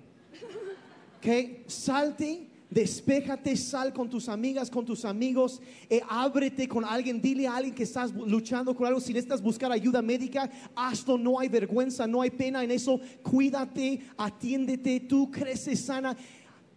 ¿ok? 1.19 1.67
Salte, 1.67 2.49
despéjate, 2.75 3.57
sal 3.57 3.93
con 3.93 4.11
tus 4.11 4.29
amigas, 4.29 4.69
con 4.69 4.85
tus 4.85 5.05
amigos, 5.05 5.63
eh, 5.89 6.01
ábrete 6.09 6.67
con 6.67 6.85
alguien, 6.85 7.21
dile 7.21 7.47
a 7.47 7.55
alguien 7.57 7.75
que 7.75 7.85
estás 7.85 8.13
luchando 8.13 8.75
con 8.75 8.87
algo, 8.87 9.01
si 9.01 9.13
necesitas 9.13 9.41
buscar 9.41 9.71
ayuda 9.71 10.03
médica, 10.03 10.51
hazlo, 10.75 11.17
no 11.17 11.39
hay 11.39 11.49
vergüenza, 11.49 12.07
no 12.09 12.21
hay 12.21 12.31
pena 12.31 12.65
en 12.65 12.73
eso, 12.73 13.01
cuídate, 13.23 14.01
atiéndete, 14.17 15.01
tú 15.01 15.31
creces 15.31 15.81
sana 15.85 16.17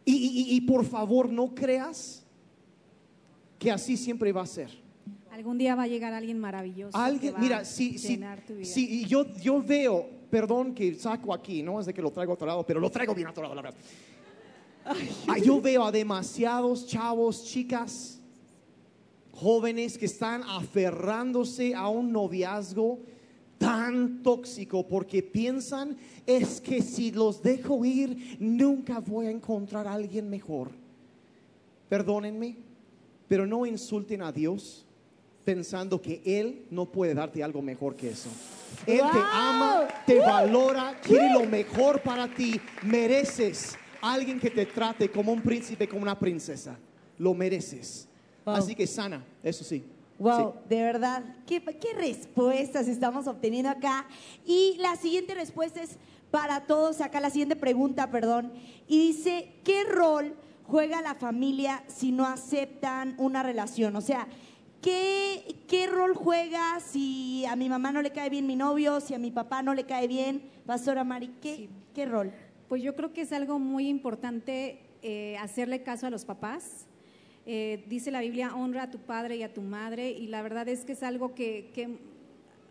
y, 0.05 0.13
y- 0.13 0.41
y- 0.53 0.55
y 0.57 0.61
por 0.61 0.85
favor 0.85 1.29
no 1.29 1.53
creas 1.55 2.23
que 3.57 3.71
así 3.71 3.97
siempre 3.97 4.31
va 4.31 4.43
a 4.43 4.45
ser. 4.45 4.69
Algún 5.31 5.57
día 5.57 5.75
va 5.75 5.83
a 5.83 5.87
llegar 5.87 6.13
alguien 6.13 6.37
maravilloso. 6.39 6.91
que 6.97 7.03
Alguien, 7.03 7.33
va 7.33 7.39
mira, 7.39 7.65
si, 7.65 7.97
si, 7.97 8.09
llenar 8.09 8.41
tu 8.45 8.53
vida. 8.55 8.65
si 8.65 9.05
yo, 9.05 9.25
yo 9.41 9.61
veo, 9.61 10.05
perdón 10.29 10.73
que 10.75 10.93
saco 10.95 11.33
aquí, 11.33 11.61
no 11.63 11.79
es 11.79 11.85
de 11.87 11.93
que 11.93 12.01
lo 12.01 12.11
traigo 12.11 12.33
atorado, 12.33 12.63
pero 12.65 12.79
lo 12.79 12.89
traigo 12.91 13.13
bien 13.15 13.27
atorado, 13.27 13.53
la 13.55 13.61
verdad. 13.63 13.79
Ah, 15.27 15.37
yo 15.37 15.59
veo 15.61 15.83
a 15.83 15.91
demasiados 15.91 16.87
chavos, 16.87 17.43
chicas, 17.43 18.19
jóvenes 19.33 19.97
que 19.97 20.05
están 20.05 20.43
aferrándose 20.43 21.75
a 21.75 21.89
un 21.89 22.11
noviazgo 22.11 22.99
tan 23.57 24.23
tóxico 24.23 24.87
porque 24.87 25.21
piensan 25.21 25.97
es 26.25 26.61
que 26.61 26.81
si 26.81 27.11
los 27.11 27.41
dejo 27.41 27.83
ir 27.83 28.37
nunca 28.39 28.99
voy 28.99 29.27
a 29.27 29.31
encontrar 29.31 29.87
a 29.87 29.93
alguien 29.93 30.29
mejor. 30.29 30.71
Perdónenme, 31.89 32.57
pero 33.27 33.45
no 33.45 33.65
insulten 33.65 34.21
a 34.21 34.31
Dios 34.31 34.85
pensando 35.43 36.01
que 36.01 36.21
Él 36.25 36.65
no 36.69 36.85
puede 36.85 37.13
darte 37.13 37.43
algo 37.43 37.61
mejor 37.61 37.95
que 37.95 38.09
eso. 38.09 38.29
Él 38.85 38.99
te 38.99 39.19
ama, 39.31 39.87
te 40.05 40.19
valora, 40.19 40.99
quiere 41.01 41.33
lo 41.33 41.45
mejor 41.45 42.01
para 42.01 42.27
ti. 42.27 42.59
Mereces 42.83 43.77
alguien 44.01 44.39
que 44.39 44.49
te 44.49 44.65
trate 44.65 45.09
como 45.09 45.31
un 45.31 45.41
príncipe, 45.41 45.87
como 45.87 46.01
una 46.03 46.17
princesa. 46.17 46.77
Lo 47.17 47.33
mereces. 47.33 48.07
Wow. 48.45 48.55
Así 48.55 48.75
que 48.75 48.87
sana, 48.87 49.23
eso 49.43 49.63
sí. 49.63 49.83
Wow, 50.19 50.53
Sí. 50.53 50.59
de 50.69 50.81
verdad, 50.81 51.23
¿qué, 51.45 51.61
qué 51.61 51.93
respuestas 51.95 52.87
estamos 52.87 53.27
obteniendo 53.27 53.69
acá. 53.69 54.07
Y 54.45 54.75
la 54.79 54.95
siguiente 54.95 55.35
respuesta 55.35 55.81
es 55.81 55.97
para 56.31 56.61
todos 56.65 57.01
acá, 57.01 57.19
la 57.19 57.29
siguiente 57.29 57.55
pregunta, 57.55 58.09
perdón. 58.09 58.51
Y 58.87 58.97
dice, 59.09 59.53
¿qué 59.63 59.83
rol 59.83 60.35
juega 60.63 61.01
la 61.01 61.15
familia 61.15 61.83
si 61.87 62.11
no 62.11 62.25
aceptan 62.25 63.15
una 63.17 63.43
relación? 63.43 63.95
O 63.95 64.01
sea, 64.01 64.27
¿qué, 64.81 65.55
qué 65.67 65.87
rol 65.87 66.13
juega 66.15 66.79
si 66.79 67.45
a 67.45 67.55
mi 67.55 67.69
mamá 67.69 67.91
no 67.91 68.01
le 68.01 68.11
cae 68.11 68.29
bien 68.29 68.47
mi 68.47 68.55
novio, 68.55 68.99
si 69.01 69.13
a 69.13 69.19
mi 69.19 69.31
papá 69.31 69.61
no 69.61 69.73
le 69.73 69.85
cae 69.85 70.07
bien? 70.07 70.49
Pastora 70.65 71.03
Mari, 71.03 71.31
¿qué, 71.41 71.69
qué 71.93 72.05
rol? 72.05 72.31
Pues 72.67 72.83
yo 72.83 72.95
creo 72.95 73.13
que 73.13 73.21
es 73.21 73.31
algo 73.31 73.59
muy 73.59 73.87
importante 73.87 74.79
eh, 75.01 75.37
hacerle 75.37 75.83
caso 75.83 76.07
a 76.07 76.09
los 76.09 76.25
papás. 76.25 76.85
Eh, 77.45 77.85
dice 77.87 78.11
la 78.11 78.19
Biblia, 78.19 78.53
honra 78.55 78.83
a 78.83 78.91
tu 78.91 78.99
padre 78.99 79.37
y 79.37 79.43
a 79.43 79.53
tu 79.53 79.61
madre, 79.61 80.11
y 80.11 80.27
la 80.27 80.41
verdad 80.41 80.67
es 80.67 80.83
que 80.83 80.91
es 80.91 81.03
algo 81.03 81.33
que, 81.33 81.71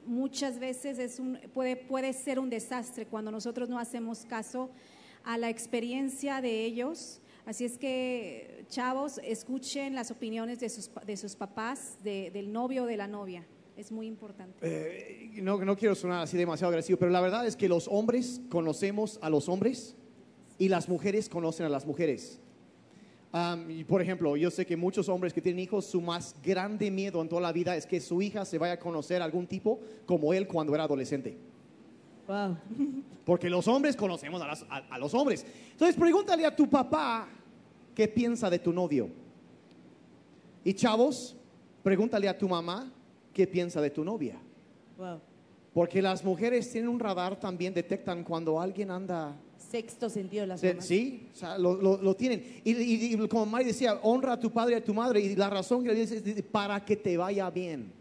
muchas 0.07 0.61
veces 0.61 1.01
es 1.01 1.19
un, 1.19 1.37
puede, 1.53 1.75
puede 1.75 2.13
ser 2.13 2.39
un 2.39 2.49
desastre 2.49 3.07
cuando 3.07 3.33
nosotros 3.33 3.69
no 3.69 3.79
hacemos 3.79 4.25
caso 4.25 4.71
a 5.25 5.37
la 5.37 5.49
experiencia 5.51 6.41
de 6.41 6.65
ellos. 6.65 7.21
Así 7.45 7.65
es 7.65 7.77
que, 7.79 8.65
chavos, 8.69 9.19
escuchen 9.25 9.95
las 9.95 10.11
opiniones 10.13 10.61
de 10.61 10.69
sus, 10.69 10.91
de 11.07 11.17
sus 11.17 11.35
papás, 11.35 11.99
de- 12.05 12.31
del 12.31 12.53
novio 12.53 12.85
o 12.85 12.87
de 12.87 12.97
la 12.97 13.09
novia. 13.09 13.45
Es 13.77 13.93
muy 13.93 14.07
importante. 14.07 14.57
Eh, 14.63 15.31
no, 15.43 15.63
no 15.65 15.77
quiero 15.77 15.95
sonar 15.95 16.23
así 16.23 16.37
demasiado 16.37 16.71
agresivo, 16.71 16.99
pero 16.99 17.11
la 17.11 17.21
verdad 17.21 17.47
es 17.47 17.57
que 17.57 17.69
los 17.69 17.89
hombres 17.89 18.41
conocemos 18.49 19.19
a 19.23 19.29
los 19.29 19.49
hombres 19.49 19.95
y 20.59 20.69
las 20.69 20.89
mujeres 20.89 21.29
conocen 21.29 21.67
a 21.67 21.69
las 21.69 21.85
mujeres. 21.87 22.41
Y 23.69 23.85
por 23.85 24.01
ejemplo, 24.01 24.35
yo 24.39 24.51
sé 24.51 24.65
que 24.65 24.79
muchos 24.79 25.11
hombres 25.11 25.35
que 25.35 25.43
tienen 25.43 25.59
hijos, 25.63 25.85
su 25.85 26.01
más 26.01 26.35
grande 26.43 26.91
miedo 26.91 27.21
en 27.21 27.29
toda 27.29 27.43
la 27.43 27.53
vida 27.53 27.77
es 27.77 27.85
que 27.85 28.01
su 28.01 28.23
hija 28.23 28.47
se 28.47 28.57
vaya 28.57 28.75
a 28.75 28.79
conocer 28.79 29.21
a 29.21 29.27
algún 29.27 29.47
tipo 29.47 29.79
como 30.07 30.33
él 30.33 30.47
cuando 30.47 30.75
era 30.75 30.85
adolescente. 30.85 31.37
Wow. 32.27 32.57
Porque 33.27 33.51
los 33.51 33.69
hombres 33.69 33.95
conocemos 33.95 34.41
a, 34.41 34.47
las- 34.47 34.63
a- 34.71 34.87
a 34.89 34.99
los 34.99 35.13
hombres. 35.13 35.45
Entonces 35.73 35.97
pregúntale 35.97 36.47
a 36.47 36.57
tu 36.57 36.67
papá 36.71 37.29
qué 37.95 38.09
piensa 38.09 38.49
de 38.49 38.59
tu 38.59 38.73
novio. 38.73 39.11
Y 40.65 40.73
chavos, 40.73 41.37
pregúntale 41.83 42.29
a 42.31 42.39
tu 42.39 42.49
mamá 42.49 42.91
qué 43.37 43.47
piensa 43.47 43.83
de 43.83 43.91
tu 43.91 44.03
novia. 44.03 44.37
Wow. 44.97 45.21
Porque 45.75 46.01
las 46.01 46.25
mujeres 46.25 46.71
tienen 46.73 46.89
un 46.89 46.99
radar 46.99 47.39
también, 47.39 47.75
detectan 47.75 48.25
cuando 48.25 48.59
alguien 48.59 48.91
anda... 48.91 49.37
Sexto 49.59 50.09
sentido 50.09 50.47
las 50.47 50.63
mamás. 50.63 50.87
sí, 50.87 51.29
o 51.35 51.37
sea, 51.37 51.59
lo, 51.59 51.75
lo- 51.75 51.99
lo 52.01 52.15
tienen. 52.17 52.43
Y, 52.65 52.71
y- 52.73 53.13
y 53.15 53.29
como 53.29 53.45
Mari 53.45 53.67
decía, 53.67 53.99
honra 54.03 54.33
a 54.35 54.41
tu 54.41 54.51
padre 54.51 54.75
y 54.75 54.79
a 54.79 54.85
tu 54.85 54.95
madre. 54.95 55.21
Y 55.21 55.37
la 55.37 55.51
razón 55.51 55.83
que 55.83 55.91
le 55.93 56.01
dice 56.01 56.23
es 56.25 56.43
para 56.45 56.83
que 56.83 56.97
te 56.97 57.17
vaya 57.19 57.51
bien. 57.51 57.93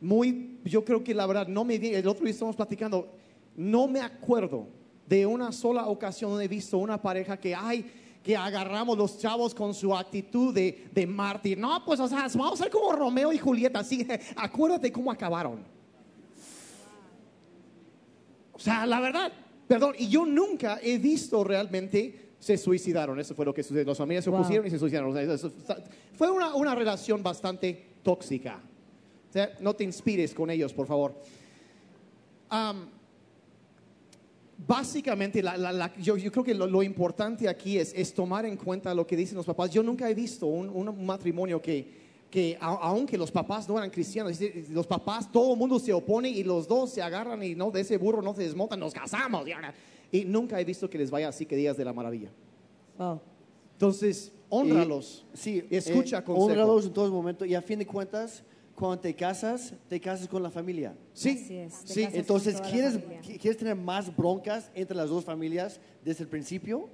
Muy, 0.00 0.58
yo 0.64 0.82
creo 0.84 1.04
que 1.04 1.12
la 1.12 1.26
verdad 1.26 1.46
no 1.48 1.64
me. 1.64 1.74
El 1.74 2.06
otro 2.08 2.24
día 2.24 2.32
estamos 2.32 2.56
platicando. 2.56 3.08
no 3.56 3.86
me 3.88 4.00
acuerdo 4.00 4.66
de 5.06 5.26
una 5.26 5.50
sola 5.52 5.86
ocasión 5.88 6.30
donde 6.30 6.44
he 6.46 6.48
visto 6.48 6.78
una 6.78 7.02
pareja 7.02 7.36
que 7.38 7.54
hay 7.54 7.84
que 8.22 8.36
agarramos 8.36 8.98
los 8.98 9.18
chavos 9.18 9.54
con 9.54 9.72
su 9.74 9.96
actitud 9.96 10.52
de, 10.54 10.88
de 10.92 11.06
mártir. 11.06 11.56
No, 11.58 11.82
pues, 11.84 11.98
o 12.00 12.06
sea, 12.08 12.28
vamos 12.34 12.60
a 12.60 12.64
ser 12.64 12.70
como 12.72 12.92
Romeo 12.92 13.32
y 13.32 13.38
Julieta, 13.38 13.80
así, 13.80 14.06
acuérdate 14.36 14.92
cómo 14.92 15.10
acabaron. 15.10 15.64
O 18.52 18.58
sea, 18.58 18.84
la 18.86 19.00
verdad, 19.00 19.32
perdón, 19.66 19.94
y 19.98 20.08
yo 20.08 20.26
nunca 20.26 20.78
he 20.82 20.98
visto 20.98 21.42
realmente 21.44 22.32
se 22.38 22.56
suicidaron. 22.58 23.18
Eso 23.18 23.34
fue 23.34 23.44
lo 23.44 23.54
que 23.54 23.62
sucedió. 23.62 23.84
Las 23.86 23.98
familias 23.98 24.24
se 24.24 24.30
Wow. 24.30 24.40
opusieron 24.40 24.66
y 24.66 24.70
se 24.70 24.78
suicidaron. 24.78 25.10
O 25.10 25.14
sea, 25.14 25.22
eso- 25.22 25.52
fue 26.14 26.30
una, 26.30 26.54
una 26.54 26.74
relación 26.74 27.22
bastante 27.22 27.86
tóxica. 28.02 28.60
O 29.28 29.32
sea, 29.32 29.50
no 29.60 29.74
te 29.74 29.84
inspires 29.84 30.34
con 30.34 30.50
ellos, 30.50 30.72
por 30.74 30.86
favor. 30.86 31.14
Am, 32.50 32.86
básicamente, 34.66 35.42
la- 35.42 35.56
la- 35.56 35.72
la- 35.72 35.94
yo, 35.96 36.16
yo 36.16 36.30
creo 36.30 36.44
que 36.44 36.54
lo, 36.54 36.66
lo 36.66 36.82
importante 36.82 37.48
aquí 37.48 37.78
es, 37.78 37.92
es 37.96 38.12
tomar 38.12 38.44
en 38.46 38.56
cuenta 38.56 38.94
lo 38.94 39.06
que 39.06 39.16
dicen 39.16 39.36
los 39.36 39.46
papás. 39.46 39.70
Yo 39.70 39.82
nunca 39.82 40.08
he 40.08 40.14
visto 40.14 40.46
un, 40.46 40.68
un 40.68 41.06
matrimonio 41.06 41.60
que, 41.60 42.00
que 42.30 42.56
a- 42.60 42.66
aunque 42.82 43.16
los 43.18 43.30
papás 43.30 43.68
no 43.68 43.76
eran 43.78 43.90
cristianos, 43.90 44.38
los 44.70 44.86
papás, 44.86 45.30
todo 45.30 45.52
el 45.54 45.58
mundo 45.58 45.78
se 45.78 45.92
opone 45.92 46.28
y 46.28 46.44
los 46.44 46.68
dos 46.68 46.90
se 46.90 47.02
agarran 47.02 47.42
y 47.42 47.54
no 47.54 47.70
de 47.70 47.80
ese 47.80 47.96
burro 47.96 48.22
no 48.22 48.34
se 48.34 48.42
desmontan, 48.42 48.78
nos 48.80 48.92
casamos. 48.94 49.46
Y, 50.12 50.18
y 50.18 50.24
nunca 50.24 50.60
he 50.60 50.64
visto 50.64 50.88
que 50.90 50.98
les 50.98 51.10
vaya 51.10 51.28
así 51.28 51.46
que 51.46 51.56
días 51.56 51.76
de 51.76 51.84
la 51.84 51.92
maravilla. 51.92 52.30
Wow. 52.98 53.20
Entonces, 53.72 54.32
honralos. 54.50 55.24
Y- 55.34 55.36
sí, 55.36 55.64
Y 55.70 55.76
escucha 55.76 56.18
eh, 56.18 56.24
consejo. 56.24 56.44
honralos 56.52 56.86
en 56.86 56.92
todo 56.92 57.10
momento 57.10 57.44
y 57.44 57.54
a 57.54 57.62
fin 57.62 57.78
de 57.78 57.86
cuentas, 57.86 58.42
cuando 58.80 58.98
te 59.00 59.14
casas, 59.14 59.74
te 59.88 60.00
casas 60.00 60.26
con 60.26 60.42
la 60.42 60.50
familia. 60.50 60.96
Sí, 61.12 61.38
Así 61.44 61.56
es, 61.56 61.80
te 61.84 61.92
sí. 61.92 62.02
casas 62.04 62.18
Entonces, 62.18 62.54
con 62.54 62.62
toda 62.62 62.68
la 62.68 62.72
¿quieres, 62.74 62.92
familia. 63.02 63.22
qui- 63.22 63.38
¿quieres 63.40 63.56
tener 63.58 63.76
más 63.76 64.16
broncas 64.16 64.70
entre 64.74 64.96
las 64.96 65.10
dos 65.10 65.24
familias 65.24 65.78
desde 66.04 66.24
el 66.24 66.28
principio? 66.30 66.88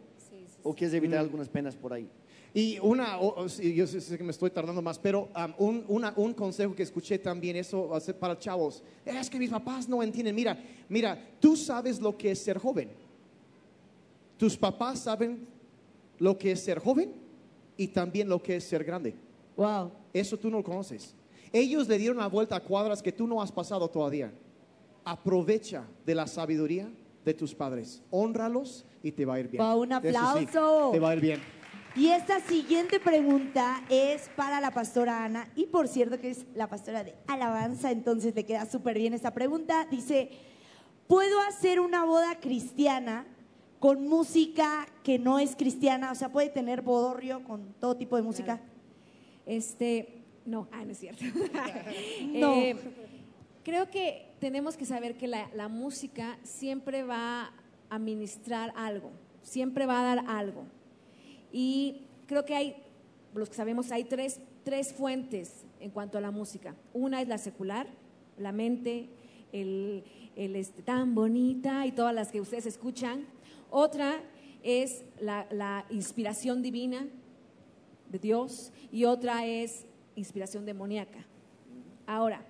¿O 0.64 0.74
quieres 0.74 0.92
evitar 0.94 1.20
algunas 1.20 1.48
penas 1.48 1.76
por 1.76 1.92
ahí? 1.92 2.08
Y 2.52 2.78
una, 2.80 3.18
o- 3.20 3.42
o- 3.44 3.48
sí, 3.48 3.72
yo 3.74 3.86
sé, 3.86 4.00
sé 4.00 4.18
que 4.18 4.24
me 4.24 4.32
estoy 4.32 4.50
tardando 4.50 4.82
más, 4.82 4.98
pero 4.98 5.28
um, 5.36 5.54
un, 5.68 5.84
una- 5.86 6.12
un 6.16 6.34
consejo 6.34 6.74
que 6.74 6.82
escuché 6.82 7.18
también, 7.18 7.54
eso 7.56 7.88
para 8.18 8.36
chavos, 8.36 8.82
es 9.04 9.30
que 9.30 9.38
mis 9.38 9.50
papás 9.50 9.88
no 9.88 10.02
entienden. 10.02 10.34
Mira, 10.34 10.58
mira, 10.88 11.16
tú 11.38 11.54
sabes 11.56 12.00
lo 12.00 12.16
que 12.18 12.32
es 12.32 12.40
ser 12.40 12.58
joven. 12.58 12.88
Tus 14.36 14.56
papás 14.56 15.00
saben 15.00 15.46
lo 16.18 16.36
que 16.36 16.50
es 16.52 16.60
ser 16.60 16.78
joven 16.80 17.12
y 17.76 17.86
también 17.88 18.28
lo 18.28 18.42
que 18.42 18.56
es 18.56 18.64
ser 18.64 18.82
grande. 18.84 19.14
Wow. 19.56 19.92
Eso 20.12 20.36
tú 20.36 20.50
no 20.50 20.58
lo 20.58 20.64
conoces. 20.64 21.14
Ellos 21.52 21.88
le 21.88 21.98
dieron 21.98 22.18
la 22.18 22.28
vuelta 22.28 22.56
a 22.56 22.60
cuadras 22.60 23.02
que 23.02 23.12
tú 23.12 23.26
no 23.26 23.40
has 23.40 23.52
pasado 23.52 23.88
todavía. 23.88 24.32
Aprovecha 25.04 25.84
de 26.04 26.14
la 26.14 26.26
sabiduría 26.26 26.88
de 27.24 27.34
tus 27.34 27.54
padres. 27.54 28.02
Honralos 28.10 28.84
y 29.02 29.12
te 29.12 29.24
va 29.24 29.34
a 29.34 29.40
ir 29.40 29.48
bien. 29.48 29.62
Wow, 29.62 29.82
un 29.82 29.88
sí, 29.88 29.94
aplauso. 29.94 30.90
te 30.92 31.00
va 31.00 31.10
a 31.10 31.14
ir 31.14 31.20
bien. 31.20 31.56
Y 31.96 32.08
esta 32.08 32.40
siguiente 32.40 33.00
pregunta 33.00 33.82
es 33.88 34.28
para 34.36 34.60
la 34.60 34.70
pastora 34.70 35.24
Ana. 35.24 35.48
Y 35.56 35.64
por 35.64 35.88
cierto 35.88 36.20
que 36.20 36.30
es 36.30 36.44
la 36.54 36.68
pastora 36.68 37.02
de 37.02 37.14
alabanza, 37.26 37.90
entonces 37.90 38.34
le 38.34 38.44
queda 38.44 38.66
súper 38.66 38.98
bien 38.98 39.14
esta 39.14 39.32
pregunta. 39.32 39.86
Dice, 39.90 40.30
¿puedo 41.08 41.40
hacer 41.48 41.80
una 41.80 42.04
boda 42.04 42.38
cristiana 42.38 43.26
con 43.78 44.06
música 44.06 44.86
que 45.02 45.18
no 45.18 45.38
es 45.38 45.56
cristiana? 45.56 46.12
O 46.12 46.14
sea, 46.14 46.30
puede 46.30 46.50
tener 46.50 46.82
bodorrio 46.82 47.42
con 47.44 47.72
todo 47.80 47.96
tipo 47.96 48.16
de 48.16 48.22
música. 48.22 48.60
Este, 49.46 50.15
no, 50.46 50.68
ah, 50.72 50.84
no 50.84 50.92
es 50.92 50.98
cierto. 50.98 51.24
No. 52.28 52.54
Eh, 52.54 52.76
creo 53.64 53.90
que 53.90 54.30
tenemos 54.38 54.76
que 54.76 54.84
saber 54.84 55.16
que 55.16 55.26
la, 55.26 55.50
la 55.54 55.68
música 55.68 56.38
siempre 56.42 57.02
va 57.02 57.52
a 57.90 57.98
ministrar 57.98 58.72
algo, 58.76 59.10
siempre 59.42 59.86
va 59.86 60.00
a 60.00 60.14
dar 60.14 60.24
algo. 60.28 60.64
Y 61.52 62.02
creo 62.26 62.44
que 62.44 62.54
hay, 62.54 62.76
los 63.34 63.48
que 63.48 63.56
sabemos, 63.56 63.90
hay 63.90 64.04
tres, 64.04 64.40
tres 64.64 64.92
fuentes 64.92 65.64
en 65.80 65.90
cuanto 65.90 66.18
a 66.18 66.20
la 66.20 66.30
música. 66.30 66.74
Una 66.92 67.20
es 67.20 67.28
la 67.28 67.38
secular, 67.38 67.86
la 68.38 68.52
mente, 68.52 69.08
el, 69.52 70.04
el, 70.36 70.56
este, 70.56 70.82
tan 70.82 71.14
bonita 71.14 71.86
y 71.86 71.92
todas 71.92 72.14
las 72.14 72.30
que 72.30 72.40
ustedes 72.40 72.66
escuchan. 72.66 73.26
Otra 73.70 74.20
es 74.62 75.04
la, 75.20 75.46
la 75.50 75.86
inspiración 75.90 76.62
divina, 76.62 77.06
de 78.10 78.18
Dios 78.18 78.72
y 78.92 79.04
otra 79.04 79.46
es 79.46 79.84
inspiración 80.16 80.66
demoníaca. 80.66 81.24
Ahora, 82.06 82.44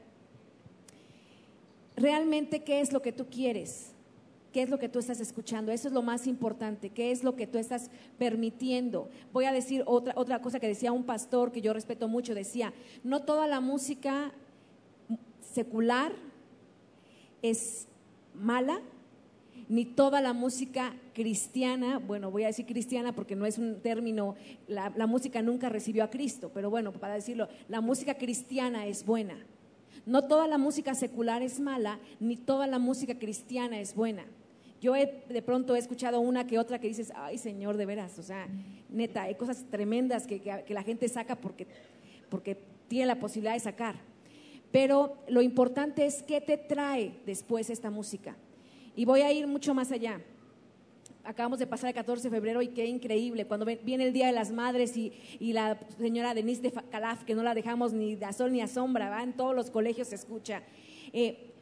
realmente, 1.96 2.62
¿qué 2.64 2.80
es 2.80 2.92
lo 2.92 3.02
que 3.02 3.12
tú 3.12 3.26
quieres? 3.26 3.92
¿Qué 4.52 4.62
es 4.62 4.70
lo 4.70 4.78
que 4.78 4.88
tú 4.88 5.00
estás 5.00 5.20
escuchando? 5.20 5.70
Eso 5.70 5.88
es 5.88 5.92
lo 5.92 6.00
más 6.00 6.26
importante. 6.26 6.88
¿Qué 6.88 7.10
es 7.10 7.22
lo 7.22 7.36
que 7.36 7.46
tú 7.46 7.58
estás 7.58 7.90
permitiendo? 8.16 9.10
Voy 9.32 9.44
a 9.44 9.52
decir 9.52 9.82
otra, 9.84 10.14
otra 10.16 10.40
cosa 10.40 10.60
que 10.60 10.68
decía 10.68 10.92
un 10.92 11.04
pastor 11.04 11.52
que 11.52 11.60
yo 11.60 11.74
respeto 11.74 12.08
mucho. 12.08 12.34
Decía, 12.34 12.72
no 13.04 13.22
toda 13.22 13.46
la 13.46 13.60
música 13.60 14.32
secular 15.52 16.12
es 17.42 17.86
mala, 18.34 18.80
ni 19.68 19.84
toda 19.84 20.20
la 20.20 20.32
música 20.32 20.94
cristiana, 21.12 21.98
bueno, 21.98 22.30
voy 22.30 22.44
a 22.44 22.48
decir 22.48 22.66
cristiana 22.66 23.12
porque 23.12 23.34
no 23.34 23.46
es 23.46 23.58
un 23.58 23.80
término, 23.80 24.36
la, 24.68 24.90
música 25.06 25.42
nunca 25.42 25.68
recibió 25.68 26.04
a 26.04 26.10
Cristo, 26.10 26.50
pero 26.54 26.70
bueno, 26.70 26.92
para 26.92 27.14
decirlo, 27.14 27.48
la 27.68 27.80
música 27.80 28.14
cristiana 28.14 28.86
es 28.86 29.04
buena. 29.04 29.34
No 30.04 30.22
toda 30.28 30.46
la 30.46 30.56
música 30.56 30.94
secular 30.94 31.42
es 31.42 31.58
mala, 31.58 31.98
ni 32.20 32.36
toda 32.36 32.66
la 32.68 32.78
música 32.78 33.18
cristiana 33.18 33.80
es 33.80 33.94
buena. 33.94 34.24
Yo 34.80 34.94
he, 34.94 35.24
de 35.28 35.42
pronto 35.42 35.74
he 35.74 35.78
escuchado 35.80 36.20
una 36.20 36.46
que 36.46 36.58
otra 36.58 36.78
que 36.78 36.86
dices, 36.86 37.12
ay 37.16 37.38
Señor, 37.38 37.76
de 37.76 37.86
veras, 37.86 38.18
o 38.18 38.22
sea, 38.22 38.46
neta, 38.88 39.22
hay 39.22 39.34
cosas 39.34 39.64
tremendas 39.70 40.26
que, 40.26 40.40
que- 40.40 40.62
que 40.64 40.74
la 40.74 40.82
gente 40.84 41.08
saca 41.08 41.34
porque, 41.34 41.66
porque 42.28 42.56
tiene 42.86 43.06
la 43.06 43.18
posibilidad 43.18 43.54
de 43.54 43.60
sacar. 43.60 43.96
Pero 44.70 45.16
lo 45.28 45.42
importante 45.42 46.06
es 46.06 46.22
qué 46.22 46.40
te 46.40 46.56
trae 46.56 47.14
después 47.24 47.70
esta 47.70 47.90
música. 47.90 48.36
Y 48.96 49.04
voy 49.04 49.20
a 49.20 49.30
ir 49.30 49.46
mucho 49.46 49.74
más 49.74 49.92
allá. 49.92 50.20
Acabamos 51.22 51.58
de 51.58 51.66
pasar 51.66 51.88
el 51.88 51.94
14 51.94 52.30
de 52.30 52.34
febrero 52.34 52.62
y 52.62 52.68
qué 52.68 52.86
increíble. 52.86 53.46
Cuando 53.46 53.66
viene 53.66 54.06
el 54.06 54.12
Día 54.12 54.26
de 54.26 54.32
las 54.32 54.50
Madres 54.50 54.96
y, 54.96 55.12
y 55.38 55.52
la 55.52 55.78
señora 55.98 56.34
Denise 56.34 56.62
de 56.62 56.72
Calaf, 56.72 57.24
que 57.24 57.34
no 57.34 57.42
la 57.42 57.54
dejamos 57.54 57.92
ni 57.92 58.14
a 58.22 58.32
sol 58.32 58.52
ni 58.52 58.62
a 58.62 58.68
sombra, 58.68 59.10
¿va? 59.10 59.22
en 59.22 59.34
todos 59.34 59.54
los 59.54 59.70
colegios 59.70 60.08
se 60.08 60.14
escucha. 60.14 60.62
Eh, 61.12 61.52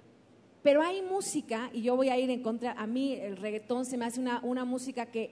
pero 0.62 0.80
hay 0.80 1.03
música, 1.03 1.70
y 1.74 1.82
yo 1.82 1.97
voy 1.97 2.09
a 2.09 2.18
ir 2.18 2.30
en 2.30 2.43
contra, 2.43 2.72
a 2.72 2.87
mí 2.87 3.12
el 3.12 3.37
reggaetón 3.37 3.85
se 3.85 3.99
me 3.99 4.07
hace 4.07 4.18
una, 4.18 4.41
una 4.43 4.64
música 4.64 5.07
que, 5.07 5.30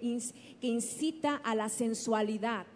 que 0.61 0.66
incita 0.66 1.36
a 1.36 1.55
la 1.55 1.70
sensualidad. 1.70 2.66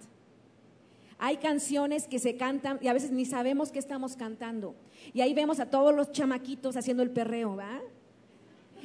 Hay 1.18 1.38
canciones 1.38 2.06
que 2.06 2.18
se 2.18 2.36
cantan 2.36 2.78
y 2.80 2.88
a 2.88 2.92
veces 2.92 3.10
ni 3.10 3.24
sabemos 3.24 3.72
qué 3.72 3.78
estamos 3.78 4.16
cantando. 4.16 4.74
Y 5.12 5.20
ahí 5.20 5.34
vemos 5.34 5.60
a 5.60 5.68
todos 5.68 5.94
los 5.94 6.12
chamaquitos 6.12 6.76
haciendo 6.76 7.02
el 7.02 7.10
perreo, 7.10 7.56
¿va? 7.56 7.80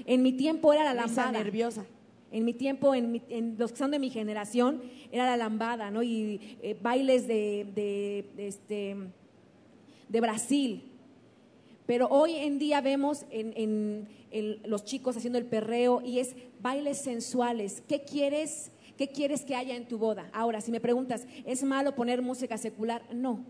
En 0.06 0.22
mi 0.24 0.34
tiempo 0.34 0.74
era 0.74 0.84
la 0.84 0.94
lambada. 0.94 1.32
nerviosa. 1.32 1.86
En 2.32 2.46
mi 2.46 2.54
tiempo, 2.54 2.96
en, 2.96 3.12
mi- 3.12 3.22
en 3.30 3.56
los 3.58 3.72
que 3.74 3.78
son 3.78 3.92
de 3.92 4.00
mi 4.00 4.10
generación, 4.10 4.82
era 5.12 5.26
la 5.26 5.36
lambada, 5.38 5.92
¿no? 5.92 6.02
Y 6.02 6.58
eh, 6.62 6.78
bailes 6.82 7.28
de, 7.28 7.68
de- 7.76 8.26
de 8.38 8.48
este, 8.48 8.96
de 10.08 10.22
Brasil. 10.22 10.84
Pero 11.86 12.08
hoy 12.08 12.36
en 12.36 12.58
día 12.58 12.80
vemos 12.80 13.26
en, 13.32 13.52
en- 13.58 14.08
en 14.32 14.60
los 14.70 14.86
chicos 14.86 15.18
haciendo 15.18 15.38
el 15.40 15.46
perreo 15.46 16.02
y 16.06 16.20
es 16.20 16.36
bailes 16.62 17.00
sensuales. 17.00 17.84
¿Qué 17.88 18.02
quieres, 18.04 18.72
¿Qué 18.98 19.10
quieres 19.10 19.44
que 19.44 19.56
haya 19.56 19.76
en 19.76 19.88
tu 19.88 19.98
boda? 19.98 20.30
Ahora, 20.32 20.62
si 20.62 20.72
me 20.72 20.80
preguntas, 20.80 21.26
¿es 21.46 21.64
malo 21.64 21.96
poner 21.96 22.22
música 22.22 22.58
secular? 22.58 23.02
No. 23.14 23.44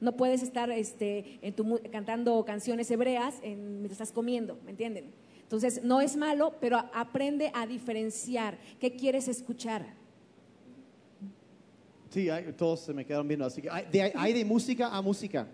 No 0.00 0.16
puedes 0.16 0.42
estar 0.42 0.70
este, 0.70 1.38
en 1.42 1.54
tu 1.54 1.78
cantando 1.92 2.42
canciones 2.44 2.90
hebreas 2.90 3.34
en- 3.42 3.74
mientras 3.80 3.92
estás 3.92 4.12
comiendo, 4.12 4.58
¿me 4.64 4.70
entienden? 4.70 5.10
Entonces, 5.42 5.82
no 5.82 6.00
es 6.00 6.16
malo, 6.16 6.54
pero 6.60 6.78
aprende 6.94 7.50
a 7.54 7.66
diferenciar 7.66 8.56
qué 8.78 8.94
quieres 8.96 9.28
escuchar. 9.28 9.94
Sí, 12.10 12.28
hay- 12.30 12.52
todos 12.52 12.80
se 12.80 12.92
me 12.94 13.04
quedaron 13.04 13.28
viendo. 13.28 13.44
Así 13.44 13.60
que 13.62 13.70
hay 13.70 13.86
de, 13.90 14.12
hay 14.14 14.32
de 14.32 14.44
música 14.44 14.88
a 14.88 15.00
música. 15.02 15.46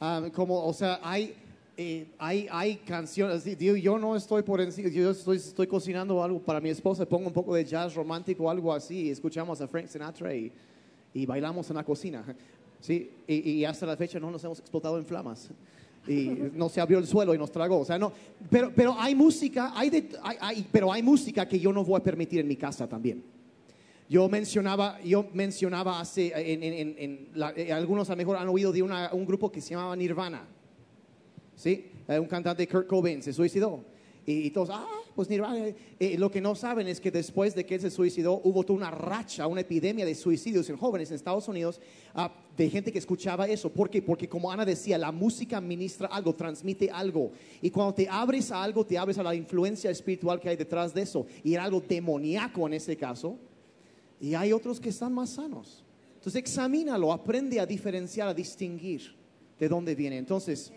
Ah, 0.00 0.28
como, 0.34 0.64
o 0.64 0.72
sea, 0.72 1.00
hay, 1.02 1.34
eh, 1.76 2.06
hay, 2.18 2.46
hay 2.50 2.76
canciones. 2.76 3.44
Yo, 3.58 3.76
yo 3.76 3.98
no 3.98 4.14
estoy 4.16 4.42
por 4.42 4.60
encima. 4.60 4.88
Yo 4.90 5.10
estoy, 5.10 5.38
estoy 5.38 5.66
cocinando 5.66 6.22
algo 6.22 6.38
para 6.40 6.60
mi 6.60 6.68
esposa. 6.70 7.04
Pongo 7.06 7.26
un 7.26 7.32
poco 7.32 7.54
de 7.54 7.64
jazz 7.64 7.94
romántico 7.94 8.48
algo 8.50 8.72
así. 8.72 9.10
Escuchamos 9.10 9.60
a 9.60 9.66
Frank 9.68 9.86
Sinatra 9.86 10.34
y, 10.34 10.52
y 11.14 11.26
bailamos 11.26 11.68
en 11.70 11.76
la 11.76 11.84
cocina. 11.84 12.24
Sí, 12.82 13.10
y, 13.28 13.50
y 13.52 13.64
hasta 13.64 13.86
la 13.86 13.96
fecha 13.96 14.18
no 14.20 14.30
nos 14.30 14.42
hemos 14.44 14.58
explotado 14.58 14.98
en 14.98 15.06
flamas. 15.06 15.48
Y 16.06 16.50
no 16.52 16.68
se 16.68 16.80
abrió 16.80 16.98
el 16.98 17.06
suelo 17.06 17.32
y 17.32 17.38
nos 17.38 17.50
tragó. 17.52 17.78
O 17.78 17.84
sea, 17.84 17.96
no. 17.96 18.12
Pero, 18.50 18.72
pero 18.74 18.96
hay 18.98 19.14
música, 19.14 19.72
hay 19.74 19.88
de, 19.88 20.08
hay- 20.22 20.36
hay- 20.40 20.66
pero 20.72 20.92
hay 20.92 21.00
música 21.00 21.46
que 21.46 21.60
yo 21.60 21.72
no 21.72 21.84
voy 21.84 22.00
a 22.00 22.02
permitir 22.02 22.40
en 22.40 22.48
mi 22.48 22.56
casa 22.56 22.88
también. 22.88 23.22
Yo 24.08 24.28
mencionaba, 24.28 25.00
yo 25.00 25.26
mencionaba 25.32 26.00
hace, 26.00 26.32
en, 26.34 26.62
en- 26.64 26.94
en- 26.98 27.28
la- 27.34 27.52
eh, 27.56 27.72
algunos 27.72 28.10
a 28.10 28.14
lo 28.14 28.16
mejor 28.16 28.36
han 28.36 28.48
oído 28.48 28.72
de 28.72 28.82
una- 28.82 29.10
un 29.12 29.24
grupo 29.24 29.50
que 29.52 29.60
se 29.60 29.70
llamaba 29.74 29.94
Nirvana. 29.94 30.42
¿Sí? 31.54 31.86
Eh, 32.08 32.18
un 32.18 32.26
cantante 32.26 32.66
Kurt 32.66 32.88
Cobain 32.88 33.22
se 33.22 33.32
suicidó. 33.32 33.84
Y, 34.26 34.32
y 34.48 34.50
todos, 34.50 34.70
ah, 34.72 34.84
pues 35.14 35.28
Nirvana. 35.28 35.66
Eh, 35.98 36.16
lo 36.18 36.30
que 36.30 36.40
no 36.40 36.54
saben 36.54 36.88
es 36.88 37.00
que 37.00 37.10
después 37.10 37.54
de 37.54 37.66
que 37.66 37.74
él 37.74 37.80
se 37.80 37.90
suicidó, 37.90 38.40
hubo 38.44 38.64
toda 38.64 38.78
una 38.78 38.90
racha, 38.90 39.46
una 39.46 39.60
epidemia 39.60 40.04
de 40.04 40.14
suicidios 40.14 40.68
en 40.70 40.76
jóvenes 40.76 41.10
en 41.10 41.16
Estados 41.16 41.48
Unidos, 41.48 41.80
ah, 42.14 42.32
de 42.56 42.70
gente 42.70 42.92
que 42.92 42.98
escuchaba 42.98 43.48
eso. 43.48 43.70
¿Por 43.70 43.90
qué? 43.90 44.02
Porque 44.02 44.28
como 44.28 44.50
Ana 44.50 44.64
decía, 44.64 44.98
la 44.98 45.12
música 45.12 45.60
ministra 45.60 46.08
algo, 46.08 46.34
transmite 46.34 46.90
algo. 46.90 47.32
Y 47.60 47.70
cuando 47.70 47.94
te 47.94 48.08
abres 48.08 48.50
a 48.50 48.62
algo, 48.62 48.84
te 48.84 48.98
abres 48.98 49.18
a 49.18 49.22
la 49.22 49.34
influencia 49.34 49.90
espiritual 49.90 50.40
que 50.40 50.48
hay 50.48 50.56
detrás 50.56 50.94
de 50.94 51.02
eso. 51.02 51.26
Y 51.42 51.54
era 51.54 51.64
algo 51.64 51.80
demoníaco 51.80 52.66
en 52.66 52.74
ese 52.74 52.96
caso. 52.96 53.38
Y 54.20 54.34
hay 54.34 54.52
otros 54.52 54.80
que 54.80 54.90
están 54.90 55.12
más 55.12 55.30
sanos. 55.30 55.84
Entonces 56.14 56.40
examínalo, 56.40 57.12
aprende 57.12 57.58
a 57.58 57.66
diferenciar, 57.66 58.28
a 58.28 58.34
distinguir 58.34 59.16
de 59.58 59.68
dónde 59.68 59.94
viene. 59.94 60.18
Entonces, 60.18 60.72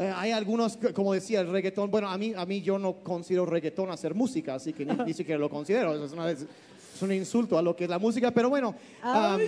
eh, 0.00 0.12
hay 0.16 0.32
algunos, 0.32 0.76
como 0.94 1.12
decía, 1.12 1.40
el 1.40 1.48
reggaetón, 1.52 1.90
bueno, 1.90 2.08
a 2.08 2.18
mí, 2.18 2.32
a 2.36 2.44
mí 2.46 2.60
yo 2.62 2.78
no 2.78 2.94
considero 3.04 3.46
reggaetón 3.46 3.90
hacer 3.90 4.14
música, 4.14 4.54
así 4.54 4.72
que 4.72 4.84
ni, 4.84 4.92
ni 5.04 5.12
siquiera 5.14 5.38
lo 5.38 5.48
considero. 5.48 6.04
Es, 6.04 6.12
una- 6.12 6.30
es 6.30 6.46
un 7.02 7.12
insulto 7.12 7.56
a 7.56 7.62
lo 7.62 7.74
que 7.76 7.84
es 7.84 7.90
la 7.90 7.98
música, 7.98 8.30
pero 8.30 8.50
bueno, 8.50 8.74
am, 9.02 9.40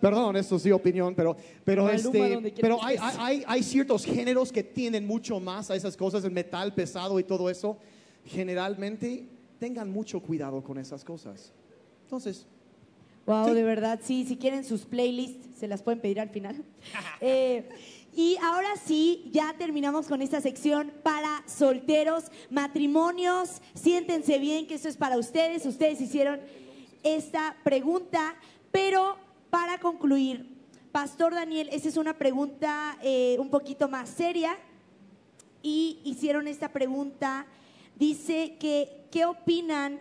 perdón, 0.00 0.36
esto 0.36 0.58
sí 0.58 0.70
opinión, 0.72 1.14
pero, 1.14 1.36
pero, 1.64 1.88
este, 1.90 2.52
pero 2.60 2.82
hay, 2.82 2.96
hay, 3.18 3.44
hay- 3.46 3.62
ciertos 3.62 4.04
géneros 4.04 4.50
que 4.50 4.62
tienden 4.64 5.06
mucho 5.06 5.38
más 5.40 5.70
a 5.70 5.76
esas 5.76 5.96
cosas, 5.96 6.24
el 6.24 6.30
metal 6.32 6.72
pesado 6.74 7.18
y 7.20 7.24
todo 7.24 7.50
eso. 7.50 7.76
Generalmente, 8.26 9.26
tengan 9.58 9.90
mucho 9.90 10.20
cuidado 10.20 10.62
con 10.62 10.78
esas 10.78 11.04
cosas. 11.04 11.52
Entonces, 12.04 12.46
Wow, 13.26 13.48
Sí. 13.48 13.54
de 13.56 13.62
verdad, 13.62 14.00
sí, 14.02 14.24
si 14.26 14.36
quieren 14.38 14.64
sus 14.64 14.86
playlists, 14.86 15.58
se 15.60 15.68
las 15.68 15.82
pueden 15.82 16.00
pedir 16.00 16.18
al 16.18 16.30
final. 16.30 16.64
Eh, 17.20 17.68
y 18.18 18.36
ahora 18.42 18.74
sí, 18.84 19.30
ya 19.30 19.54
terminamos 19.56 20.08
con 20.08 20.22
esta 20.22 20.40
sección 20.40 20.92
para 21.04 21.44
solteros, 21.46 22.24
matrimonios. 22.50 23.62
Siéntense 23.74 24.40
bien 24.40 24.66
que 24.66 24.74
esto 24.74 24.88
es 24.88 24.96
para 24.96 25.16
ustedes. 25.16 25.64
Ustedes 25.64 26.00
hicieron 26.00 26.40
esta 27.04 27.56
pregunta, 27.62 28.34
pero 28.72 29.16
para 29.50 29.78
concluir, 29.78 30.52
Pastor 30.90 31.32
Daniel, 31.32 31.68
esta 31.70 31.88
es 31.88 31.96
una 31.96 32.18
pregunta 32.18 32.98
eh, 33.04 33.36
un 33.38 33.50
poquito 33.50 33.88
más 33.88 34.08
seria 34.08 34.58
y 35.62 36.00
hicieron 36.02 36.48
esta 36.48 36.72
pregunta. 36.72 37.46
Dice 37.94 38.56
que, 38.58 39.06
¿qué 39.12 39.26
opinan 39.26 40.00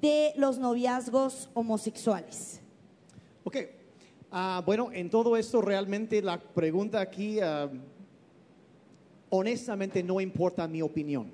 de 0.00 0.32
los 0.36 0.56
noviazgos 0.56 1.50
homosexuales? 1.52 2.62
Ok. 3.44 3.79
Ah, 4.32 4.62
bueno, 4.64 4.90
en 4.92 5.10
todo 5.10 5.36
esto 5.36 5.60
realmente 5.60 6.22
la 6.22 6.38
pregunta 6.38 7.00
aquí, 7.00 7.40
ah, 7.40 7.68
honestamente 9.28 10.04
no 10.04 10.20
importa 10.20 10.68
mi 10.68 10.82
opinión. 10.82 11.32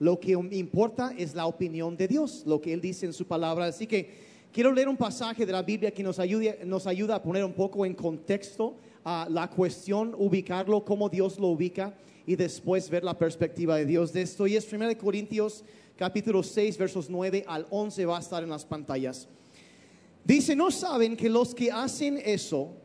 Lo 0.00 0.18
que 0.18 0.32
importa 0.32 1.14
es 1.16 1.36
la 1.36 1.46
opinión 1.46 1.96
de 1.96 2.08
Dios, 2.08 2.42
lo 2.44 2.60
que 2.60 2.72
Él 2.72 2.80
dice 2.80 3.06
en 3.06 3.12
su 3.12 3.26
palabra. 3.26 3.66
Así 3.66 3.86
que 3.86 4.10
quiero 4.52 4.72
leer 4.72 4.88
un 4.88 4.96
pasaje 4.96 5.46
de 5.46 5.52
la 5.52 5.62
Biblia 5.62 5.92
que 5.92 6.02
nos, 6.02 6.18
ayude, 6.18 6.58
nos 6.64 6.88
ayuda 6.88 7.14
a 7.14 7.22
poner 7.22 7.44
un 7.44 7.52
poco 7.52 7.86
en 7.86 7.94
contexto 7.94 8.74
a 9.04 9.28
la 9.30 9.48
cuestión, 9.48 10.12
ubicarlo, 10.18 10.84
cómo 10.84 11.08
Dios 11.08 11.38
lo 11.38 11.46
ubica 11.48 11.94
y 12.26 12.34
después 12.34 12.90
ver 12.90 13.04
la 13.04 13.16
perspectiva 13.16 13.76
de 13.76 13.86
Dios 13.86 14.12
de 14.12 14.22
esto. 14.22 14.48
Y 14.48 14.56
es 14.56 14.72
1 14.72 14.98
Corintios 14.98 15.64
capítulo 15.96 16.42
6, 16.42 16.76
versos 16.76 17.08
9 17.08 17.44
al 17.46 17.68
11 17.70 18.04
va 18.06 18.16
a 18.16 18.20
estar 18.20 18.42
en 18.42 18.50
las 18.50 18.64
pantallas. 18.64 19.28
Dice, 20.24 20.54
¿no 20.54 20.70
saben 20.70 21.16
que 21.16 21.28
los 21.28 21.54
que 21.54 21.72
hacen 21.72 22.20
eso 22.24 22.76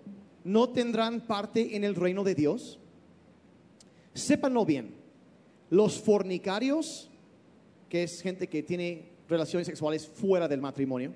no 0.44 0.70
tendrán 0.70 1.22
parte 1.22 1.76
en 1.76 1.84
el 1.84 1.96
reino 1.96 2.24
de 2.24 2.34
Dios? 2.34 2.80
Sépanlo 4.14 4.66
bien, 4.66 4.96
los 5.70 6.00
fornicarios, 6.00 7.10
que 7.90 8.04
es 8.04 8.22
gente 8.22 8.48
que 8.48 8.64
tiene 8.64 9.12
relaciones 9.30 9.68
sexuales 9.68 10.08
fuera 10.08 10.48
del 10.48 10.62
matrimonio, 10.62 11.14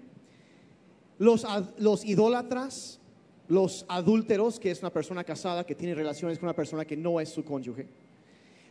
los, 1.17 1.45
los 1.77 2.05
idólatras, 2.05 2.99
los 3.47 3.85
adúlteros, 3.87 4.59
que 4.59 4.71
es 4.71 4.79
una 4.79 4.93
persona 4.93 5.23
casada 5.23 5.65
que 5.65 5.75
tiene 5.75 5.95
relaciones 5.95 6.37
con 6.37 6.47
una 6.47 6.55
persona 6.55 6.85
que 6.85 6.95
no 6.95 7.19
es 7.19 7.29
su 7.29 7.43
cónyuge, 7.43 7.87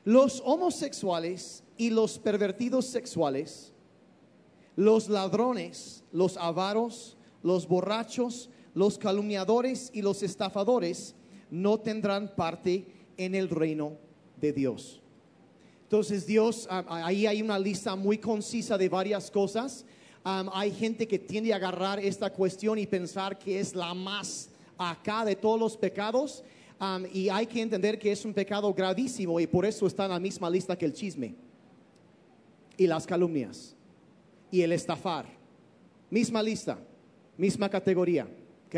los 0.05 0.43
homosexuales 0.45 1.63
y 1.77 1.91
los 1.91 2.19
pervertidos 2.19 2.87
sexuales, 2.87 3.73
los 4.77 5.09
ladrones, 5.09 6.05
los 6.13 6.37
avaros, 6.37 7.17
los 7.43 7.67
borrachos, 7.67 8.51
los 8.75 8.99
calumniadores 8.99 9.91
y 9.93 10.03
los 10.03 10.23
estafadores 10.23 11.15
no 11.51 11.79
tendrán 11.79 12.35
parte 12.35 12.87
en 13.17 13.35
el 13.35 13.49
reino 13.49 13.97
de 14.41 14.53
Dios. 14.53 15.01
Entonces 15.83 16.27
Dios, 16.27 16.69
ah, 16.71 16.85
ahí 16.89 17.27
hay 17.27 17.43
una 17.43 17.59
lista 17.59 17.97
muy 17.97 18.19
concisa 18.19 18.79
de 18.79 18.89
varias 18.89 19.31
cosas. 19.31 19.85
Hay 20.23 20.71
gente 20.71 21.09
que 21.09 21.19
tiende 21.19 21.53
a 21.53 21.57
agarrar 21.57 21.99
esta 21.99 22.31
cuestión 22.31 22.79
y 22.79 22.87
pensar 22.87 23.39
que 23.39 23.59
es 23.59 23.75
la 23.75 23.95
más 23.95 24.51
acá 24.77 25.25
de 25.25 25.35
todos 25.35 25.59
los 25.59 25.77
pecados. 25.77 26.45
Y 27.13 27.29
hay 27.29 27.47
que 27.47 27.61
entender 27.61 27.99
que 27.99 28.13
es 28.13 28.25
un 28.25 28.33
pecado 28.35 28.73
gravísimo 28.73 29.41
y 29.41 29.47
por 29.47 29.67
eso 29.67 29.87
está 29.87 30.05
en 30.05 30.11
la 30.11 30.21
misma 30.21 30.49
lista 30.49 30.77
que 30.77 30.85
el 30.85 30.93
chisme 30.93 31.35
y 32.77 32.87
las 32.87 33.07
calumnias 33.07 33.75
y 34.51 34.63
el 34.63 34.73
estafar. 34.73 35.27
Misma 36.11 36.43
lista, 36.43 36.79
misma 37.41 37.69
categoría. 37.69 38.29
¿ok? 38.69 38.77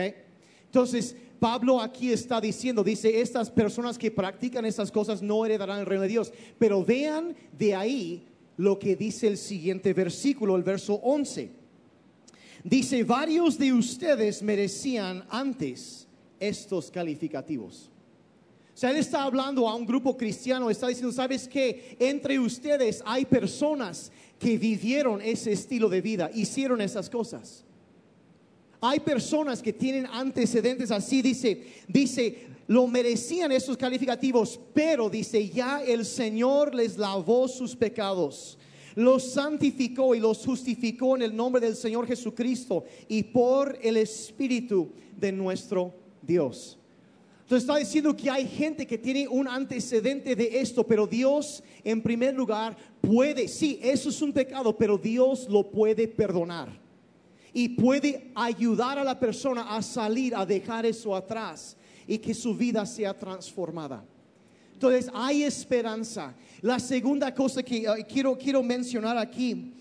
Entonces, 0.64 1.14
Pablo 1.38 1.80
aquí 1.80 2.12
está 2.12 2.40
diciendo, 2.40 2.82
dice, 2.82 3.20
estas 3.20 3.50
personas 3.50 3.98
que 3.98 4.10
practican 4.10 4.64
estas 4.64 4.90
cosas 4.90 5.20
no 5.20 5.44
heredarán 5.44 5.80
el 5.80 5.86
reino 5.86 6.02
de 6.02 6.08
Dios. 6.08 6.32
Pero 6.58 6.84
vean 6.84 7.36
de 7.58 7.74
ahí 7.74 8.26
lo 8.56 8.78
que 8.78 8.96
dice 8.96 9.26
el 9.26 9.36
siguiente 9.36 9.92
versículo, 9.92 10.56
el 10.56 10.62
verso 10.62 10.94
11. 11.02 11.50
Dice, 12.64 13.02
varios 13.02 13.58
de 13.58 13.72
ustedes 13.72 14.40
merecían 14.40 15.24
antes 15.28 16.06
estos 16.38 16.90
calificativos. 16.90 17.90
O 18.74 18.78
sea, 18.78 18.90
él 18.90 18.96
está 18.96 19.24
hablando 19.24 19.68
a 19.68 19.74
un 19.74 19.84
grupo 19.84 20.16
cristiano, 20.16 20.70
está 20.70 20.88
diciendo, 20.88 21.12
¿sabes 21.12 21.46
qué? 21.46 21.96
Entre 21.98 22.38
ustedes 22.38 23.02
hay 23.04 23.26
personas 23.26 24.10
que 24.38 24.56
vivieron 24.56 25.20
ese 25.20 25.52
estilo 25.52 25.88
de 25.88 26.00
vida, 26.00 26.30
hicieron 26.32 26.80
esas 26.80 27.10
cosas. 27.10 27.64
Hay 28.84 28.98
personas 28.98 29.62
que 29.62 29.72
tienen 29.72 30.06
antecedentes 30.06 30.90
así, 30.90 31.22
dice, 31.22 31.66
dice, 31.86 32.48
lo 32.66 32.88
merecían 32.88 33.52
esos 33.52 33.76
calificativos, 33.76 34.58
pero 34.74 35.08
dice, 35.08 35.48
ya 35.48 35.84
el 35.84 36.04
Señor 36.04 36.74
les 36.74 36.98
lavó 36.98 37.46
sus 37.46 37.76
pecados, 37.76 38.58
los 38.96 39.34
santificó 39.34 40.16
y 40.16 40.20
los 40.20 40.44
justificó 40.44 41.14
en 41.14 41.22
el 41.22 41.36
nombre 41.36 41.64
del 41.64 41.76
Señor 41.76 42.08
Jesucristo 42.08 42.84
y 43.06 43.22
por 43.22 43.78
el 43.80 43.98
Espíritu 43.98 44.90
de 45.16 45.30
nuestro 45.30 45.94
Dios. 46.20 46.76
Entonces 47.42 47.62
está 47.62 47.76
diciendo 47.76 48.16
que 48.16 48.30
hay 48.30 48.48
gente 48.48 48.84
que 48.84 48.98
tiene 48.98 49.28
un 49.28 49.46
antecedente 49.46 50.34
de 50.34 50.60
esto, 50.60 50.84
pero 50.84 51.06
Dios 51.06 51.62
en 51.84 52.02
primer 52.02 52.34
lugar 52.34 52.76
puede, 53.00 53.46
sí, 53.46 53.78
eso 53.80 54.08
es 54.08 54.20
un 54.20 54.32
pecado, 54.32 54.76
pero 54.76 54.98
Dios 54.98 55.46
lo 55.48 55.70
puede 55.70 56.08
perdonar 56.08 56.82
y 57.52 57.70
puede 57.70 58.30
ayudar 58.34 58.98
a 58.98 59.04
la 59.04 59.18
persona 59.18 59.74
a 59.74 59.82
salir, 59.82 60.34
a 60.34 60.46
dejar 60.46 60.86
eso 60.86 61.14
atrás 61.14 61.76
y 62.06 62.18
que 62.18 62.34
su 62.34 62.54
vida 62.54 62.84
sea 62.86 63.16
transformada. 63.16 64.04
Entonces 64.72 65.10
hay 65.14 65.42
esperanza. 65.42 66.34
La 66.60 66.78
segunda 66.78 67.34
cosa 67.34 67.62
que 67.62 67.78
eh, 67.78 68.06
quiero, 68.08 68.36
quiero 68.36 68.62
mencionar 68.62 69.16
aquí, 69.16 69.74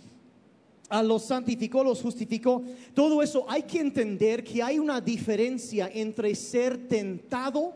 a 0.89 1.01
los 1.01 1.23
santificó, 1.23 1.83
los 1.85 2.01
justificó, 2.01 2.61
todo 2.93 3.21
eso 3.21 3.45
hay 3.47 3.63
que 3.63 3.79
entender 3.79 4.43
que 4.43 4.61
hay 4.61 4.77
una 4.77 4.99
diferencia 4.99 5.89
entre 5.93 6.35
ser 6.35 6.89
tentado 6.89 7.73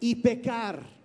y 0.00 0.14
pecar. 0.14 0.99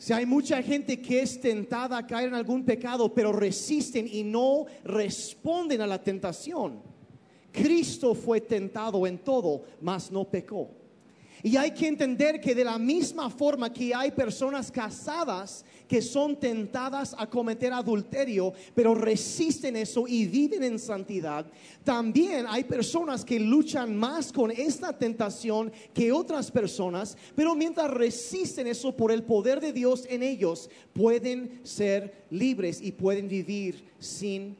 Sea, 0.00 0.16
hay 0.16 0.24
mucha 0.24 0.62
gente 0.62 0.98
que 1.02 1.20
es 1.20 1.38
tentada 1.38 1.98
a 1.98 2.06
caer 2.06 2.28
en 2.28 2.34
algún 2.34 2.64
pecado, 2.64 3.12
pero 3.12 3.32
resisten 3.32 4.08
y 4.10 4.24
no 4.24 4.64
responden 4.82 5.82
a 5.82 5.86
la 5.86 6.02
tentación. 6.02 6.82
Cristo 7.52 8.14
fue 8.14 8.40
tentado 8.40 9.06
en 9.06 9.18
todo, 9.18 9.62
mas 9.82 10.10
no 10.10 10.24
pecó. 10.24 10.70
Y 11.42 11.54
hay 11.58 11.72
que 11.72 11.86
entender 11.86 12.40
que 12.40 12.54
de 12.54 12.64
la 12.64 12.78
misma 12.78 13.28
forma 13.28 13.70
que 13.70 13.94
hay 13.94 14.10
personas 14.12 14.70
casadas 14.70 15.66
que 15.90 16.00
son 16.00 16.36
tentadas 16.36 17.16
a 17.18 17.28
cometer 17.28 17.72
adulterio, 17.72 18.52
pero 18.76 18.94
resisten 18.94 19.74
eso 19.74 20.06
y 20.06 20.24
viven 20.24 20.62
en 20.62 20.78
santidad, 20.78 21.44
también 21.82 22.46
hay 22.48 22.62
personas 22.62 23.24
que 23.24 23.40
luchan 23.40 23.96
más 23.96 24.30
con 24.30 24.52
esta 24.52 24.96
tentación 24.96 25.72
que 25.92 26.12
otras 26.12 26.48
personas, 26.48 27.18
pero 27.34 27.56
mientras 27.56 27.90
resisten 27.90 28.68
eso 28.68 28.96
por 28.96 29.10
el 29.10 29.24
poder 29.24 29.58
de 29.58 29.72
Dios 29.72 30.06
en 30.08 30.22
ellos, 30.22 30.70
pueden 30.92 31.58
ser 31.64 32.24
libres 32.30 32.80
y 32.80 32.92
pueden 32.92 33.26
vivir 33.26 33.84
sin 33.98 34.56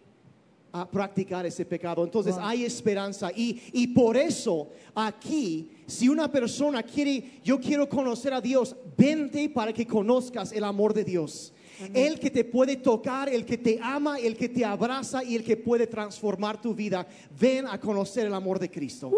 a 0.73 0.89
practicar 0.89 1.47
ese 1.47 1.65
pecado. 1.65 2.05
Entonces 2.05 2.37
hay 2.41 2.65
esperanza 2.65 3.31
y, 3.35 3.61
y 3.73 3.89
por 3.89 4.17
eso 4.17 4.69
aquí, 4.95 5.71
si 5.87 6.09
una 6.09 6.31
persona 6.31 6.83
quiere, 6.83 7.41
yo 7.45 7.61
quiero 7.61 7.89
conocer 7.89 8.33
a 8.33 8.41
Dios, 8.41 8.77
vente 8.97 9.49
para 9.49 9.73
que 9.73 9.87
conozcas 9.87 10.53
el 10.53 10.65
amor 10.65 10.95
de 10.95 11.05
Dios. 11.05 11.53
El 11.95 12.21
que 12.21 12.31
te 12.31 12.45
puede 12.45 12.77
tocar, 12.77 13.31
el 13.31 13.47
que 13.47 13.57
te 13.57 13.79
ama, 13.83 14.19
el 14.19 14.37
que 14.37 14.51
te 14.51 14.65
abraza 14.65 15.25
y 15.25 15.35
el 15.35 15.43
que 15.43 15.57
puede 15.57 15.87
transformar 15.87 16.61
tu 16.61 16.75
vida. 16.75 17.07
Ven 17.39 17.67
a 17.67 17.81
conocer 17.81 18.27
el 18.27 18.35
amor 18.35 18.59
de 18.59 18.71
Cristo. 18.71 19.11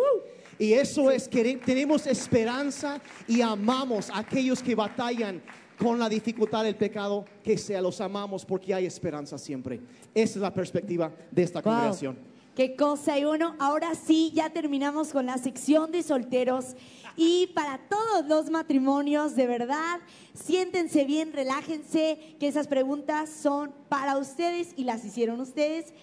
Y 0.59 0.73
eso 0.75 1.11
es 1.11 1.27
que 1.27 1.57
tenemos 1.57 2.07
esperanza 2.07 3.01
y 3.27 3.41
amamos 3.41 4.11
a 4.11 4.19
aquellos 4.19 4.63
que 4.63 4.77
batallan 4.77 5.43
con 5.83 5.99
la 5.99 6.09
dificultad 6.09 6.65
del 6.65 6.77
pecado, 6.77 7.25
que 7.43 7.59
sea, 7.59 7.81
los 7.81 8.01
amamos 8.01 8.45
porque 8.45 8.73
hay 8.75 8.87
esperanza 8.87 9.39
siempre. 9.39 9.81
Esa 10.15 10.35
es 10.39 10.43
la 10.43 10.53
perspectiva 10.53 11.13
de 11.31 11.43
esta 11.43 11.61
Wow. 11.61 11.73
congregación. 11.73 12.19
Qué 12.55 12.77
cosa. 12.77 13.19
Y 13.19 13.25
bueno, 13.25 13.57
ahora 13.59 13.95
sí, 13.95 14.31
ya 14.35 14.51
terminamos 14.51 15.09
con 15.09 15.25
la 15.25 15.39
sección 15.39 15.91
de 15.91 16.03
solteros. 16.03 16.77
Y 17.17 17.47
para 17.55 17.79
todos 17.89 18.27
los 18.27 18.51
matrimonios, 18.51 19.35
de 19.37 19.47
verdad, 19.47 20.01
siéntense 20.35 21.05
bien, 21.05 21.33
relájense, 21.33 22.37
que 22.39 22.49
esas 22.49 22.69
preguntas 22.69 23.31
son 23.31 23.73
para 23.89 24.19
ustedes 24.19 24.75
y 24.77 24.85
las 24.85 25.03
hicieron 25.05 25.41
ustedes. 25.41 25.95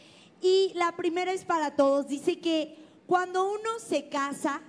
Y 0.42 0.72
la 0.74 0.96
primera 0.96 1.32
es 1.34 1.46
para 1.46 1.76
todos. 1.76 2.08
Dice 2.08 2.40
que 2.40 2.78
cuando 3.06 3.46
uno 3.48 3.70
se 3.86 4.10
casa, 4.10 4.62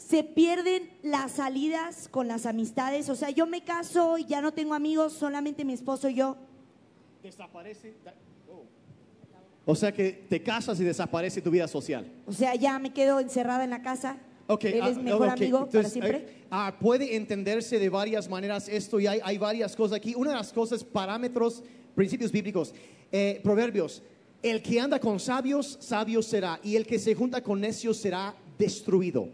se 0.00 0.24
pierden 0.24 0.90
las 1.02 1.32
salidas 1.32 2.08
con 2.08 2.26
las 2.26 2.46
amistades. 2.46 3.08
O 3.10 3.14
sea, 3.14 3.30
yo 3.30 3.46
me 3.46 3.62
caso 3.62 4.16
y 4.16 4.24
ya 4.24 4.40
no 4.40 4.52
tengo 4.52 4.74
amigos, 4.74 5.12
solamente 5.12 5.64
mi 5.64 5.74
esposo 5.74 6.08
y 6.08 6.14
yo. 6.14 6.36
Desaparece. 7.22 7.94
O 9.66 9.76
sea 9.76 9.92
que 9.92 10.10
te 10.28 10.42
casas 10.42 10.80
y 10.80 10.84
desaparece 10.84 11.42
tu 11.42 11.50
vida 11.50 11.68
social. 11.68 12.10
O 12.26 12.32
sea, 12.32 12.54
ya 12.54 12.78
me 12.78 12.92
quedo 12.92 13.20
encerrada 13.20 13.62
en 13.62 13.70
la 13.70 13.82
casa. 13.82 14.16
Ok, 14.46 14.64
Él 14.64 14.80
ah, 14.82 14.88
es 14.88 14.96
mejor 14.96 15.28
amigo 15.28 15.68
para 15.68 15.88
siempre. 15.88 16.16
eh, 16.16 16.46
ah, 16.50 16.76
puede 16.80 17.14
entenderse 17.14 17.78
de 17.78 17.88
varias 17.88 18.28
maneras 18.28 18.68
esto 18.68 18.98
y 18.98 19.06
hay, 19.06 19.20
hay 19.22 19.38
varias 19.38 19.76
cosas 19.76 19.98
aquí. 19.98 20.14
Una 20.16 20.30
de 20.30 20.36
las 20.36 20.52
cosas, 20.52 20.82
parámetros, 20.82 21.62
principios 21.94 22.32
bíblicos, 22.32 22.74
eh, 23.12 23.38
proverbios. 23.44 24.02
El 24.42 24.62
que 24.62 24.80
anda 24.80 24.98
con 24.98 25.20
sabios, 25.20 25.76
sabio 25.80 26.22
será, 26.22 26.58
y 26.64 26.74
el 26.74 26.86
que 26.86 26.98
se 26.98 27.14
junta 27.14 27.42
con 27.42 27.60
necios 27.60 27.98
será 27.98 28.34
destruido. 28.58 29.28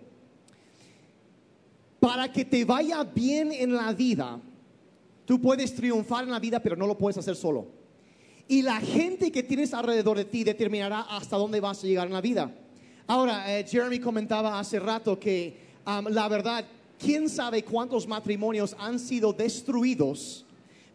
Para 2.17 2.33
que 2.33 2.47
te 2.47 2.65
vaya 2.65 3.05
bien 3.05 3.53
en 3.53 3.75
la 3.75 3.93
vida, 3.93 4.41
tú 5.27 5.39
puedes 5.39 5.75
triunfar 5.75 6.25
en 6.25 6.31
la 6.31 6.39
vida, 6.39 6.61
pero 6.61 6.75
no 6.75 6.87
lo 6.87 6.97
puedes 6.97 7.19
hacer 7.19 7.37
solo. 7.37 7.67
Y 8.49 8.63
la 8.63 8.81
gente 8.81 9.31
que 9.31 9.43
tienes 9.43 9.75
alrededor 9.75 10.17
de 10.17 10.25
ti 10.25 10.43
determinará 10.43 11.03
hasta 11.03 11.37
dónde 11.37 11.61
vas 11.61 11.85
a 11.85 11.87
llegar 11.87 12.07
en 12.07 12.15
la 12.15 12.23
vida. 12.23 12.51
Ahora, 13.07 13.55
eh, 13.55 13.67
Jeremy 13.69 13.99
comentaba 13.99 14.59
hace 14.59 14.81
rato 14.81 15.21
que 15.21 15.59
la 16.09 16.27
verdad, 16.31 16.65
quién 16.99 17.29
sabe 17.29 17.63
cuántos 17.63 18.09
matrimonios 18.09 18.75
han 18.79 18.99
sido 18.99 19.35
destruidos 19.35 20.47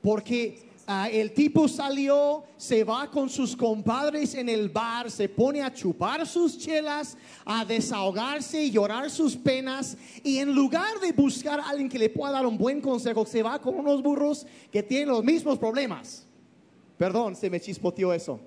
porque 0.01 0.70
ah, 0.93 1.09
el 1.09 1.31
tipo 1.33 1.67
salió, 1.67 2.43
se 2.57 2.83
va 2.83 3.09
con 3.09 3.29
sus 3.29 3.55
compadres 3.55 4.35
en 4.35 4.49
el 4.49 4.67
bar, 4.69 5.09
se 5.09 5.29
pone 5.29 5.61
a 5.61 5.73
chupar 5.73 6.27
sus 6.27 6.57
chelas, 6.57 7.17
a 7.45 7.63
desahogarse 7.65 8.63
y 8.63 8.71
llorar 8.71 9.09
sus 9.09 9.35
penas 9.35 9.97
y 10.23 10.37
en 10.37 10.53
lugar 10.53 10.99
de 10.99 11.11
buscar 11.13 11.59
a 11.59 11.69
alguien 11.69 11.87
que 11.89 11.97
le 11.99 12.09
pueda 12.09 12.33
dar 12.33 12.45
un 12.45 12.57
buen 12.57 12.81
consejo, 12.81 13.25
se 13.25 13.41
va 13.41 13.59
con 13.59 13.75
unos 13.75 14.01
burros 14.03 14.45
que 14.71 14.83
tienen 14.83 15.09
los 15.09 15.23
mismos 15.23 15.57
problemas. 15.57 16.25
Perdón, 16.97 17.35
se 17.35 17.49
me 17.49 17.59
chispoteó 17.59 18.13
eso. 18.13 18.39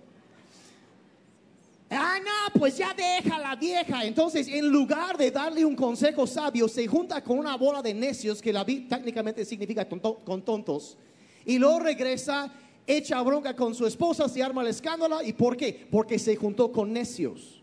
Ah, 1.91 2.19
no, 2.19 2.59
pues 2.59 2.77
ya 2.77 2.93
deja 2.95 3.39
la 3.39 3.55
vieja. 3.57 4.05
Entonces, 4.05 4.49
en 4.49 4.69
lugar 4.69 5.17
de 5.17 5.31
darle 5.31 5.65
un 5.65 5.77
consejo 5.77 6.27
sabio, 6.27 6.67
se 6.69 6.87
junta 6.87 7.23
con 7.23 7.39
una 7.39 7.57
bola 7.57 7.83
de 7.83 7.95
necios, 7.95 8.41
que 8.41 8.53
la 8.53 8.65
vi 8.65 8.81
técnicamente 8.89 9.45
significa 9.45 9.89
tonto- 9.89 10.19
con 10.25 10.43
tontos, 10.43 10.97
y 11.45 11.59
luego 11.59 11.81
regresa, 11.81 12.53
echa 12.87 13.21
bronca 13.23 13.55
con 13.55 13.75
su 13.75 13.87
esposa, 13.87 14.29
se 14.29 14.43
arma 14.43 14.63
el 14.63 14.69
escándalo. 14.69 15.23
¿Y 15.23 15.33
por 15.33 15.57
qué? 15.57 15.87
Porque 15.91 16.19
se 16.19 16.37
juntó 16.37 16.73
con 16.73 16.93
necios. 16.93 17.63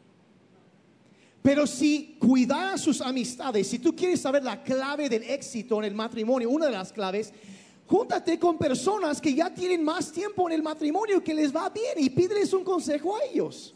Pero 1.41 1.65
si 1.65 2.17
cuidar 2.19 2.77
sus 2.77 3.01
amistades, 3.01 3.67
si 3.67 3.79
tú 3.79 3.95
quieres 3.95 4.21
saber 4.21 4.43
la 4.43 4.61
clave 4.61 5.09
del 5.09 5.23
éxito 5.23 5.79
en 5.79 5.85
el 5.85 5.95
matrimonio, 5.95 6.49
una 6.49 6.67
de 6.67 6.71
las 6.73 6.93
claves, 6.93 7.33
júntate 7.87 8.37
con 8.37 8.57
personas 8.59 9.19
que 9.19 9.33
ya 9.33 9.51
tienen 9.51 9.83
más 9.83 10.11
tiempo 10.11 10.47
en 10.47 10.55
el 10.55 10.61
matrimonio, 10.61 11.23
que 11.23 11.33
les 11.33 11.55
va 11.55 11.69
bien 11.69 11.95
y 11.97 12.11
pídeles 12.11 12.53
un 12.53 12.63
consejo 12.63 13.15
a 13.15 13.23
ellos. 13.31 13.73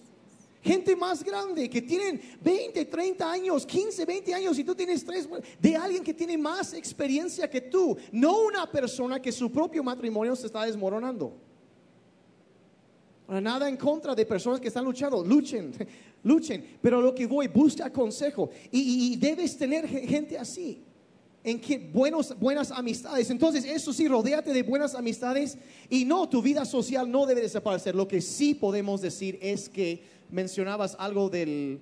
Gente 0.65 0.95
más 0.95 1.23
grande 1.23 1.69
que 1.69 1.79
tienen 1.79 2.19
20, 2.41 2.85
30 2.85 3.31
años, 3.31 3.67
15, 3.67 4.03
20 4.03 4.33
años 4.33 4.57
y 4.57 4.63
tú 4.63 4.73
tienes 4.73 5.05
3, 5.05 5.29
de 5.61 5.75
alguien 5.75 6.03
que 6.03 6.11
tiene 6.11 6.39
más 6.39 6.73
experiencia 6.73 7.47
que 7.47 7.61
tú, 7.61 7.95
no 8.11 8.39
una 8.47 8.69
persona 8.71 9.21
que 9.21 9.31
su 9.31 9.51
propio 9.51 9.83
matrimonio 9.83 10.35
se 10.35 10.47
está 10.47 10.65
desmoronando. 10.65 11.37
Nada 13.27 13.69
en 13.69 13.77
contra 13.77 14.15
de 14.15 14.25
personas 14.25 14.59
que 14.59 14.69
están 14.69 14.85
luchando, 14.85 15.23
luchen, 15.23 15.71
luchen, 16.23 16.77
pero 16.81 16.99
lo 16.99 17.13
que 17.13 17.27
voy, 17.27 17.47
busca 17.47 17.91
consejo 17.93 18.49
y, 18.71 19.15
debes 19.17 19.55
tener 19.57 19.87
ge- 19.87 20.07
gente 20.07 20.35
así, 20.37 20.81
en 21.43 21.61
que 21.61 21.77
buenos, 21.77 22.35
buenas 22.39 22.71
amistades. 22.71 23.29
Entonces, 23.29 23.65
eso 23.65 23.93
sí, 23.93 24.07
rodéate 24.07 24.51
de 24.51 24.63
buenas 24.63 24.95
amistades 24.95 25.59
y 25.91 26.05
no, 26.05 26.27
tu 26.27 26.41
vida 26.41 26.65
social 26.65 27.09
no 27.11 27.27
debe 27.27 27.41
desaparecer. 27.41 27.93
Lo 27.93 28.07
que 28.07 28.19
sí 28.19 28.55
podemos 28.55 29.01
decir 29.01 29.37
es 29.39 29.69
que 29.69 30.14
mencionabas 30.35 30.95
algo 30.99 31.29
del... 31.29 31.79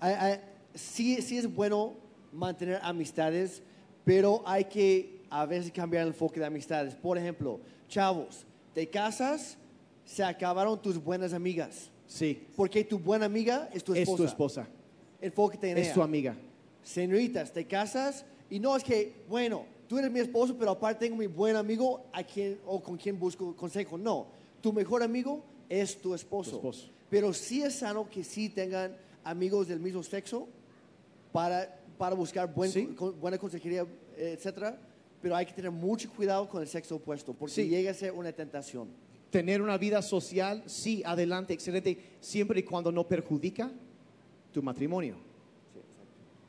Hay- 0.00 0.40
sí, 0.74 1.20
sí 1.20 1.36
es 1.38 1.52
bueno 1.52 1.92
mantener 2.32 2.80
amistades, 2.82 3.62
pero 4.04 4.42
hay 4.46 4.64
que 4.64 5.20
a 5.30 5.44
veces 5.44 5.70
cambiar 5.70 6.02
el 6.04 6.08
enfoque 6.08 6.40
de 6.40 6.46
amistades. 6.46 6.94
Por 6.94 7.18
ejemplo, 7.18 7.60
chavos, 7.88 8.46
te 8.74 8.88
casas, 8.88 9.58
se 10.04 10.24
acabaron 10.24 10.80
tus 10.80 11.02
buenas 11.02 11.32
amigas. 11.34 11.90
Sí, 12.06 12.46
Porque 12.56 12.82
tu 12.84 12.98
buena 12.98 13.26
amiga 13.26 13.68
es 13.74 13.84
tu 13.84 13.92
es 13.92 14.00
esposa. 14.00 14.16
tu 14.16 14.24
esposa, 14.24 14.68
Enfócate 15.20 15.70
en 15.72 15.78
es 15.78 15.86
ella. 15.88 15.94
tu 15.94 16.02
amiga. 16.02 16.36
Señoritas, 16.82 17.52
te 17.52 17.66
casas 17.66 18.24
y 18.48 18.58
no 18.58 18.74
es 18.76 18.82
que, 18.82 19.12
bueno, 19.28 19.66
tú 19.86 19.98
eres 19.98 20.10
mi 20.10 20.20
esposo, 20.20 20.56
pero 20.58 20.70
aparte 20.70 21.04
tengo 21.06 21.18
mi 21.18 21.26
buen 21.26 21.54
amigo 21.54 22.06
a 22.14 22.22
quien, 22.24 22.58
o 22.64 22.80
con 22.82 22.96
quien 22.96 23.18
busco 23.18 23.54
consejo. 23.54 23.98
No, 23.98 24.28
tu 24.62 24.72
mejor 24.72 25.02
amigo 25.02 25.42
es 25.68 26.00
tu 26.00 26.14
esposo. 26.14 26.50
Tu 26.52 26.56
esposo. 26.56 26.88
Pero 27.10 27.32
sí 27.32 27.62
es 27.62 27.74
sano 27.76 28.08
que 28.08 28.22
sí 28.24 28.48
tengan 28.48 28.96
amigos 29.24 29.68
del 29.68 29.80
mismo 29.80 30.02
sexo 30.02 30.48
para, 31.32 31.80
para 31.96 32.14
buscar 32.14 32.52
buen- 32.54 32.70
Sí. 32.70 32.86
con- 32.88 33.18
buena 33.20 33.38
consejería, 33.38 33.86
etcétera. 34.16 34.78
Pero 35.20 35.34
hay 35.34 35.46
que 35.46 35.52
tener 35.52 35.70
mucho 35.70 36.10
cuidado 36.10 36.48
con 36.48 36.62
el 36.62 36.68
sexo 36.68 36.96
opuesto, 36.96 37.32
porque 37.34 37.54
Sí. 37.54 37.68
llega 37.68 37.90
a 37.90 37.94
ser 37.94 38.12
una 38.12 38.30
tentación. 38.32 38.88
Tener 39.30 39.60
una 39.60 39.76
vida 39.76 40.00
social, 40.00 40.62
sí, 40.66 41.02
adelante, 41.04 41.52
excelente, 41.52 41.98
siempre 42.20 42.60
y 42.60 42.62
cuando 42.62 42.90
no 42.92 43.06
perjudica 43.06 43.70
tu 44.52 44.62
matrimonio. 44.62 45.16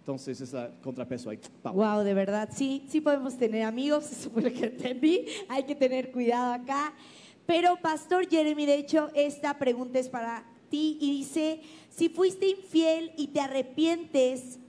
Entonces, 0.01 0.41
es 0.41 0.53
el 0.53 0.71
contrapeso 0.81 1.29
ahí. 1.29 1.39
Wow, 1.63 2.03
de 2.03 2.13
verdad, 2.13 2.49
sí, 2.51 2.85
sí 2.89 2.99
podemos 3.01 3.37
tener 3.37 3.63
amigos, 3.63 4.05
eso 4.11 4.29
fue 4.29 4.41
lo 4.43 4.51
que 4.51 4.65
entendí. 4.65 5.25
Hay 5.47 5.63
que 5.63 5.75
tener 5.75 6.11
cuidado 6.11 6.53
acá. 6.53 6.93
Pero, 7.49 7.77
Pastor 7.81 8.29
Jeremy, 8.29 8.67
de 8.67 8.75
hecho, 8.75 9.09
esta 9.15 9.57
pregunta 9.57 9.97
es 9.97 10.07
para 10.07 10.45
ti 10.69 10.99
y 11.01 11.09
dice, 11.09 11.61
si 11.89 12.07
fuiste 12.07 12.47
infiel 12.47 13.11
y 13.17 13.29
te 13.29 13.39
arrepientes 13.39 14.59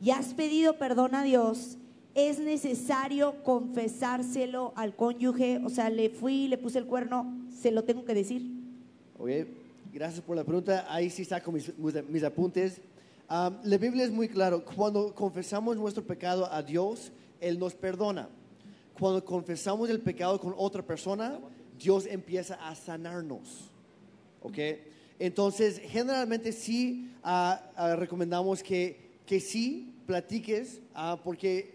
y 0.00 0.10
has 0.10 0.32
pedido 0.34 0.78
perdón 0.78 1.16
a 1.16 1.24
Dios, 1.24 1.76
¿es 2.14 2.38
necesario 2.38 3.42
confesárselo 3.42 4.72
al 4.76 4.94
cónyuge? 4.94 5.60
O 5.64 5.70
sea, 5.70 5.90
le 5.90 6.08
fui, 6.08 6.46
le 6.46 6.56
puse 6.56 6.78
el 6.78 6.86
cuerno, 6.86 7.36
¿se 7.52 7.72
lo 7.72 7.82
tengo 7.82 8.04
que 8.04 8.14
decir? 8.14 8.42
Ok, 9.18 9.30
gracias 9.92 10.20
por 10.20 10.36
la 10.36 10.44
pregunta. 10.44 10.86
Ahí 10.88 11.10
sí 11.10 11.26
con 11.44 11.54
mis, 11.54 11.72
mis 12.08 12.22
apuntes. 12.22 12.80
Am, 13.26 13.58
la 13.64 13.76
Biblia 13.76 14.04
es 14.04 14.12
muy 14.12 14.28
claro. 14.28 14.64
Cuando 14.64 15.12
confesamos 15.16 15.76
nuestro 15.76 16.04
pecado 16.04 16.46
a 16.48 16.62
Dios, 16.62 17.10
Él 17.40 17.58
nos 17.58 17.74
perdona. 17.74 18.28
Cuando 18.96 19.24
confesamos 19.24 19.90
el 19.90 19.98
pecado 19.98 20.38
con 20.38 20.54
otra 20.56 20.80
persona, 20.80 21.40
Dios 21.80 22.06
empieza 22.06 22.54
a 22.54 22.74
sanarnos. 22.74 23.70
¿Ok? 24.42 24.58
Entonces, 25.18 25.80
generalmente 25.84 26.52
sí 26.52 27.10
ah, 27.22 27.94
recomendamos 27.98 28.62
que, 28.62 29.10
que 29.26 29.40
sí 29.40 29.94
platiques, 30.06 30.80
ah, 30.94 31.20
porque 31.22 31.74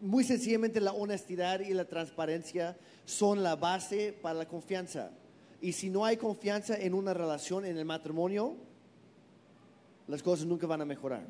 muy 0.00 0.24
sencillamente 0.24 0.80
la 0.80 0.92
honestidad 0.92 1.60
y 1.60 1.74
la 1.74 1.84
transparencia 1.84 2.76
son 3.04 3.42
la 3.42 3.56
base 3.56 4.12
para 4.12 4.34
la 4.34 4.48
confianza. 4.48 5.10
Y 5.60 5.72
si 5.72 5.90
no 5.90 6.04
hay 6.04 6.16
confianza 6.16 6.76
en 6.76 6.94
una 6.94 7.12
relación, 7.12 7.64
en 7.66 7.76
el 7.76 7.84
matrimonio, 7.84 8.56
las 10.08 10.22
cosas 10.22 10.46
nunca 10.46 10.66
van 10.66 10.80
a 10.80 10.84
mejorar. 10.84 11.26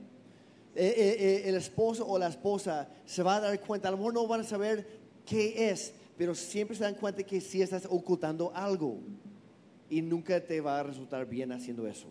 Eh, 0.74 0.94
eh, 0.96 1.16
eh, 1.18 1.42
el 1.48 1.56
esposo 1.56 2.06
o 2.06 2.16
la 2.16 2.28
esposa 2.28 2.88
se 3.04 3.22
va 3.24 3.36
a 3.36 3.40
dar 3.40 3.60
cuenta, 3.60 3.88
a 3.88 3.90
lo 3.90 3.96
mejor 3.96 4.14
no 4.14 4.26
van 4.28 4.42
a 4.42 4.44
saber 4.44 4.86
qué 5.26 5.70
es, 5.70 5.92
pero 6.20 6.34
siempre 6.34 6.76
se 6.76 6.84
dan 6.84 6.94
cuenta 6.96 7.22
que 7.22 7.40
sí 7.40 7.62
estás 7.62 7.86
ocultando 7.88 8.52
algo 8.54 8.98
y 9.88 10.02
nunca 10.02 10.38
te 10.38 10.60
va 10.60 10.78
a 10.80 10.82
resultar 10.82 11.24
bien 11.26 11.50
haciendo 11.50 11.86
eso. 11.86 12.08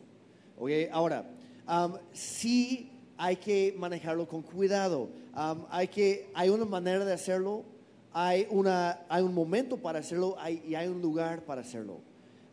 ¿Ok? 0.57 0.71
Ahora, 0.91 1.29
am, 1.67 1.93
sí 2.11 2.89
hay 3.17 3.35
que 3.35 3.75
manejarlo 3.77 4.27
con 4.27 4.41
cuidado. 4.41 5.11
Am, 5.31 5.63
hay, 5.69 5.87
que, 5.89 6.31
hay 6.33 6.49
una 6.49 6.65
manera 6.65 7.05
de 7.05 7.13
hacerlo 7.13 7.63
hay, 8.11 8.47
una, 8.49 8.99
hay 9.09 9.21
un 9.21 9.31
momento 9.35 9.77
para 9.77 9.99
hacerlo 9.99 10.35
hay- 10.39 10.63
y 10.67 10.73
hay 10.73 10.87
un 10.87 10.99
lugar 11.03 11.45
para 11.45 11.61
hacerlo. 11.61 11.99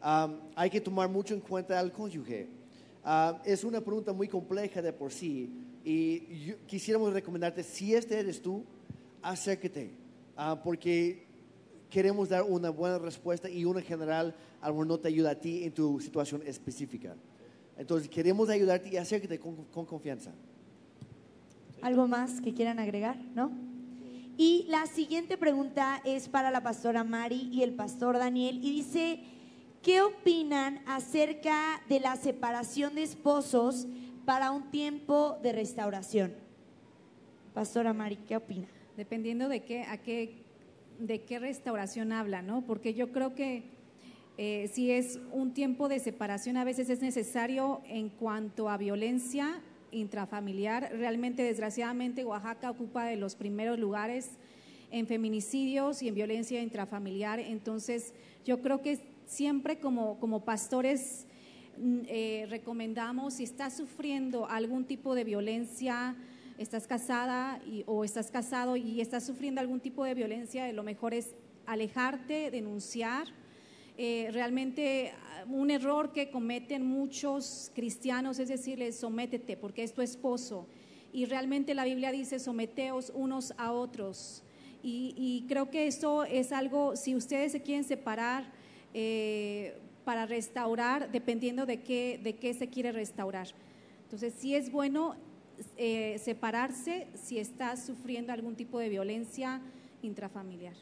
Am, 0.03 0.39
hay 0.57 0.69
que 0.69 0.83
tomar 0.83 1.09
mucho 1.09 1.33
en 1.33 1.41
cuenta 1.41 1.81
al 1.81 1.91
cónyuge. 1.91 2.49
Ah, 3.03 3.41
es 3.47 3.65
una 3.65 3.81
pregunta 3.81 4.13
muy 4.13 4.29
compleja 4.29 4.83
de 4.83 4.93
por 4.93 5.11
sí 5.11 5.51
y 5.83 6.45
yo- 6.49 6.57
quisiéramos 6.67 7.15
recomendarte, 7.15 7.63
si 7.63 7.95
este 7.95 8.19
eres 8.19 8.43
tú, 8.43 8.63
acércate, 9.23 9.93
ah, 10.37 10.61
porque 10.63 11.26
queremos 11.91 12.28
dar 12.28 12.43
una 12.43 12.70
buena 12.70 12.99
respuesta 12.99 13.49
y 13.49 13.64
una 13.64 13.80
general 13.80 14.34
a 14.61 14.68
lo 14.68 14.74
mejor 14.74 14.87
no 14.87 14.99
te 14.99 15.09
ayuda 15.09 15.30
a 15.30 15.34
ti 15.34 15.64
en 15.64 15.72
tu 15.72 16.01
situación 16.01 16.43
específica. 16.45 17.14
Entonces 17.78 18.09
queremos 18.09 18.49
ayudarte 18.49 18.89
y 18.89 18.97
acércate 18.97 19.39
con, 19.39 19.64
con 19.66 19.84
confianza. 19.84 20.32
¿Algo 21.82 22.09
más 22.09 22.41
que 22.41 22.55
quieran 22.55 22.78
agregar? 22.78 23.16
¿No? 23.34 23.51
Y 24.39 24.66
la 24.68 24.87
siguiente 24.87 25.39
pregunta 25.39 26.03
es 26.05 26.28
para 26.28 26.51
la 26.51 26.62
pastora 26.62 27.05
Mari 27.05 27.49
y 27.53 27.62
el 27.62 27.72
pastor 27.74 28.18
Daniel 28.18 28.59
y 28.62 28.70
dice, 28.70 29.20
¿qué 29.82 30.03
opinan 30.03 30.82
acerca 30.87 31.80
de 31.89 32.01
la 32.01 32.16
separación 32.16 32.95
de 32.95 33.03
esposos 33.03 33.87
para 34.26 34.51
un 34.51 34.70
tiempo 34.70 35.39
de 35.43 35.53
restauración? 35.53 36.34
Pastora 37.55 37.95
Mari, 37.95 38.16
¿qué 38.16 38.37
opina? 38.37 38.66
Dependiendo 38.97 39.49
de 39.49 39.64
qué, 39.64 39.84
a 39.84 39.97
qué, 39.97 40.46
de 40.99 41.23
qué 41.23 41.39
restauración 41.39 42.13
habla, 42.13 42.43
¿no? 42.43 42.63
Porque 42.63 42.95
yo 42.95 43.13
creo 43.13 43.35
que 43.35 43.65
eh, 44.39 44.69
si 44.73 44.91
es 44.91 45.19
un 45.33 45.53
tiempo 45.53 45.89
de 45.89 45.99
separación, 45.99 46.57
a 46.57 46.65
veces 46.65 46.91
es 46.91 47.01
necesario 47.01 47.81
en 47.87 48.11
cuanto 48.11 48.69
a 48.69 48.77
violencia 48.77 49.63
intrafamiliar. 49.93 50.91
Realmente, 50.93 51.43
desgraciadamente, 51.43 52.25
Oaxaca 52.25 52.71
ocupa 52.71 53.07
de 53.07 53.17
los 53.17 53.35
primeros 53.35 53.79
lugares 53.79 54.33
en 54.91 55.07
feminicidios 55.07 56.03
y 56.03 56.09
en 56.09 56.15
violencia 56.15 56.61
intrafamiliar. 56.61 57.41
Entonces, 57.41 58.13
yo 58.45 58.61
creo 58.61 58.83
que 58.83 59.01
siempre 59.27 59.79
como, 59.79 60.19
como 60.21 60.45
pastores 60.45 61.27
mm, 61.79 62.01
eh, 62.07 62.47
recomendamos, 62.51 63.35
si 63.35 63.45
estás 63.45 63.77
sufriendo 63.77 64.47
algún 64.49 64.85
tipo 64.85 65.15
de 65.15 65.25
violencia, 65.25 66.15
estás 66.59 66.87
casada 66.87 67.61
o 67.87 68.05
estás 68.05 68.31
casado 68.31 68.77
y 68.77 69.01
estás 69.01 69.25
sufriendo 69.25 69.61
algún 69.61 69.81
tipo 69.81 70.05
de 70.05 70.15
violencia, 70.15 70.73
lo 70.73 70.83
mejor 70.83 71.15
es 71.15 71.35
alejarte, 71.67 72.51
denunciar. 72.51 73.29
Eh, 73.99 74.29
realmente 74.33 75.13
ah, 75.13 75.45
un 75.49 75.71
error 75.71 76.13
que 76.13 76.31
cometen 76.31 76.85
muchos 76.85 77.71
cristianos 77.75 78.39
es 78.39 78.49
decirles, 78.49 78.97
sométete, 78.97 79.57
porque 79.57 79.83
es 79.83 79.93
tu 79.93 80.03
esposo. 80.03 80.67
Y 81.13 81.25
realmente 81.25 81.75
la 81.75 81.85
Biblia 81.85 82.13
dice, 82.13 82.39
someteos 82.39 83.11
unos 83.15 83.55
a 83.57 83.73
otros. 83.73 84.43
Y, 84.83 85.15
y 85.17 85.47
creo 85.49 85.71
que 85.71 85.87
eso 85.87 86.25
es 86.25 86.53
algo, 86.53 86.95
si 86.95 87.17
ustedes 87.17 87.53
se 87.53 87.63
quieren 87.63 87.85
separar 87.85 88.53
eh, 88.93 89.79
para 90.05 90.27
restaurar, 90.27 91.11
dependiendo 91.11 91.67
de 91.67 91.83
qué, 91.83 92.21
de 92.23 92.37
qué 92.37 92.55
se 92.55 92.69
quiere 92.69 92.93
restaurar. 92.93 93.49
Entonces, 94.05 94.35
sí 94.39 94.55
es 94.55 94.71
bueno 94.71 95.17
eh, 95.77 96.19
separarse 96.23 97.07
si 97.15 97.39
está 97.39 97.77
sufriendo 97.77 98.33
algún 98.33 98.55
tipo 98.55 98.79
de 98.79 98.89
violencia 98.89 99.61
intrafamiliar. 100.03 100.75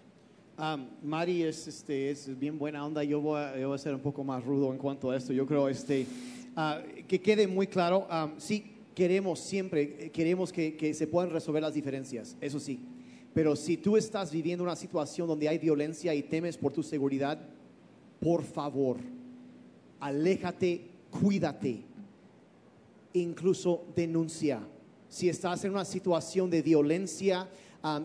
Um, 0.57 0.87
Mari 1.03 1.43
es, 1.43 1.67
este, 1.67 2.11
es 2.11 2.39
bien 2.39 2.59
buena 2.59 2.85
onda. 2.87 3.03
Yo 3.03 3.21
voy, 3.21 3.41
a, 3.41 3.59
yo 3.59 3.69
voy 3.69 3.75
a 3.75 3.79
ser 3.79 3.95
un 3.95 4.01
poco 4.01 4.23
más 4.23 4.45
rudo 4.45 4.73
en 4.73 4.79
cuanto 4.79 5.11
a 5.11 5.17
esto. 5.17 5.33
Yo 5.33 5.47
creo 5.47 5.69
este, 5.69 6.07
ah, 6.55 6.81
que 7.09 7.21
quede 7.21 7.47
muy 7.49 7.67
claro. 7.67 8.07
um, 8.11 8.39
sí, 8.39 8.73
queremos 8.95 9.41
siempre, 9.41 9.97
eh, 9.99 10.11
queremos 10.11 10.53
que, 10.53 10.77
que 10.77 10.95
se 10.95 11.07
puedan 11.07 11.31
resolver 11.31 11.63
las 11.63 11.75
diferencias. 11.75 12.37
Eso 12.41 12.61
sí. 12.61 12.81
Pero 13.33 13.57
si 13.57 13.77
tú 13.77 13.97
estás 13.97 14.31
viviendo 14.31 14.63
una 14.63 14.77
situación 14.77 15.27
donde 15.27 15.49
hay 15.49 15.59
violencia 15.59 16.15
y 16.15 16.23
temes 16.23 16.57
por 16.57 16.73
tu 16.73 16.85
seguridad, 16.85 17.41
por 18.21 18.45
favor, 18.45 18.99
aléjate, 19.99 20.83
cuídate 21.11 21.94
incluso 23.15 23.87
denuncia. 23.97 24.61
Si 25.09 25.29
estás 25.29 25.65
en 25.65 25.73
una 25.73 25.85
situación 25.85 26.51
de 26.51 26.63
violencia 26.63 27.49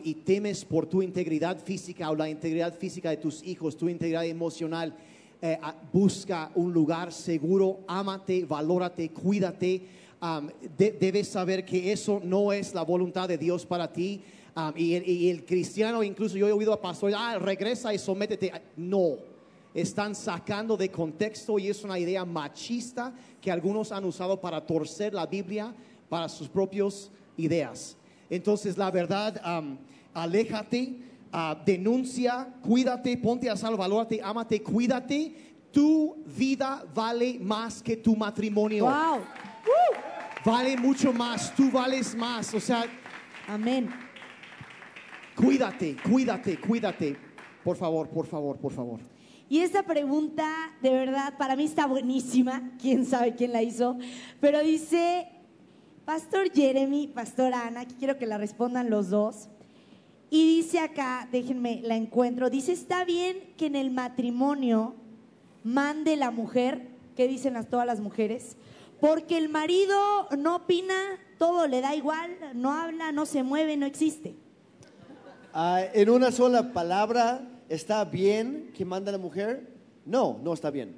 y 0.03 0.14
temes 0.16 0.66
por 0.66 0.86
tu 0.86 1.01
integridad 1.01 1.57
física 1.64 2.10
o 2.10 2.16
la 2.16 2.30
integridad 2.30 2.78
física 2.78 3.10
de 3.10 3.18
tus 3.18 3.43
hijos, 3.43 3.78
tu 3.78 3.89
integridad 3.89 4.26
emocional, 4.26 4.95
eh, 5.41 5.57
busca 5.93 6.51
un 6.55 6.74
lugar 6.74 7.14
seguro, 7.14 7.80
ámate, 7.88 8.43
valórate, 8.45 9.10
cuídate. 9.10 9.82
Um, 10.22 10.49
de- 10.78 10.91
debes 10.91 11.30
saber 11.30 11.64
que 11.64 11.93
eso 11.93 12.20
no 12.22 12.51
es 12.51 12.74
la 12.74 12.84
voluntad 12.84 13.30
de 13.30 13.38
Dios 13.38 13.66
para 13.66 13.91
ti. 13.91 14.22
Um, 14.53 14.74
y, 14.76 14.95
el, 14.95 15.07
y 15.07 15.30
el 15.30 15.45
cristiano, 15.45 16.03
incluso 16.03 16.36
yo 16.36 16.45
he 16.49 16.51
oído 16.51 16.74
a 16.74 16.82
pastores, 16.82 17.16
ah, 17.18 17.39
regresa 17.39 17.93
y 17.93 17.97
sométete. 17.97 18.51
No, 18.76 19.16
están 19.74 20.15
sacando 20.15 20.76
de 20.76 20.89
contexto 20.89 21.59
y 21.59 21.67
es 21.67 21.84
una 21.84 21.99
idea 21.99 22.26
machista 22.26 23.13
que 23.41 23.51
algunos 23.51 23.91
han 23.91 24.05
usado 24.05 24.39
para 24.39 24.65
torcer 24.65 25.13
la 25.13 25.26
Biblia 25.26 25.74
para 26.09 26.28
sus 26.28 26.49
propias 26.49 27.11
ideas. 27.38 27.95
Entonces, 28.30 28.78
la 28.78 28.91
verdad, 28.91 29.41
aléjate, 30.13 30.95
ah, 31.32 31.61
denuncia, 31.65 32.53
cuídate, 32.61 33.17
ponte 33.17 33.49
a 33.49 33.55
salvo, 33.55 33.78
valórate, 33.78 34.20
ámate, 34.24 34.61
cuídate. 34.61 35.49
Tu 35.72 36.15
vida 36.26 36.84
vale 36.95 37.38
más 37.39 37.84
que 37.84 37.95
tu 37.95 38.15
matrimonio. 38.15 38.86
¡Wow! 38.86 39.22
Vale 40.43 40.76
mucho 40.78 41.13
más, 41.13 41.53
tú 41.55 41.70
vales 41.70 42.15
más. 42.15 42.53
O 42.53 42.59
sea, 42.59 42.86
Amén. 43.47 43.89
cuídate, 45.36 45.95
cuídate, 45.97 46.59
cuídate. 46.59 47.15
Por 47.63 47.78
favor, 47.78 48.09
por 48.09 48.26
favor, 48.26 48.57
por 48.57 48.72
favor. 48.72 48.99
Y 49.49 49.61
esta 49.61 49.81
pregunta, 49.81 50.47
de 50.81 50.91
verdad, 50.91 51.33
para 51.39 51.55
mí 51.55 51.63
está 51.65 51.87
buenísima. 51.87 52.71
Quién 52.79 53.05
sabe 53.05 53.33
quién 53.33 53.51
la 53.51 53.63
hizo. 53.63 53.97
Pero 54.39 54.59
dice, 54.59 55.27
Pastor 56.05 56.51
Jeremy, 56.53 57.07
Pastora 57.07 57.65
Ana, 57.65 57.85
que 57.85 57.95
quiero 57.95 58.19
que 58.19 58.27
la 58.27 58.37
respondan 58.37 58.91
los 58.91 59.09
dos. 59.09 59.49
Y 60.29 60.57
dice 60.57 60.79
acá, 60.79 61.27
déjenme, 61.31 61.81
la 61.83 61.95
encuentro. 61.95 62.51
Dice, 62.51 62.73
¿está 62.73 63.03
bien 63.05 63.53
que 63.57 63.65
en 63.65 63.75
el 63.75 63.89
matrimonio 63.89 64.93
mande 65.63 66.15
la 66.15 66.29
mujer? 66.29 66.87
¿Qué 67.15 67.27
dicen 67.27 67.55
las, 67.55 67.67
todas 67.67 67.87
las 67.87 67.99
mujeres? 67.99 68.55
Porque 69.01 69.37
el 69.37 69.49
marido 69.49 69.97
no 70.37 70.57
opina, 70.57 70.93
todo 71.39 71.65
le 71.65 71.81
da 71.81 71.95
igual, 71.95 72.29
no 72.53 72.71
habla, 72.71 73.11
no 73.11 73.25
se 73.25 73.41
mueve, 73.41 73.77
no 73.77 73.87
existe. 73.87 74.35
Ah, 75.53 75.81
en 75.93 76.11
una 76.11 76.31
sola 76.31 76.71
palabra, 76.71 77.41
¿está 77.70 78.03
bien 78.03 78.72
que 78.76 78.84
manda 78.84 79.11
la 79.11 79.17
mujer? 79.17 79.67
No, 80.05 80.39
no 80.43 80.53
está 80.53 80.70
bien. 80.72 80.95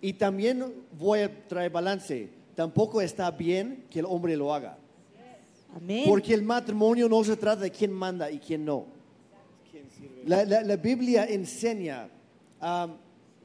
Y 0.00 0.12
también 0.14 0.64
voy 0.98 1.20
a 1.20 1.48
traer 1.48 1.70
balance. 1.70 2.28
Tampoco 2.54 3.00
está 3.00 3.30
bien 3.30 3.84
que 3.90 4.00
el 4.00 4.04
hombre 4.06 4.36
lo 4.36 4.52
haga. 4.52 4.76
Amén. 5.74 6.04
Porque 6.06 6.34
el 6.34 6.42
matrimonio 6.42 7.08
no 7.08 7.22
se 7.24 7.36
trata 7.36 7.62
de 7.62 7.70
quién 7.70 7.92
manda 7.92 8.30
y 8.30 8.38
quién 8.38 8.64
no. 8.64 8.86
La, 10.26 10.44
la- 10.44 10.62
la 10.62 10.76
Biblia 10.76 11.24
enseña, 11.26 12.08
um, 12.60 12.92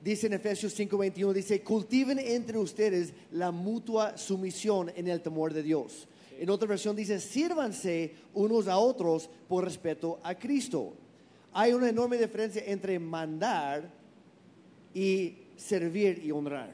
dice 0.04 0.28
en 0.28 0.34
Efesios 0.34 0.74
5:21, 0.78 1.34
dice, 1.34 1.62
cultiven 1.62 2.20
entre 2.20 2.58
ustedes 2.58 3.14
la 3.32 3.52
mutua 3.52 4.18
sumisión 4.18 4.92
en 4.96 5.08
el 5.08 5.22
temor 5.22 5.54
de 5.54 5.62
Dios. 5.64 6.08
En 6.40 6.50
otra 6.50 6.68
versión 6.68 6.96
dice, 6.96 7.20
sírvanse 7.20 8.16
unos 8.34 8.68
a 8.68 8.78
otros 8.78 9.30
por 9.48 9.64
respeto 9.64 10.20
a 10.24 10.34
Cristo. 10.36 10.94
Hay 11.54 11.74
una 11.74 11.90
enorme 11.90 12.18
diferencia 12.18 12.64
entre 12.66 12.98
mandar 13.00 13.90
y 14.94 15.38
servir 15.58 16.22
y 16.24 16.32
honrar. 16.32 16.74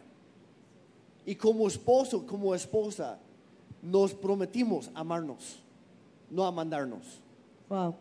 Y 1.26 1.36
como 1.36 1.68
esposo, 1.68 2.26
como 2.26 2.54
esposa, 2.56 3.20
nos 3.82 4.14
prometimos 4.14 4.90
amarnos, 4.94 5.60
no 6.30 6.46
a 6.46 6.52
mandarnos. 6.52 7.22
Wow. 7.70 7.96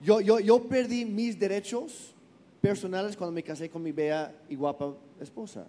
Yo, 0.00 0.20
yo, 0.20 0.40
yo 0.40 0.62
perdí 0.66 1.04
mis 1.04 1.38
derechos 1.38 2.14
personales 2.60 3.16
cuando 3.16 3.32
me 3.32 3.42
casé 3.42 3.68
con 3.68 3.82
mi 3.82 3.92
bella 3.92 4.32
y 4.48 4.54
guapa 4.54 4.94
esposa. 5.20 5.66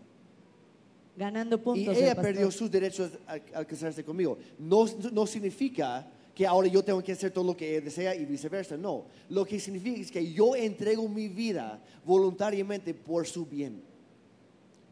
Ganando 1.17 1.57
Y 1.57 1.59
puntos. 1.59 1.97
el 1.97 2.03
ella 2.03 2.15
pastor. 2.15 2.23
perdió 2.23 2.51
sus 2.51 2.71
derechos 2.71 3.11
al, 3.27 3.41
al 3.53 3.67
casarse 3.67 4.03
conmigo. 4.03 4.37
No, 4.57 4.85
no 5.11 5.27
significa 5.27 6.07
que 6.33 6.47
ahora 6.47 6.67
yo 6.67 6.83
tengo 6.83 7.03
que 7.03 7.11
hacer 7.11 7.31
todo 7.31 7.43
lo 7.43 7.57
que 7.57 7.81
desea 7.81 8.15
y 8.15 8.25
viceversa. 8.25 8.77
No. 8.77 9.05
Lo 9.29 9.45
que 9.45 9.59
significa 9.59 9.99
es 9.99 10.11
que 10.11 10.31
yo 10.31 10.55
entrego 10.55 11.07
mi 11.07 11.27
vida 11.27 11.81
voluntariamente 12.05 12.93
por 12.93 13.27
su 13.27 13.45
bien. 13.45 13.81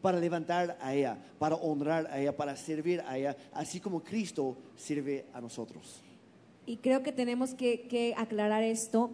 Para 0.02 0.18
levantar 0.18 0.78
a 0.80 0.94
ella, 0.94 1.18
para 1.38 1.56
honrar 1.56 2.06
a 2.06 2.18
ella, 2.18 2.34
para 2.34 2.56
servir 2.56 3.02
a 3.06 3.18
ella, 3.18 3.36
así 3.52 3.80
como 3.80 4.02
Cristo 4.02 4.56
sirve 4.76 5.26
a 5.34 5.40
nosotros. 5.40 6.00
Y 6.64 6.78
creo 6.78 7.02
que 7.02 7.12
tenemos 7.12 7.54
que, 7.54 7.82
que 7.82 8.14
aclarar 8.16 8.62
esto. 8.62 9.10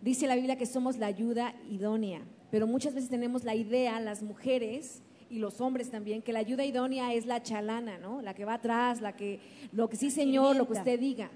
Dice 0.00 0.28
la 0.28 0.36
Biblia 0.36 0.56
que 0.56 0.66
somos 0.66 0.96
la 0.96 1.06
ayuda 1.06 1.54
idónea, 1.68 2.22
pero 2.52 2.68
muchas 2.68 2.94
veces 2.94 3.10
tenemos 3.10 3.42
la 3.42 3.56
idea, 3.56 3.98
las 3.98 4.22
mujeres 4.22 5.02
y 5.28 5.38
los 5.38 5.60
hombres 5.60 5.90
también, 5.90 6.22
que 6.22 6.32
la 6.32 6.38
ayuda 6.38 6.64
idónea 6.64 7.12
es 7.14 7.26
la 7.26 7.42
chalana, 7.42 7.98
¿no? 7.98 8.22
La 8.22 8.34
que 8.34 8.44
va 8.44 8.54
atrás, 8.54 9.00
la 9.00 9.16
que, 9.16 9.40
lo 9.72 9.88
que 9.88 9.96
sí, 9.96 10.10
señor, 10.10 10.56
lo 10.56 10.66
que 10.66 10.74
usted 10.74 10.98
diga. 11.00 11.30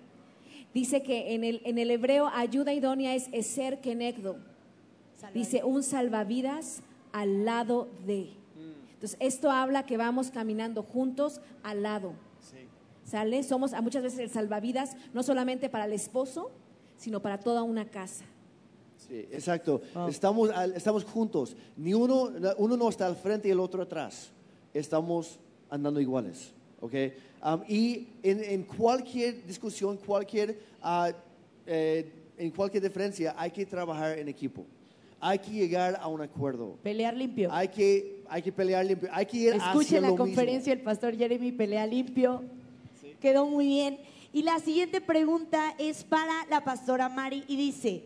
Dice 0.75 1.03
que 1.03 1.35
en 1.35 1.45
el, 1.45 1.61
en 1.64 1.79
el 1.79 1.91
hebreo 1.91 2.29
ayuda 2.29 2.73
idónea 2.73 3.14
es 3.14 3.29
eser 3.33 3.81
kenegdo. 3.81 4.37
Dice 5.35 5.62
un 5.64 5.83
salvavidas 5.83 6.83
al 7.12 7.45
lado 7.45 7.89
de. 8.07 8.31
Entonces, 8.95 9.16
esto 9.20 9.51
habla 9.51 9.85
que 9.85 9.97
vamos 9.97 10.31
caminando 10.31 10.83
juntos 10.83 11.41
al 11.62 11.83
lado. 11.83 12.12
¿Sale? 13.05 13.43
Somos 13.43 13.73
a 13.73 13.81
muchas 13.83 14.03
veces 14.05 14.20
el 14.20 14.31
salvavidas, 14.31 14.97
no 15.12 15.23
solamente 15.23 15.68
para 15.68 15.85
el 15.87 15.93
esposo, 15.93 16.51
sino 16.97 17.20
para 17.20 17.39
toda 17.39 17.62
una 17.64 17.85
casa. 17.91 18.25
Sí, 18.97 19.27
exacto. 19.33 19.83
Estamos, 20.09 20.51
al- 20.51 20.73
estamos 20.75 21.05
juntos. 21.05 21.57
Ni 21.77 21.93
uno, 21.93 22.31
uno 22.59 22.77
no 22.77 22.89
está 22.89 23.07
al 23.07 23.16
frente 23.16 23.49
y 23.49 23.51
el 23.51 23.59
otro 23.61 23.83
atrás. 23.83 24.31
Estamos 24.73 25.39
andando 25.68 26.01
iguales. 26.01 26.53
¿Ok? 26.83 26.95
Um, 27.45 27.62
y 27.66 28.09
en, 28.22 28.45
en 28.45 28.62
cualquier 28.64 29.47
discusión, 29.47 29.97
cualquier, 29.97 30.59
eh, 31.66 32.12
en 32.37 32.51
cualquier 32.51 32.83
diferencia, 32.83 33.35
hay 33.39 33.51
que 33.51 33.64
trabajar 33.64 34.18
en 34.18 34.28
equipo. 34.28 34.66
Hay 35.20 35.39
que 35.39 35.53
llegar 35.53 35.97
a 36.01 36.09
un 36.09 36.20
acuerdo. 36.20 36.76
Pelear 36.83 37.16
limpio. 37.16 37.49
Hay 37.53 37.68
que, 37.68 38.24
hay 38.28 38.43
que 38.43 38.51
pelear 38.51 38.85
limpio. 38.85 39.09
Hay 39.12 39.24
que 39.24 39.37
ir 39.37 39.55
hacia 39.55 39.70
Escuchen 39.70 40.03
la 40.03 40.09
lo 40.09 40.14
mismo. 40.14 40.26
conferencia 40.26 40.74
del 40.74 40.85
pastor 40.85 41.16
Jeremy 41.16 41.53
Pelea 41.53 41.87
Limpio. 41.87 42.43
Quedó 43.20 43.47
muy 43.47 43.66
bien. 43.66 44.01
Y 44.33 44.43
la 44.43 44.59
siguiente 44.59 45.01
pregunta 45.01 45.74
es 45.78 46.03
para 46.03 46.33
la 46.51 46.64
pastora 46.64 47.09
Mari 47.09 47.45
y 47.47 47.57
dice, 47.57 48.03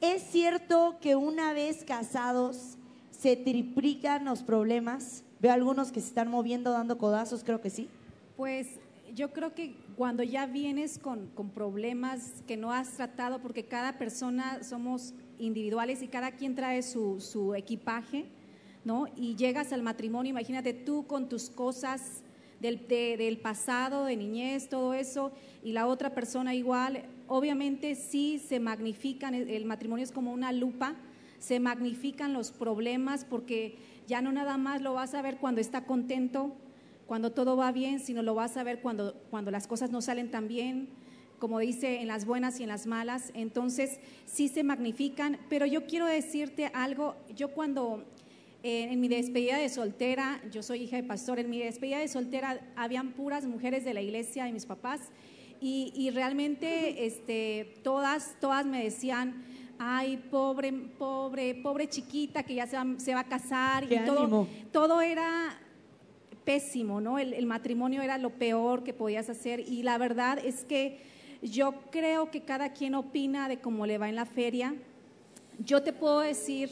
¿es 0.00 0.22
cierto 0.24 0.96
que 1.00 1.14
una 1.14 1.52
vez 1.52 1.84
casados 1.84 2.76
se 3.12 3.36
triplican 3.36 4.24
los 4.24 4.42
problemas? 4.42 5.22
Veo 5.38 5.52
algunos 5.52 5.92
que 5.92 6.00
se 6.00 6.08
están 6.08 6.28
moviendo, 6.28 6.72
dando 6.72 6.98
codazos, 6.98 7.44
creo 7.44 7.60
que 7.60 7.70
sí. 7.70 7.88
Pues 8.36 8.78
yo 9.14 9.32
creo 9.32 9.54
que 9.54 9.74
cuando 9.96 10.22
ya 10.22 10.46
vienes 10.46 10.98
con, 10.98 11.28
con 11.28 11.50
problemas 11.50 12.42
que 12.46 12.56
no 12.56 12.72
has 12.72 12.92
tratado, 12.96 13.40
porque 13.40 13.64
cada 13.64 13.98
persona 13.98 14.62
somos 14.62 15.14
individuales 15.38 16.02
y 16.02 16.08
cada 16.08 16.32
quien 16.32 16.54
trae 16.54 16.82
su, 16.82 17.20
su 17.20 17.54
equipaje, 17.54 18.26
¿no? 18.84 19.06
Y 19.16 19.36
llegas 19.36 19.72
al 19.72 19.82
matrimonio, 19.82 20.30
imagínate 20.30 20.74
tú 20.74 21.06
con 21.06 21.28
tus 21.28 21.48
cosas 21.50 22.22
del, 22.60 22.86
de- 22.88 23.16
del 23.16 23.38
pasado, 23.38 24.04
de 24.04 24.16
niñez, 24.16 24.68
todo 24.68 24.92
eso, 24.94 25.32
y 25.62 25.72
la 25.72 25.86
otra 25.86 26.14
persona 26.14 26.54
igual, 26.54 27.04
obviamente 27.28 27.94
sí 27.94 28.38
se 28.38 28.60
magnifican, 28.60 29.34
el 29.34 29.64
matrimonio 29.64 30.04
es 30.04 30.12
como 30.12 30.32
una 30.32 30.52
lupa, 30.52 30.94
se 31.38 31.60
magnifican 31.60 32.32
los 32.32 32.50
problemas 32.50 33.24
porque 33.24 33.76
ya 34.06 34.22
no 34.22 34.32
nada 34.32 34.56
más 34.56 34.80
lo 34.82 34.94
vas 34.94 35.14
a 35.14 35.22
ver 35.22 35.36
cuando 35.38 35.60
está 35.60 35.84
contento, 35.84 36.54
cuando 37.06 37.32
todo 37.32 37.56
va 37.56 37.72
bien, 37.72 38.00
sino 38.00 38.22
lo 38.22 38.34
vas 38.34 38.56
a 38.56 38.64
ver 38.64 38.80
cuando, 38.80 39.14
cuando 39.30 39.50
las 39.50 39.66
cosas 39.66 39.90
no 39.90 40.00
salen 40.02 40.30
tan 40.30 40.48
bien, 40.48 40.88
como 41.38 41.58
dice, 41.58 42.00
en 42.00 42.08
las 42.08 42.24
buenas 42.24 42.58
y 42.60 42.62
en 42.62 42.68
las 42.68 42.86
malas. 42.86 43.30
Entonces, 43.34 44.00
sí 44.24 44.48
se 44.48 44.64
magnifican, 44.64 45.38
pero 45.48 45.66
yo 45.66 45.86
quiero 45.86 46.06
decirte 46.06 46.70
algo, 46.74 47.14
yo 47.34 47.52
cuando 47.52 48.04
eh, 48.62 48.88
en 48.90 49.00
mi 49.00 49.08
despedida 49.08 49.58
de 49.58 49.68
soltera, 49.68 50.40
yo 50.50 50.62
soy 50.62 50.82
hija 50.82 50.96
de 50.96 51.04
pastor, 51.04 51.38
en 51.38 51.50
mi 51.50 51.58
despedida 51.58 51.98
de 51.98 52.08
soltera 52.08 52.60
habían 52.74 53.12
puras 53.12 53.46
mujeres 53.46 53.84
de 53.84 53.94
la 53.94 54.02
iglesia 54.02 54.44
de 54.44 54.52
mis 54.52 54.66
papás 54.66 55.00
y, 55.60 55.92
y 55.94 56.10
realmente 56.10 57.06
este, 57.06 57.74
todas, 57.84 58.36
todas 58.40 58.66
me 58.66 58.82
decían, 58.82 59.44
ay, 59.78 60.16
pobre, 60.30 60.72
pobre, 60.72 61.54
pobre 61.54 61.88
chiquita 61.88 62.42
que 62.42 62.54
ya 62.54 62.66
se 62.66 62.76
va, 62.76 62.86
se 62.96 63.14
va 63.14 63.20
a 63.20 63.28
casar 63.28 63.86
Qué 63.86 63.96
y 63.96 64.04
todo, 64.04 64.20
ánimo. 64.20 64.48
todo 64.72 65.00
era 65.00 65.60
pésimo, 66.46 67.02
¿no? 67.02 67.18
El, 67.18 67.34
el 67.34 67.44
matrimonio 67.44 68.00
era 68.00 68.16
lo 68.16 68.30
peor 68.30 68.84
que 68.84 68.94
podías 68.94 69.28
hacer 69.28 69.60
y 69.60 69.82
la 69.82 69.98
verdad 69.98 70.38
es 70.42 70.64
que 70.64 70.98
yo 71.42 71.74
creo 71.90 72.30
que 72.30 72.42
cada 72.42 72.72
quien 72.72 72.94
opina 72.94 73.48
de 73.48 73.58
cómo 73.58 73.86
le 73.86 73.98
va 73.98 74.08
en 74.08 74.16
la 74.16 74.26
feria. 74.26 74.74
Yo 75.58 75.82
te 75.82 75.92
puedo 75.92 76.20
decir 76.20 76.70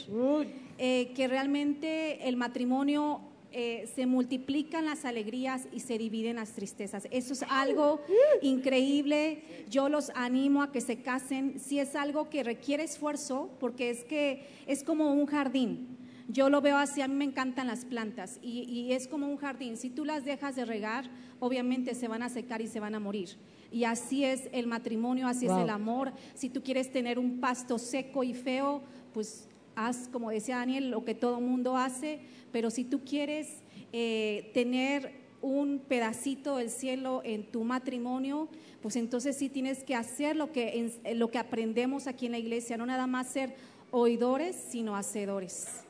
eh, 0.78 1.12
que 1.14 1.28
realmente 1.28 2.28
el 2.28 2.36
matrimonio 2.36 3.20
eh, 3.52 3.88
se 3.94 4.06
multiplican 4.06 4.84
las 4.84 5.04
alegrías 5.04 5.68
y 5.72 5.80
se 5.80 5.96
dividen 5.96 6.36
las 6.36 6.52
tristezas. 6.52 7.06
Eso 7.10 7.32
es 7.32 7.44
algo 7.48 8.00
increíble. 8.42 9.42
Yo 9.70 9.88
los 9.88 10.10
animo 10.14 10.62
a 10.62 10.72
que 10.72 10.80
se 10.80 11.02
casen. 11.02 11.60
Si 11.60 11.78
es 11.78 11.94
algo 11.94 12.28
que 12.28 12.42
requiere 12.42 12.82
esfuerzo, 12.82 13.50
porque 13.60 13.90
es 13.90 14.04
que 14.04 14.44
es 14.66 14.82
como 14.82 15.12
un 15.12 15.26
jardín. 15.26 15.96
Yo 16.28 16.48
lo 16.48 16.60
veo 16.62 16.78
así, 16.78 17.02
a 17.02 17.08
mí 17.08 17.14
me 17.14 17.24
encantan 17.24 17.66
las 17.66 17.84
plantas 17.84 18.38
y, 18.42 18.62
y 18.62 18.92
es 18.92 19.06
como 19.08 19.28
un 19.28 19.36
jardín. 19.36 19.76
Si 19.76 19.90
tú 19.90 20.04
las 20.06 20.24
dejas 20.24 20.56
de 20.56 20.64
regar, 20.64 21.10
obviamente 21.38 21.94
se 21.94 22.08
van 22.08 22.22
a 22.22 22.30
secar 22.30 22.62
y 22.62 22.66
se 22.66 22.80
van 22.80 22.94
a 22.94 23.00
morir. 23.00 23.36
Y 23.70 23.84
así 23.84 24.24
es 24.24 24.48
el 24.52 24.66
matrimonio, 24.66 25.26
así 25.28 25.46
Wow. 25.48 25.56
es 25.58 25.62
el 25.64 25.70
amor. 25.70 26.12
Si 26.34 26.48
tú 26.48 26.62
quieres 26.62 26.90
tener 26.90 27.18
un 27.18 27.40
pasto 27.40 27.78
seco 27.78 28.24
y 28.24 28.32
feo, 28.32 28.82
pues 29.12 29.48
haz, 29.76 30.08
como 30.08 30.30
decía 30.30 30.56
Daniel, 30.56 30.90
lo 30.90 31.04
que 31.04 31.14
todo 31.14 31.40
mundo 31.40 31.76
hace. 31.76 32.20
Pero 32.52 32.70
si 32.70 32.84
tú 32.84 33.04
quieres 33.04 33.62
eh, 33.92 34.50
tener 34.54 35.12
un 35.42 35.78
pedacito 35.86 36.56
del 36.56 36.70
cielo 36.70 37.20
en 37.22 37.44
tu 37.50 37.64
matrimonio, 37.64 38.48
pues 38.80 38.96
entonces 38.96 39.36
sí 39.36 39.50
tienes 39.50 39.84
que 39.84 39.94
hacer 39.94 40.36
lo 40.36 40.52
que, 40.52 40.90
en- 41.04 41.18
lo 41.18 41.30
que 41.30 41.36
aprendemos 41.38 42.06
aquí 42.06 42.24
en 42.26 42.32
la 42.32 42.38
iglesia, 42.38 42.78
no 42.78 42.86
nada 42.86 43.06
más 43.06 43.26
ser 43.28 43.56
oidores, 43.90 44.56
sino 44.70 44.96
hacedores. 44.96 45.83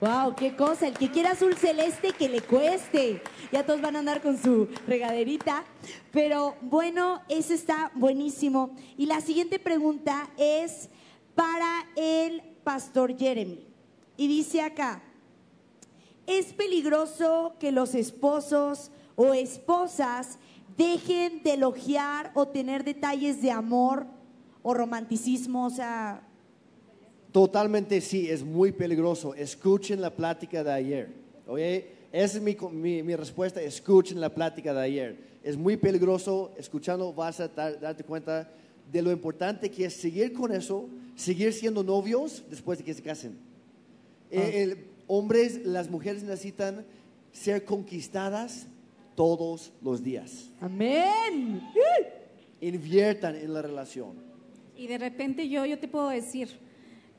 Wow, 0.00 0.34
qué 0.34 0.56
cosa. 0.56 0.88
El 0.88 0.96
que 0.96 1.10
quiera 1.10 1.32
azul 1.32 1.54
celeste, 1.56 2.12
que 2.12 2.30
le 2.30 2.40
cueste. 2.40 3.22
Ya 3.52 3.66
todos 3.66 3.82
van 3.82 3.96
a 3.96 3.98
andar 3.98 4.22
con 4.22 4.40
su 4.40 4.66
regaderita. 4.86 5.62
Pero 6.10 6.56
bueno, 6.62 7.20
eso 7.28 7.52
está 7.52 7.92
buenísimo. 7.94 8.74
Y 8.96 9.04
la 9.04 9.20
siguiente 9.20 9.58
pregunta 9.58 10.30
es 10.38 10.88
para 11.34 11.86
el 11.96 12.40
pastor 12.64 13.14
Jeremy. 13.18 13.66
Y 14.16 14.26
dice 14.26 14.62
acá, 14.62 15.02
¿es 16.26 16.54
peligroso 16.54 17.56
que 17.60 17.70
los 17.70 17.94
esposos 17.94 18.90
o 19.16 19.34
esposas 19.34 20.38
dejen 20.78 21.42
de 21.42 21.54
elogiar 21.54 22.30
o 22.32 22.48
tener 22.48 22.84
detalles 22.84 23.42
de 23.42 23.50
amor 23.50 24.06
o 24.62 24.72
romanticismo? 24.72 25.66
O 25.66 25.70
sea, 25.70 26.22
Totalmente 27.32 28.00
sí, 28.00 28.28
es 28.28 28.42
muy 28.42 28.72
peligroso. 28.72 29.34
Escuchen 29.34 30.00
la 30.00 30.10
plática 30.14 30.64
de 30.64 30.72
ayer. 30.72 31.08
Oye, 31.46 31.86
esa 32.12 32.38
es 32.38 32.42
mi, 32.42 32.56
mi- 32.72 33.02
mi 33.02 33.14
respuesta. 33.16 33.60
Escuchen 33.62 34.20
la 34.20 34.34
plática 34.34 34.74
de 34.74 34.80
ayer. 34.82 35.16
Es 35.44 35.56
muy 35.56 35.76
peligroso. 35.76 36.52
Escuchando 36.58 37.12
vas 37.12 37.38
a 37.40 37.48
dar- 37.48 37.78
darte 37.78 38.02
cuenta 38.04 38.50
de 38.90 39.02
lo 39.02 39.12
importante 39.12 39.70
que 39.70 39.84
es 39.84 39.94
seguir 39.94 40.32
con 40.32 40.52
eso, 40.52 40.88
seguir 41.14 41.52
siendo 41.52 41.84
novios 41.84 42.42
después 42.50 42.78
de 42.78 42.84
que 42.84 42.94
se 42.94 43.02
casen. 43.02 43.38
Eh, 44.30 44.62
el- 44.62 44.78
hombres, 45.06 45.64
las 45.64 45.88
mujeres 45.88 46.22
necesitan 46.24 46.84
ser 47.32 47.64
conquistadas 47.64 48.66
todos 49.14 49.72
los 49.82 50.02
días. 50.02 50.50
amén. 50.60 51.60
Inviertan 52.60 53.36
en 53.36 53.54
la 53.54 53.62
relación. 53.62 54.14
Y 54.76 54.86
de 54.86 54.98
repente 54.98 55.48
yo, 55.48 55.64
yo 55.66 55.78
te 55.78 55.88
puedo 55.88 56.08
decir, 56.08 56.48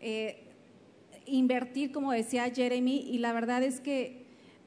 eh, 0.01 0.43
invertir, 1.25 1.91
como 1.91 2.11
decía 2.11 2.49
Jeremy, 2.49 2.97
y 2.97 3.19
la 3.19 3.33
verdad 3.33 3.63
es 3.63 3.79
que 3.79 4.21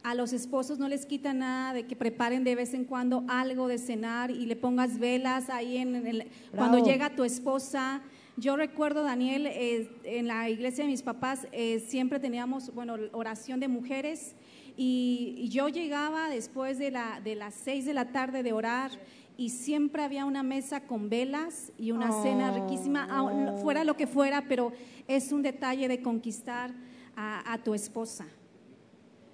a 0.05 0.15
los 0.15 0.35
esposos 0.35 0.79
no 0.79 0.87
les 0.87 1.07
quita 1.07 1.33
nada 1.33 1.73
de 1.73 1.87
que 1.87 1.97
preparen 1.97 2.45
de 2.45 2.55
vez 2.55 2.75
en 2.75 2.85
cuando 2.85 3.25
algo 3.27 3.69
de 3.69 3.79
cenar 3.79 4.31
y 4.31 4.45
le 4.45 4.55
pongas 4.55 4.99
velas 4.99 5.49
ahí 5.49 5.79
en, 5.79 6.29
cuando 6.55 6.85
llega 6.85 7.17
tu 7.17 7.25
esposa. 7.25 8.03
Yo 8.37 8.57
recuerdo, 8.57 9.03
Daniel, 9.03 9.47
eh, 9.47 9.89
en 10.05 10.27
la 10.27 10.51
iglesia 10.51 10.85
de 10.85 10.91
mis 10.91 11.03
papás 11.03 11.47
eh, 11.53 11.83
siempre 11.89 12.21
teníamos, 12.21 12.75
bueno, 12.75 12.97
oración 13.13 13.61
de 13.61 13.69
mujeres 13.69 14.35
y, 14.77 15.37
y 15.39 15.49
yo 15.49 15.69
llegaba 15.69 16.29
después 16.29 16.79
de, 16.79 16.91
la, 16.91 17.21
de 17.25 17.37
las 17.37 17.55
seis 17.55 17.87
de 17.87 17.95
la 17.95 18.13
tarde 18.13 18.43
de 18.43 18.53
orar 18.53 18.91
y 19.37 19.51
siempre 19.51 20.03
había 20.05 20.25
una 20.25 20.43
mesa 20.43 20.83
con 20.83 21.09
velas 21.11 21.73
y 21.79 21.91
una 21.91 22.23
cena 22.23 22.53
riquísima, 22.53 23.07
aun- 23.11 23.59
fuera 23.61 23.83
lo 23.85 23.97
que 23.97 24.07
fuera, 24.07 24.45
pero 24.49 24.73
es 25.09 25.33
un 25.33 25.43
detalle 25.43 25.89
de 25.89 26.01
conquistar 26.03 26.71
a, 27.17 27.53
a 27.53 27.59
tu 27.63 27.75
esposa. 27.75 28.27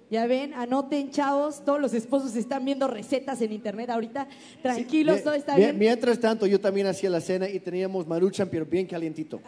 Ya 0.09 0.25
ven, 0.27 0.53
anoten, 0.53 1.09
chavos, 1.09 1.63
todos 1.63 1.79
los 1.79 1.93
esposos 1.93 2.35
están 2.35 2.65
viendo 2.65 2.85
recetas 2.87 3.41
en 3.41 3.53
internet 3.53 3.89
ahorita. 3.91 4.27
Tranquilos, 4.61 5.17
Mi- 5.17 5.21
todo 5.23 5.33
está 5.35 5.55
bien. 5.55 5.79
Mientras 5.79 6.19
tanto, 6.19 6.45
yo 6.45 6.59
también 6.59 6.85
hacía 6.87 7.09
la 7.09 7.21
cena 7.21 7.47
y 7.47 7.59
teníamos 7.61 8.05
maruchan, 8.05 8.49
pero 8.49 8.65
bien 8.65 8.87
calientito. 8.87 9.39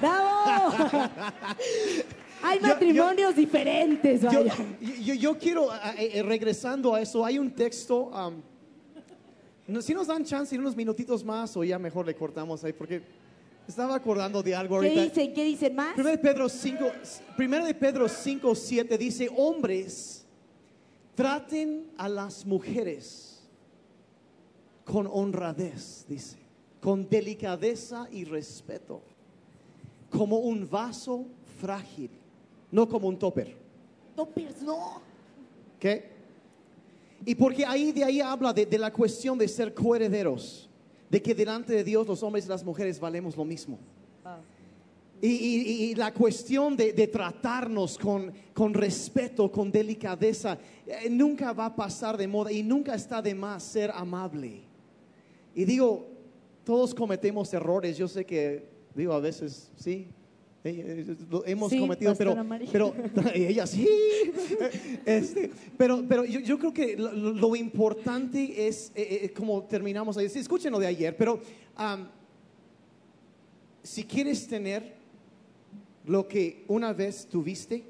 ¡Bravo! 0.00 0.72
Hay 2.42 2.60
matrimonios 2.60 3.34
diferentes, 3.34 4.20
Yo, 4.22 4.30
vaya. 4.30 4.54
yo, 5.02 5.14
yo 5.14 5.36
quiero, 5.38 5.68
eh, 5.98 6.22
regresando 6.22 6.94
a 6.94 7.00
eso, 7.00 7.24
hay 7.24 7.38
un 7.38 7.50
texto, 7.50 8.04
um, 8.06 8.40
no- 9.68 9.82
si 9.82 9.94
nos 9.94 10.06
dan 10.06 10.24
chance 10.24 10.54
en 10.54 10.60
unos 10.60 10.76
minutitos 10.76 11.24
más 11.24 11.56
o 11.56 11.64
ya 11.64 11.78
mejor 11.78 12.06
le 12.06 12.14
cortamos 12.14 12.62
ahí, 12.64 12.72
porque 12.72 13.02
estaba 13.66 13.94
acordando 13.94 14.42
de 14.42 14.54
algo 14.54 14.80
¿Qué 14.80 14.86
ahorita. 14.88 15.02
dicen? 15.04 15.34
¿Qué 15.34 15.44
dicen 15.44 15.74
más? 15.74 15.94
Primero 15.94 16.16
de 16.16 16.22
Pedro 16.22 16.48
5, 16.48 16.84
primero 17.36 17.64
de 17.66 17.74
Pedro 17.74 18.08
5, 18.08 18.54
7 18.54 18.96
dice, 18.98 19.28
hombres, 19.36 20.24
traten 21.14 21.90
a 21.96 22.08
las 22.08 22.44
mujeres 22.46 23.42
con 24.84 25.08
honradez, 25.10 26.04
dice, 26.08 26.36
con 26.80 27.08
delicadeza 27.08 28.06
y 28.12 28.24
respeto, 28.24 29.02
como 30.10 30.38
un 30.38 30.68
vaso 30.70 31.26
frágil, 31.60 32.10
no 32.70 32.88
como 32.88 33.08
un 33.08 33.18
topper. 33.18 33.56
Toppers, 34.14 34.62
no. 34.62 35.02
¿Ok? 35.76 35.84
Y 37.26 37.34
porque 37.34 37.66
ahí 37.66 37.92
de 37.92 38.04
ahí 38.04 38.20
habla 38.22 38.52
de, 38.54 38.64
de 38.64 38.78
la 38.78 38.90
cuestión 38.92 39.36
de 39.36 39.48
ser 39.48 39.74
coherederos, 39.74 40.70
de 41.10 41.20
que 41.20 41.34
delante 41.34 41.74
de 41.74 41.84
Dios 41.84 42.06
los 42.06 42.22
hombres 42.22 42.46
y 42.46 42.48
las 42.48 42.64
mujeres 42.64 42.98
valemos 42.98 43.36
lo 43.36 43.44
mismo. 43.44 43.78
Y, 45.20 45.28
y- 45.28 45.82
y 45.90 45.94
la 45.94 46.12
cuestión 46.12 46.76
de, 46.76 46.92
de 46.92 47.06
tratarnos 47.08 47.96
con, 47.98 48.32
con 48.54 48.72
respeto, 48.74 49.50
con 49.50 49.72
delicadeza, 49.72 50.58
eh, 50.86 51.08
nunca 51.10 51.52
va 51.52 51.66
a 51.66 51.74
pasar 51.76 52.16
de 52.16 52.28
moda 52.28 52.52
y 52.52 52.62
nunca 52.62 52.94
está 52.94 53.20
de 53.22 53.34
más 53.34 53.62
ser 53.62 53.90
amable. 53.92 54.60
Y 55.54 55.64
digo, 55.64 56.06
todos 56.64 56.94
cometemos 56.94 57.52
errores, 57.54 57.96
yo 57.96 58.06
sé 58.08 58.24
que, 58.26 58.68
digo, 58.94 59.14
a 59.14 59.20
veces 59.20 59.70
sí, 59.76 60.06
hemos 61.46 61.70
Sí, 61.70 61.80
cometido, 61.80 62.14
pero, 62.16 62.30
Pastora 62.30 62.44
María. 62.44 62.68
pero 62.72 62.94
ella 63.34 63.66
sí. 63.66 63.88
Este, 65.04 65.50
pero 65.76 66.04
pero 66.08 66.24
yo, 66.24 66.40
yo 66.40 66.58
creo 66.58 66.72
que 66.72 66.96
lo, 66.96 67.54
importante 67.56 68.66
es, 68.66 68.90
eh, 68.94 69.20
eh, 69.22 69.32
como 69.32 69.62
terminamos 69.64 70.16
ahí, 70.16 70.28
sí, 70.28 70.38
escuchen 70.38 70.72
lo 70.72 70.78
de 70.78 70.86
ayer, 70.86 71.16
pero 71.16 71.40
si 73.82 74.04
quieres 74.04 74.46
tener 74.48 74.94
lo 76.06 76.26
que 76.26 76.64
una 76.68 76.92
vez 76.92 77.26
tuviste, 77.26 77.84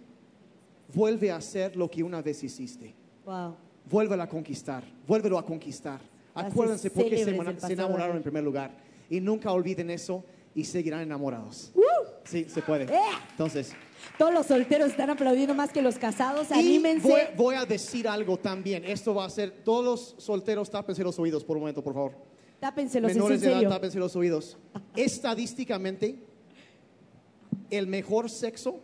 vuelve 0.95 1.31
a 1.31 1.37
hacer 1.37 1.77
lo 1.77 1.91
que 1.91 2.03
una 2.03 2.23
vez 2.23 2.43
hiciste. 2.43 2.95
Wow. 3.25 3.57
Vuélvelo 3.91 4.23
a 4.23 4.29
conquistar, 4.29 4.85
vuélvelo 5.07 5.39
a 5.39 5.45
conquistar. 5.45 6.01
Acuérdense 6.35 6.91
por 6.91 7.09
qué 7.09 7.25
se, 7.25 7.73
enamoraron 7.73 8.17
en 8.19 8.23
primer 8.23 8.45
lugar. 8.45 8.71
Y 9.09 9.21
nunca 9.21 9.51
olviden 9.53 9.91
eso 9.91 10.25
y 10.55 10.65
seguirán 10.65 11.01
enamorados. 11.01 11.73
Sí, 12.27 12.47
se 12.49 12.61
puede. 12.63 12.85
¡Eh! 12.85 13.01
Entonces, 13.31 13.73
Todos 14.19 14.33
los 14.33 14.47
solteros 14.47 14.91
están 14.91 15.11
aplaudiendo 15.11 15.55
más 15.55 15.71
que 15.73 15.83
los 15.83 15.97
casados. 15.99 16.51
Anímense. 16.51 17.09
voy, 17.09 17.21
voy 17.37 17.55
a 17.55 17.65
decir 17.65 18.09
algo 18.09 18.37
también. 18.39 18.85
Esto 18.85 19.15
va 19.15 19.25
a 19.27 19.31
ser, 19.31 19.51
todos 19.65 19.85
los 19.85 20.15
solteros, 20.25 20.71
tápense 20.71 21.03
los 21.03 21.19
oídos 21.19 21.45
por 21.45 21.57
un 21.57 21.63
momento, 21.63 21.83
por 21.83 21.95
favor. 21.95 22.13
Tápenselos, 22.61 23.11
es 23.11 23.17
en 23.17 23.23
Menores 23.23 23.41
de 23.41 23.47
edad, 23.49 23.57
serio. 23.57 23.69
tápense 23.69 23.99
los 23.99 24.17
oídos. 24.17 24.57
Estadísticamente, 24.95 26.19
el 27.71 27.87
mejor 27.87 28.31
sexo 28.31 28.81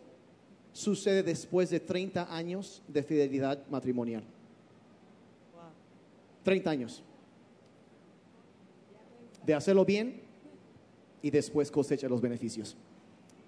sucede 0.71 1.23
después 1.23 1.69
de 1.69 1.79
30 1.79 2.33
años 2.35 2.81
de 2.87 3.03
fidelidad 3.03 3.65
matrimonial. 3.69 4.23
30 6.43 6.69
años. 6.69 7.03
De 9.45 9.53
hacerlo 9.53 9.85
bien 9.85 10.21
y 11.21 11.31
después 11.31 11.71
cosecha 11.71 12.07
los 12.07 12.21
beneficios. 12.21 12.75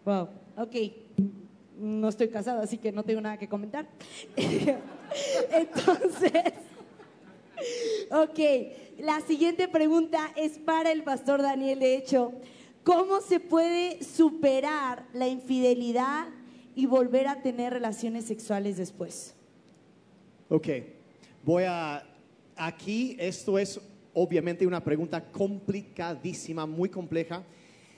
Wow, 0.06 0.30
ok. 0.56 0.76
No 1.78 2.08
estoy 2.08 2.30
casada, 2.30 2.64
así 2.64 2.78
que 2.78 2.92
no 2.92 3.04
tengo 3.04 3.20
nada 3.22 3.38
que 3.38 3.50
comentar. 3.50 3.88
Entonces, 5.52 6.54
ok, 8.12 8.40
la 9.00 9.20
siguiente 9.22 9.68
pregunta 9.68 10.32
es 10.36 10.58
para 10.60 10.92
el 10.92 11.04
pastor 11.04 11.42
Daniel, 11.42 11.80
de 11.80 11.98
hecho. 11.98 12.32
¿Cómo 12.84 13.20
se 13.20 13.40
puede 13.40 14.04
superar 14.04 15.06
la 15.12 15.28
infidelidad 15.28 16.28
y 16.76 16.86
volver 16.86 17.28
a 17.28 17.42
tener 17.42 17.74
relaciones 17.74 18.26
sexuales 18.26 18.78
después? 18.78 19.34
Ok, 20.50 20.68
voy 21.44 21.64
a... 21.64 22.08
Aquí 22.56 23.18
esto 23.20 23.58
es 23.58 23.82
obviamente 24.14 24.66
una 24.66 24.82
pregunta 24.82 25.32
complicadísima, 25.32 26.66
muy 26.66 26.88
compleja. 26.88 27.44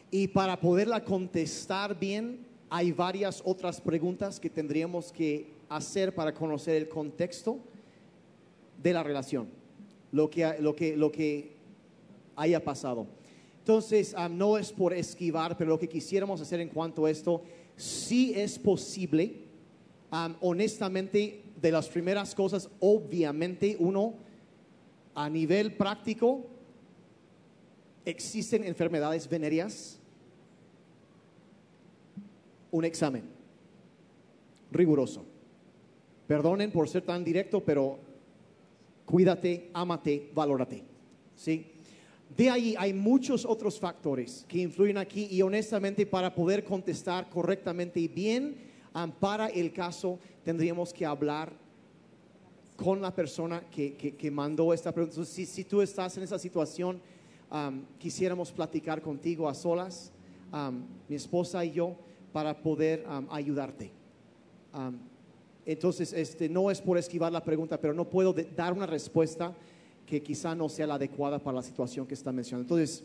Y 0.09 0.27
para 0.29 0.59
poderla 0.59 1.03
contestar 1.03 1.97
bien, 1.99 2.45
hay 2.69 2.91
varias 2.91 3.41
otras 3.45 3.81
preguntas 3.81 4.39
que 4.39 4.49
tendríamos 4.49 5.11
que 5.11 5.51
hacer 5.69 6.15
para 6.15 6.33
conocer 6.33 6.75
el 6.75 6.87
contexto 6.87 7.59
de 8.81 8.93
la 8.93 9.03
relación, 9.03 9.49
lo 10.11 10.29
que, 10.29 10.55
lo 10.59 10.75
que, 10.75 10.95
lo 10.95 11.11
que 11.11 11.51
haya 12.35 12.63
pasado. 12.63 13.07
Entonces, 13.59 14.13
ah, 14.17 14.29
no 14.29 14.57
es 14.57 14.71
por 14.71 14.93
esquivar, 14.93 15.57
pero 15.57 15.71
lo 15.71 15.79
que 15.79 15.89
quisiéramos 15.89 16.39
hacer 16.39 16.61
en 16.61 16.69
cuanto 16.69 17.05
a 17.05 17.11
esto, 17.11 17.41
sí 17.75 18.31
es 18.33 18.57
posible. 18.57 19.43
Am, 20.09 20.37
honestamente, 20.39 21.43
de 21.61 21.71
las 21.71 21.89
primeras 21.89 22.33
cosas, 22.33 22.69
obviamente, 22.79 23.75
uno, 23.79 24.13
a 25.15 25.29
nivel 25.29 25.75
práctico, 25.75 26.45
existen 28.09 28.63
enfermedades 28.63 29.27
venéreas. 29.27 29.99
Un 32.71 32.85
examen 32.85 33.23
riguroso. 34.71 35.25
Perdonen 36.25 36.71
por 36.71 36.87
ser 36.87 37.03
tan 37.03 37.23
directo, 37.23 37.63
pero 37.63 37.99
cuídate, 39.05 39.69
ámate, 39.73 40.29
valórate. 40.33 40.83
¿Sí? 41.35 41.71
De 42.35 42.49
ahí 42.49 42.75
hay 42.77 42.93
muchos 42.93 43.45
otros 43.45 43.79
factores 43.79 44.45
que 44.47 44.59
influyen 44.59 44.97
aquí 44.97 45.27
y 45.31 45.41
honestamente 45.41 46.05
para 46.05 46.33
poder 46.33 46.63
contestar 46.63 47.29
correctamente 47.29 47.99
y 47.99 48.07
bien 48.07 48.57
am, 48.93 49.11
para 49.11 49.47
el 49.47 49.71
caso 49.71 50.19
tendríamos 50.43 50.93
que 50.93 51.05
hablar 51.05 51.53
con 52.75 53.01
la 53.01 53.13
persona 53.13 53.61
que, 53.71 54.29
mandó 54.31 54.73
esta 54.73 54.93
pregunta. 54.93 55.25
Si 55.25 55.63
tú 55.63 55.81
estás 55.81 56.15
en 56.17 56.23
esa 56.23 56.37
situación, 56.37 57.01
am, 57.49 57.85
quisiéramos 57.99 58.51
platicar 58.51 59.01
contigo 59.01 59.47
a 59.47 59.53
solas, 59.53 60.11
am, 60.51 60.85
mi 61.07 61.15
esposa 61.15 61.63
y 61.63 61.71
yo, 61.71 61.95
para 62.33 62.61
poder 62.61 63.05
ayudarte. 63.29 63.91
Entonces, 65.65 66.13
este, 66.13 66.47
no 66.47 66.69
es 66.69 66.79
por 66.79 66.97
esquivar 66.97 67.31
la 67.31 67.43
pregunta, 67.43 67.79
pero 67.79 67.93
no 67.93 68.05
puedo 68.05 68.33
dar 68.55 68.73
una 68.73 68.85
respuesta 68.85 69.55
que 70.05 70.21
quizá 70.21 70.55
no 70.55 70.69
sea 70.69 70.87
la 70.87 70.95
adecuada 70.95 71.39
para 71.39 71.55
la 71.55 71.63
situación 71.63 72.05
que 72.05 72.13
está 72.13 72.31
mencionando. 72.31 72.63
Entonces, 72.73 73.03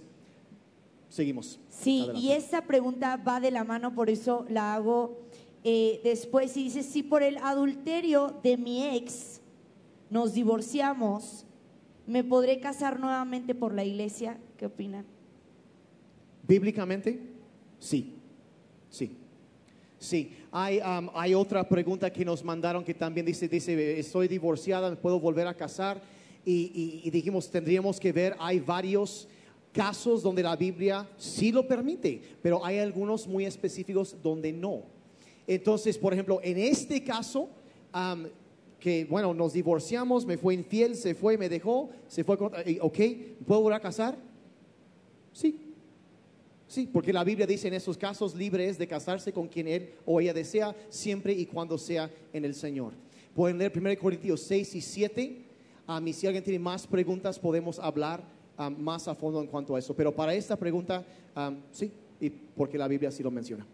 seguimos. 1.08 1.58
Sí, 1.68 2.02
Adelante. 2.02 2.20
y 2.20 2.32
esta 2.32 2.66
pregunta 2.66 3.16
va 3.16 3.40
de 3.40 3.50
la 3.50 3.64
mano, 3.64 3.94
por 3.94 4.10
eso 4.10 4.46
la 4.48 4.74
hago 4.74 5.18
eh, 5.64 6.00
después. 6.04 6.56
Y 6.56 6.64
dice, 6.64 6.82
si 6.82 7.02
por 7.02 7.22
el 7.22 7.38
adulterio 7.38 8.38
de 8.42 8.56
mi 8.56 8.84
ex 8.84 9.40
nos 10.10 10.32
divorciamos, 10.34 11.46
¿me 12.06 12.24
podré 12.24 12.60
casar 12.60 12.98
nuevamente 13.00 13.54
por 13.54 13.74
la 13.74 13.84
iglesia? 13.84 14.38
¿Qué 14.56 14.66
opinan? 14.66 15.04
Bíblicamente, 16.46 17.20
sí, 17.78 18.14
sí, 18.90 19.16
sí. 19.98 20.36
Hay, 20.50 20.78
um, 20.80 21.08
hay 21.14 21.34
otra 21.34 21.66
pregunta 21.68 22.12
que 22.12 22.24
nos 22.24 22.42
mandaron 22.44 22.84
que 22.84 22.92
también 22.94 23.24
dice, 23.24 23.48
dice, 23.48 23.98
estoy 23.98 24.28
divorciada, 24.28 24.90
¿me 24.90 24.96
puedo 24.96 25.20
volver 25.20 25.46
a 25.46 25.54
casar? 25.54 26.02
Y, 26.44 27.00
y- 27.04 27.10
dijimos, 27.10 27.48
tendríamos 27.48 28.00
que 28.00 28.10
ver, 28.12 28.34
hay 28.40 28.58
varios 28.58 29.28
casos 29.72 30.22
donde 30.22 30.42
la 30.42 30.56
Biblia 30.56 31.08
sí 31.16 31.52
lo 31.52 31.66
permite, 31.66 32.20
pero 32.42 32.64
hay 32.64 32.78
algunos 32.80 33.26
muy 33.28 33.46
específicos 33.46 34.16
donde 34.20 34.52
no. 34.52 34.82
Entonces, 35.46 35.96
por 35.96 36.12
ejemplo, 36.12 36.40
en 36.42 36.58
este 36.58 37.02
caso, 37.04 37.48
que 38.82 39.04
bueno, 39.04 39.32
nos 39.32 39.52
divorciamos, 39.52 40.26
me 40.26 40.36
fue 40.36 40.54
infiel, 40.54 40.96
se 40.96 41.14
fue, 41.14 41.38
me 41.38 41.48
dejó, 41.48 41.90
se 42.08 42.24
fue, 42.24 42.36
ok, 42.80 42.98
¿puedo 43.46 43.60
volver 43.60 43.76
a 43.76 43.80
casar? 43.80 44.18
Sí, 45.32 45.72
Sí, 46.72 46.88
porque 46.90 47.12
la 47.12 47.22
Biblia 47.22 47.46
dice 47.46 47.68
en 47.68 47.74
esos 47.74 47.98
casos 47.98 48.34
libre 48.34 48.66
es 48.66 48.78
de 48.78 48.88
casarse 48.88 49.30
con 49.30 49.46
quien 49.46 49.68
él 49.68 49.90
o 50.06 50.22
ella 50.22 50.32
desea, 50.32 50.74
siempre 50.88 51.34
y 51.34 51.44
cuando 51.44 51.76
sea 51.76 52.10
en 52.32 52.46
el 52.46 52.54
Señor. 52.54 52.94
Pueden 53.34 53.58
leer 53.58 53.70
1 53.76 53.90
Corintios 54.00 54.40
6 54.40 54.76
y 54.76 54.80
7. 54.80 55.44
A 55.86 56.00
mí, 56.00 56.14
si 56.14 56.26
alguien 56.26 56.42
tiene 56.42 56.58
más 56.58 56.86
preguntas, 56.86 57.38
podemos 57.38 57.78
hablar 57.78 58.24
ah, 58.56 58.70
más 58.70 59.06
a 59.06 59.14
fondo 59.14 59.42
en 59.42 59.48
cuanto 59.48 59.76
a 59.76 59.80
eso. 59.80 59.94
Pero 59.94 60.14
para 60.14 60.32
esta 60.32 60.56
pregunta, 60.56 61.04
ah, 61.36 61.52
sí, 61.72 61.92
y 62.18 62.30
porque 62.30 62.78
la 62.78 62.88
Biblia 62.88 63.10
sí 63.10 63.22
lo 63.22 63.30
menciona. 63.30 63.66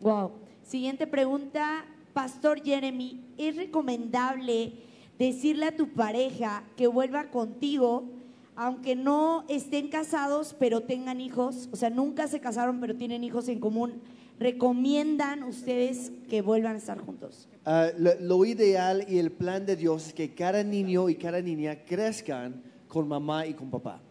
Wow. 0.00 0.30
Siguiente 0.62 1.06
pregunta, 1.06 1.84
Pastor 2.18 2.64
Jeremy, 2.64 3.20
¿es 3.38 3.54
recomendable 3.54 4.72
decirle 5.20 5.66
a 5.66 5.76
tu 5.76 5.90
pareja 5.90 6.64
que 6.76 6.88
vuelva 6.88 7.30
contigo, 7.30 8.10
aunque 8.56 8.96
no 8.96 9.44
estén 9.48 9.86
casados, 9.86 10.56
pero 10.58 10.82
tengan 10.82 11.20
hijos? 11.20 11.68
O 11.70 11.76
sea, 11.76 11.90
nunca 11.90 12.26
se 12.26 12.40
casaron, 12.40 12.80
pero 12.80 12.96
tienen 12.96 13.22
hijos 13.22 13.46
en 13.46 13.60
común. 13.60 14.02
¿Recomiendan 14.40 15.44
ustedes 15.44 16.10
que 16.28 16.42
vuelvan 16.42 16.74
a 16.74 16.78
estar 16.78 16.98
juntos? 16.98 17.46
Ah, 17.64 17.90
lo, 17.96 18.44
ideal 18.44 19.06
y 19.08 19.20
el 19.20 19.30
plan 19.30 19.64
de 19.64 19.76
Dios 19.76 20.08
es 20.08 20.12
que 20.12 20.34
cada 20.34 20.64
niño 20.64 21.08
y 21.08 21.14
cada 21.14 21.40
niña 21.40 21.84
crezcan 21.84 22.64
con 22.88 23.06
mamá 23.06 23.46
y 23.46 23.54
con 23.54 23.70
papá. 23.70 24.02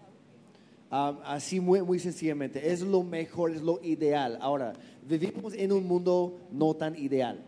Ah, 0.89 1.19
así 1.25 1.59
muy, 1.59 1.81
muy 1.81 1.99
sencillamente. 1.99 2.71
Es 2.71 2.79
lo 2.79 3.03
mejor, 3.03 3.51
es 3.51 3.61
lo 3.61 3.81
ideal. 3.83 4.37
Ahora, 4.39 4.71
vivimos 5.05 5.53
en 5.55 5.73
un 5.73 5.85
mundo 5.85 6.39
no 6.53 6.73
tan 6.73 6.97
ideal. 6.97 7.43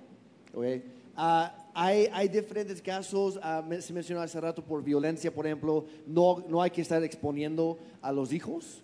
¿Ok? 0.60 0.84
Ah, 1.16 1.56
hay, 1.74 2.08
hay 2.12 2.28
diferentes 2.30 2.82
casos, 2.82 3.40
me- 3.68 3.82
se 3.82 3.94
mencionó 3.94 4.22
hace 4.22 4.40
rato 4.40 4.64
por 4.64 4.84
violencia, 4.84 5.34
por 5.34 5.46
ejemplo, 5.46 5.86
no, 6.08 6.44
no 6.48 6.62
hay 6.62 6.72
que 6.72 6.82
estar 6.82 7.04
exponiendo 7.04 7.78
a 8.02 8.12
los 8.12 8.32
hijos. 8.34 8.82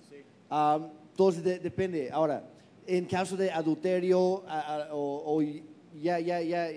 Am, 0.49 0.89
entonces 1.11 1.43
de- 1.43 1.59
depende. 1.59 2.09
Ahora, 2.11 2.43
en 2.87 3.05
caso 3.05 3.35
de 3.37 3.51
adulterio 3.51 4.43
a- 4.47 4.59
a- 4.89 4.93
o, 4.95 5.35
o 5.37 5.41
ya, 6.01 6.19
ya, 6.19 6.41
ya, 6.41 6.67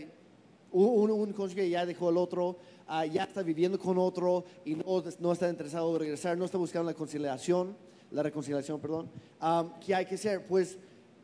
un, 0.71 1.11
un 1.11 1.33
cónyuge 1.33 1.69
ya 1.69 1.85
dejó 1.87 2.11
el 2.11 2.17
otro, 2.19 2.57
ah, 2.87 3.05
ya 3.07 3.25
está 3.25 3.43
viviendo 3.43 3.79
con 3.79 3.99
otro 3.99 4.45
y 4.65 4.75
no, 4.75 5.03
no 5.19 5.33
está 5.33 5.49
interesado 5.49 5.93
en 5.95 6.01
regresar, 6.01 6.39
no 6.39 6.45
está 6.45 6.59
buscando 6.59 6.91
la 6.91 6.95
conciliación, 6.95 7.77
la 8.11 8.23
reconciliación, 8.23 8.81
perdón, 8.81 9.11
am, 9.41 9.73
¿qué 9.81 9.95
hay 9.95 10.07
que 10.07 10.15
hacer? 10.15 10.45
Pues 10.47 10.79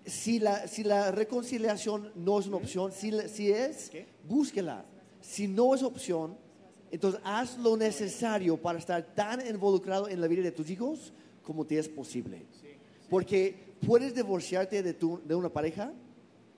si 0.05 0.39
la, 0.39 0.69
si 0.69 0.85
la 0.85 1.11
reconciliación 1.11 2.13
no 2.15 2.39
es 2.39 2.47
una 2.47 2.57
opción, 2.57 2.93
si, 2.93 3.13
si 3.29 3.51
es, 3.51 3.91
búsquela. 4.29 4.85
Si 5.21 5.49
no 5.49 5.75
es 5.75 5.83
opción, 5.83 6.37
entonces 6.91 7.21
haz 7.25 7.59
lo 7.59 7.77
necesario 7.77 8.57
para 8.57 8.79
estar 8.79 9.15
tan 9.15 9.47
involucrado 9.47 10.09
en 10.09 10.21
la 10.21 10.29
vida 10.29 10.43
de 10.43 10.53
tus 10.53 10.69
hijos 10.69 11.13
como 11.43 11.65
te 11.65 11.79
es 11.79 11.89
posible. 11.89 12.43
Porque 13.09 13.77
puedes 13.87 14.15
divorciarte 14.15 14.83
de, 14.83 14.95
tu, 14.95 15.21
de 15.25 15.35
una 15.35 15.49
pareja, 15.49 15.93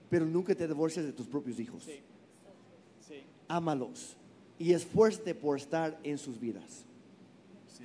pero 0.08 0.26
nunca 0.26 0.54
te 0.54 0.66
divorcias 0.66 1.04
de 1.04 1.12
tus 1.12 1.26
propios 1.26 1.58
hijos. 1.60 1.88
Ámalos 3.48 4.16
y 4.58 4.72
esfuérzate 4.72 5.34
por 5.34 5.56
estar 5.56 5.98
en 6.02 6.18
sus 6.18 6.38
vidas. 6.40 6.84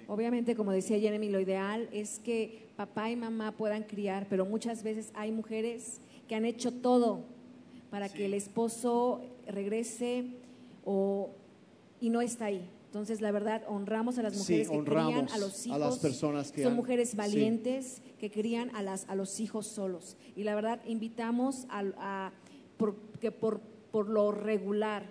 Obviamente, 0.07 0.55
como 0.55 0.71
decía 0.71 0.99
Jeremy, 0.99 1.29
lo 1.29 1.39
ideal 1.39 1.89
es 1.91 2.19
que 2.19 2.67
papá 2.75 3.09
y 3.11 3.15
mamá 3.15 3.51
puedan 3.53 3.83
criar, 3.83 4.27
pero 4.29 4.45
muchas 4.45 4.83
veces 4.83 5.11
hay 5.13 5.31
mujeres 5.31 5.99
que 6.27 6.35
han 6.35 6.45
hecho 6.45 6.71
todo 6.71 7.21
para 7.89 8.07
que 8.09 8.25
el 8.25 8.33
esposo 8.33 9.21
regrese 9.47 10.25
o, 10.85 11.29
y 11.99 12.09
no 12.09 12.21
está 12.21 12.45
ahí. 12.45 12.67
Entonces, 12.87 13.21
la 13.21 13.31
verdad, 13.31 13.63
honramos 13.69 14.17
a 14.17 14.23
las 14.23 14.33
Sí, 14.33 14.39
mujeres 14.39 14.69
que 14.69 14.83
crían 14.83 15.29
a 15.29 15.37
los 15.37 15.63
a 15.65 15.67
hijos. 15.69 15.79
las 15.79 15.99
personas 15.99 16.51
que 16.51 16.63
son 16.63 16.71
han- 16.73 16.77
mujeres 16.77 17.11
sí. 17.11 17.17
valientes 17.17 18.01
que 18.19 18.29
crían 18.31 18.73
a, 18.75 18.81
las, 18.81 19.07
a 19.07 19.15
los 19.15 19.39
hijos 19.39 19.67
solos. 19.67 20.17
Y 20.35 20.43
la 20.43 20.55
verdad, 20.55 20.81
invitamos 20.85 21.65
a, 21.69 21.83
a- 21.97 22.31
por, 22.77 22.95
que 23.21 23.31
por, 23.31 23.61
por 23.91 24.09
lo 24.09 24.31
regular 24.33 25.05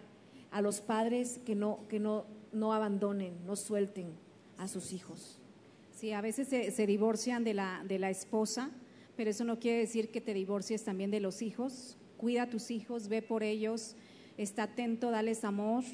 a 0.50 0.60
los 0.60 0.80
padres 0.80 1.38
que 1.46 1.54
no, 1.54 1.80
que 1.88 2.00
no, 2.00 2.24
no 2.52 2.72
abandonen, 2.74 3.34
no 3.46 3.56
suelten 3.56 4.08
a 4.60 4.68
sus 4.68 4.92
hijos. 4.92 5.38
Sí, 5.92 6.12
a 6.12 6.20
veces 6.20 6.48
se, 6.48 6.70
se 6.70 6.86
divorcian 6.86 7.44
de 7.44 7.54
la, 7.54 7.84
de 7.86 7.98
la 7.98 8.10
esposa, 8.10 8.70
pero 9.16 9.30
eso 9.30 9.44
no 9.44 9.58
quiere 9.58 9.78
decir 9.78 10.10
que 10.10 10.20
te 10.20 10.32
divorcies 10.34 10.84
también 10.84 11.10
de 11.10 11.20
los 11.20 11.42
hijos. 11.42 11.96
Cuida 12.16 12.42
a 12.44 12.50
tus 12.50 12.70
hijos, 12.70 13.08
ve 13.08 13.22
por 13.22 13.42
ellos, 13.42 13.96
está 14.36 14.64
atento, 14.64 15.10
dales 15.10 15.44
amor, 15.44 15.84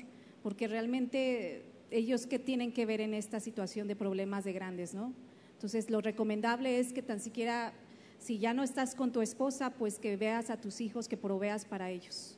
porque 0.43 0.69
realmente 0.69 1.65
ellos 1.91 2.27
qué 2.27 2.39
tienen 2.39 2.73
que 2.73 2.87
ver 2.87 3.01
en 3.01 3.15
esta 3.15 3.41
situación 3.41 3.89
de 3.89 3.97
problemas 3.97 4.45
de 4.45 4.53
grandes, 4.53 4.95
¿no? 4.95 5.13
Entonces, 5.55 5.89
lo 5.91 6.01
recomendable 6.01 6.79
es 6.79 6.93
que 6.93 7.03
tan 7.03 7.19
siquiera, 7.21 7.73
si 8.19 8.39
ya 8.39 8.53
no 8.55 8.63
estás 8.63 8.95
con 8.95 9.11
tu 9.13 9.23
esposa, 9.23 9.71
pues 9.71 9.99
que 9.99 10.17
veas 10.17 10.51
a 10.51 10.61
tus 10.61 10.81
hijos, 10.81 11.09
que 11.09 11.17
proveas 11.17 11.65
para 11.65 11.91
ellos. 11.91 12.37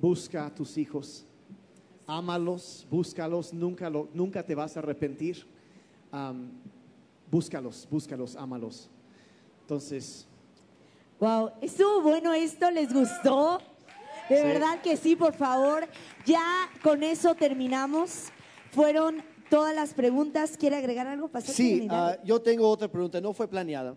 Busca 0.00 0.46
a 0.46 0.54
tus 0.54 0.76
hijos, 0.78 1.24
ámalos, 2.06 2.86
búscalos, 2.90 3.52
nunca, 3.54 3.88
lo- 3.88 4.08
nunca 4.14 4.44
te 4.44 4.54
vas 4.54 4.76
a 4.76 4.80
arrepentir. 4.80 5.46
Búscalos, 7.30 7.88
búscalos, 7.90 8.36
ámalos. 8.36 8.90
Entonces, 9.62 10.26
Wow, 11.18 11.50
estuvo 11.60 12.02
bueno 12.02 12.32
esto, 12.34 12.68
¿les 12.70 12.92
gustó? 12.92 13.58
De 14.28 14.36
Sí. 14.38 14.42
verdad 14.42 14.80
que 14.82 14.96
sí, 14.96 15.14
por 15.14 15.34
favor. 15.34 15.86
Ya 16.26 16.68
con 16.82 17.02
eso 17.04 17.34
terminamos. 17.36 18.24
Fueron 18.72 19.22
todas 19.48 19.72
las 19.74 19.94
preguntas. 19.94 20.56
¿Quiere 20.56 20.76
agregar 20.76 21.06
algo, 21.06 21.28
Pastor 21.28 21.54
Sí, 21.54 21.86
ah, 21.90 22.16
yo 22.24 22.40
tengo 22.42 22.68
otra 22.68 22.88
pregunta, 22.88 23.20
no 23.20 23.32
fue 23.32 23.46
planeada. 23.46 23.94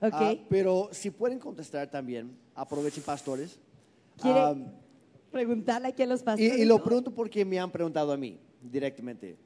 Ah, 0.00 0.34
pero 0.48 0.88
si 0.92 1.10
pueden 1.10 1.38
contestar 1.40 1.90
también, 1.90 2.36
aprovechen 2.54 3.02
pastores. 3.02 3.58
¿Quiere 4.20 4.38
Ah, 4.40 4.54
preguntarle 5.32 5.88
aquí 5.88 6.02
a 6.04 6.06
los 6.06 6.20
y, 6.20 6.24
pastores? 6.24 6.58
y 6.58 6.64
lo 6.66 6.78
no? 6.78 6.84
pregunto 6.84 7.10
porque 7.12 7.44
me 7.44 7.58
han 7.58 7.70
preguntado 7.70 8.12
a 8.12 8.16
mí 8.16 8.38
directamente. 8.62 9.36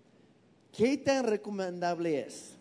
¿Qué 0.77 0.97
tan 0.97 1.25
recomendable 1.25 2.21
es 2.21 2.57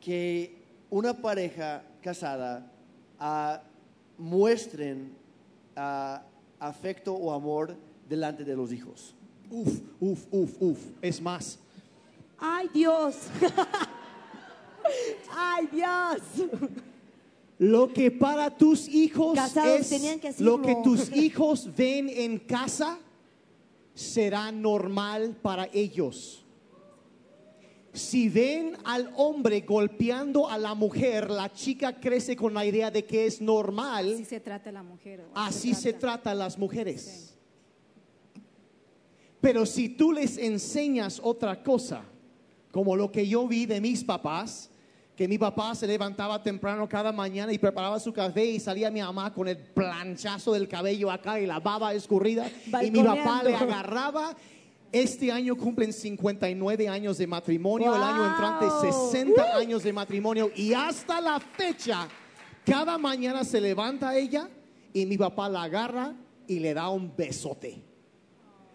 que 0.00 0.52
una 0.90 1.14
pareja 1.14 1.84
casada 2.02 2.72
ah, 3.20 3.62
muestren 4.18 5.12
ah, 5.76 6.24
afecto 6.58 7.14
o 7.14 7.32
amor 7.32 7.76
delante 8.08 8.42
de 8.44 8.56
los 8.56 8.72
hijos? 8.72 9.14
uf, 9.48 9.80
uf, 10.00 10.26
uf, 10.32 10.56
uf. 10.60 10.78
Es 11.00 11.20
más, 11.20 11.60
¡Ay, 12.38 12.68
Dios! 12.74 13.16
¡Ay, 15.30 15.68
Dios! 15.72 16.48
lo 17.58 17.92
que 17.92 18.10
para 18.10 18.50
tus 18.50 18.88
hijos 18.88 19.36
Casados 19.36 19.80
es 19.80 19.88
tenían 19.88 20.18
que 20.18 20.28
hacerlo. 20.28 20.56
lo 20.56 20.62
que 20.62 20.76
tus 20.82 21.12
hijos 21.16 21.70
ven 21.76 22.08
en 22.08 22.38
casa 22.40 22.98
será 23.94 24.50
normal 24.50 25.36
para 25.40 25.70
ellos. 25.72 26.45
Si 27.96 28.28
ven 28.28 28.76
al 28.84 29.10
hombre 29.16 29.62
golpeando 29.62 30.48
a 30.48 30.58
la 30.58 30.74
mujer, 30.74 31.30
la 31.30 31.50
chica 31.50 31.98
crece 31.98 32.36
con 32.36 32.52
la 32.52 32.64
idea 32.64 32.90
de 32.90 33.04
que 33.06 33.26
es 33.26 33.40
normal. 33.40 34.12
Así 34.12 34.24
se 34.24 34.40
trata 34.40 34.70
la 34.70 34.82
mujer. 34.82 35.24
Así 35.34 35.74
se 35.74 35.92
trata 35.94 36.32
a 36.32 36.34
las 36.34 36.58
mujeres. 36.58 37.34
Pero 39.40 39.64
si 39.64 39.88
tú 39.88 40.12
les 40.12 40.36
enseñas 40.36 41.20
otra 41.22 41.62
cosa, 41.62 42.04
como 42.70 42.94
lo 42.94 43.10
que 43.10 43.26
yo 43.26 43.48
vi 43.48 43.64
de 43.64 43.80
mis 43.80 44.04
papás, 44.04 44.70
que 45.16 45.26
mi 45.26 45.38
papá 45.38 45.74
se 45.74 45.86
levantaba 45.86 46.42
temprano 46.42 46.86
cada 46.86 47.10
mañana 47.10 47.50
y 47.50 47.58
preparaba 47.58 47.98
su 47.98 48.12
café 48.12 48.44
y 48.44 48.60
salía 48.60 48.90
mi 48.90 49.00
mamá 49.00 49.32
con 49.32 49.48
el 49.48 49.56
planchazo 49.56 50.52
del 50.52 50.68
cabello 50.68 51.10
acá 51.10 51.40
y 51.40 51.46
la 51.46 51.58
baba 51.58 51.94
escurrida 51.94 52.50
y 52.82 52.90
mi 52.90 53.02
papá 53.02 53.42
le 53.42 53.56
agarraba. 53.56 54.36
Este 54.92 55.30
año 55.32 55.56
cumplen 55.56 55.92
59 55.92 56.88
años 56.88 57.18
de 57.18 57.26
matrimonio, 57.26 57.94
el 57.94 58.02
año 58.02 58.26
entrante 58.26 58.66
Wow. 58.66 59.10
60 59.10 59.56
años 59.56 59.82
de 59.82 59.92
matrimonio 59.92 60.50
y 60.54 60.72
hasta 60.72 61.20
la 61.20 61.38
fecha, 61.40 62.08
cada 62.64 62.96
mañana 62.96 63.44
se 63.44 63.60
levanta 63.60 64.16
ella 64.16 64.48
y 64.92 65.04
mi 65.06 65.18
papá 65.18 65.48
la 65.48 65.64
agarra 65.64 66.14
y 66.46 66.60
le 66.60 66.72
da 66.72 66.88
un 66.88 67.12
besote. 67.16 67.82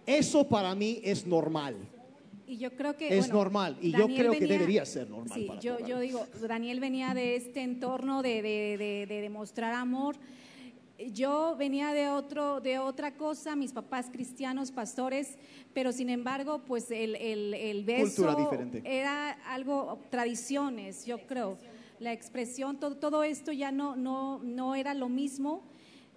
Eso 0.05 0.47
para 0.47 0.76
mí 0.76 0.99
es 1.03 1.26
normal. 1.26 1.76
Y 2.45 2.57
yo 2.57 2.76
creo 2.76 2.97
que 2.97 3.07
Es 3.18 3.28
bueno, 3.28 3.34
normal, 3.36 3.78
y 3.82 3.91
yo 3.91 4.07
creo 4.07 4.34
que 4.34 4.45
debería 4.45 4.86
ser 4.86 5.09
normal 5.09 5.32
Sí, 5.39 5.45
para 5.47 5.61
yo, 5.61 5.80
yo 5.88 5.99
digo, 6.02 6.27
Daniel 6.45 6.81
venía 6.81 7.14
de 7.14 7.38
este 7.38 7.61
entorno 7.61 8.22
de, 8.22 8.41
de, 8.41 8.77
de- 8.77 9.06
de 9.07 9.22
demostrar 9.22 9.73
amor. 9.73 10.18
Yo 11.14 11.56
venía 11.57 11.94
de 11.94 12.10
otro, 12.10 12.61
de 12.61 12.78
otra 12.80 13.15
cosa, 13.15 13.56
mis 13.56 13.72
papás 13.73 14.10
cristianos, 14.11 14.72
pastores, 14.72 15.38
pero 15.73 15.91
sin 15.91 16.10
embargo, 16.10 16.61
pues 16.65 16.91
el, 16.91 17.15
el, 17.15 17.53
el 17.53 17.84
beso 17.84 18.23
Cultura 18.23 18.36
diferente. 18.36 18.82
era 18.86 19.32
algo, 19.48 19.99
tradiciones, 20.10 21.06
yo 21.06 21.26
creo. 21.28 21.57
La 21.99 22.14
expresión, 22.14 22.80
todo, 22.80 22.98
todo 22.98 23.23
esto 23.23 23.52
ya 23.52 23.72
no, 23.72 23.95
no, 23.95 24.40
no 24.44 24.76
era 24.76 24.94
lo 24.94 25.07
mismo. 25.10 25.64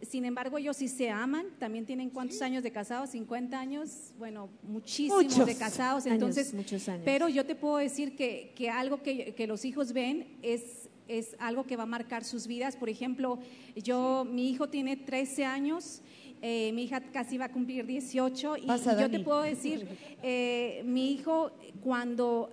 Sin 0.02 0.24
embargo, 0.24 0.58
ellos 0.58 0.76
sí 0.76 0.88
se 0.88 1.08
aman, 1.08 1.46
también 1.58 1.86
tienen 1.86 2.10
cuántos 2.10 2.42
años 2.42 2.62
de 2.62 2.70
casados, 2.70 3.10
50 3.10 3.58
años, 3.58 4.12
bueno, 4.18 4.50
muchísimos 4.62 5.22
Muchos 5.24 5.46
de 5.46 5.56
casados, 5.56 6.04
años, 6.04 6.14
entonces, 6.14 6.52
muchos 6.52 6.86
años. 6.88 7.02
pero 7.06 7.28
yo 7.28 7.46
te 7.46 7.54
puedo 7.54 7.78
decir 7.78 8.14
que, 8.16 8.52
que 8.54 8.68
algo 8.68 9.02
que, 9.02 9.34
que 9.34 9.46
los 9.46 9.64
hijos 9.64 9.92
ven 9.94 10.36
es, 10.42 10.83
es 11.08 11.36
algo 11.38 11.64
que 11.64 11.76
va 11.76 11.82
a 11.84 11.86
marcar 11.86 12.24
sus 12.24 12.46
vidas. 12.46 12.76
Por 12.76 12.88
ejemplo, 12.88 13.38
yo, 13.76 14.26
mi 14.30 14.50
hijo 14.50 14.68
tiene 14.68 14.96
13 14.96 15.44
años, 15.44 16.00
eh, 16.42 16.72
mi 16.74 16.84
hija 16.84 17.00
casi 17.00 17.38
va 17.38 17.46
a 17.46 17.52
cumplir 17.52 17.86
18 17.86 18.56
y, 18.58 18.66
Pasa, 18.66 18.94
y 18.96 19.00
yo 19.00 19.10
te 19.10 19.20
puedo 19.20 19.42
decir, 19.42 19.86
eh, 20.22 20.82
mi 20.84 21.12
hijo 21.12 21.50
cuando 21.82 22.50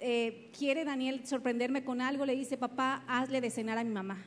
eh, 0.00 0.48
quiere 0.56 0.84
Daniel 0.84 1.26
sorprenderme 1.26 1.84
con 1.84 2.00
algo, 2.00 2.26
le 2.26 2.34
dice, 2.34 2.56
papá, 2.56 3.04
hazle 3.06 3.40
de 3.40 3.50
cenar 3.50 3.78
a 3.78 3.84
mi 3.84 3.90
mamá. 3.90 4.24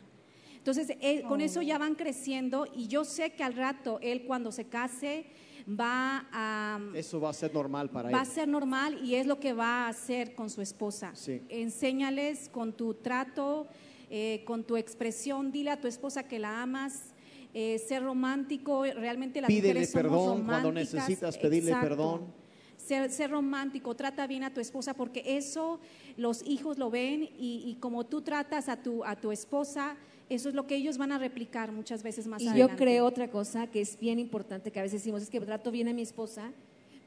Entonces, 0.57 0.95
él- 1.01 1.23
con 1.23 1.41
eso 1.41 1.61
ya 1.61 1.77
van 1.77 1.95
creciendo 1.95 2.65
y 2.76 2.88
yo 2.88 3.03
sé 3.05 3.31
que 3.34 3.43
al 3.43 3.53
rato 3.53 3.99
él 4.01 4.23
cuando 4.23 4.51
se 4.51 4.65
case 4.65 5.26
va 5.67 6.25
a... 6.31 6.79
Eso 6.93 7.19
va 7.19 7.29
a 7.29 7.33
ser 7.33 7.53
normal 7.53 7.89
para 7.89 8.09
Va 8.11 8.19
a 8.19 8.23
él. 8.23 8.27
ser 8.29 8.47
normal 8.47 8.99
y 9.03 9.15
es 9.15 9.25
lo 9.25 9.39
que 9.39 9.53
va 9.53 9.85
a 9.85 9.89
hacer 9.89 10.35
con 10.35 10.49
su 10.49 10.61
esposa. 10.61 11.11
Sí. 11.15 11.41
Enséñales 11.49 12.49
con 12.49 12.73
tu 12.73 12.93
trato, 12.93 13.67
eh, 14.09 14.43
con 14.45 14.63
tu 14.63 14.77
expresión, 14.77 15.51
dile 15.51 15.71
a 15.71 15.81
tu 15.81 15.87
esposa 15.87 16.23
que 16.27 16.37
la 16.39 16.61
amas, 16.61 17.13
eh, 17.53 17.79
ser 17.79 18.03
romántico, 18.03 18.83
realmente 18.83 19.41
las 19.41 19.47
Pídele 19.47 19.79
mujeres 19.79 19.89
somos 19.91 20.03
perdón 20.03 20.45
cuando 20.45 20.69
románticas. 20.69 20.93
necesitas 20.93 21.37
pedirle 21.37 21.71
Exacto. 21.71 21.89
perdón. 21.89 22.45
Ser, 22.77 23.09
ser 23.09 23.31
romántico, 23.31 23.95
trata 23.95 24.27
bien 24.27 24.43
a 24.43 24.53
tu 24.53 24.59
esposa 24.61 24.93
porque 24.93 25.23
eso 25.25 25.79
los 26.17 26.43
hijos 26.45 26.77
lo 26.77 26.91
ven 26.91 27.23
y, 27.23 27.63
y 27.65 27.77
como 27.79 28.05
tú 28.05 28.21
tratas 28.21 28.69
a 28.69 28.83
tu, 28.83 29.03
a 29.03 29.15
tu 29.15 29.31
esposa, 29.31 29.95
eso 30.30 30.49
es 30.49 30.56
lo 30.56 30.65
que 30.68 30.76
ellos 30.76 30.97
van 30.97 31.11
a 31.11 31.18
replicar 31.18 31.72
muchas 31.72 32.02
veces 32.03 32.27
más 32.27 32.41
Y 32.41 32.53
yo 32.56 32.69
creo 32.69 33.06
otra 33.06 33.30
cosa 33.30 33.68
que 33.68 33.81
es 33.81 33.99
bien 33.99 34.19
importante, 34.19 34.72
que 34.72 34.80
a 34.80 34.84
veces 34.84 35.02
decimos, 35.02 35.22
es 35.22 35.30
que 35.30 35.39
trato 35.39 35.72
bien 35.72 35.88
a 35.88 35.93
mi 35.93 36.02
esposa, 36.02 36.52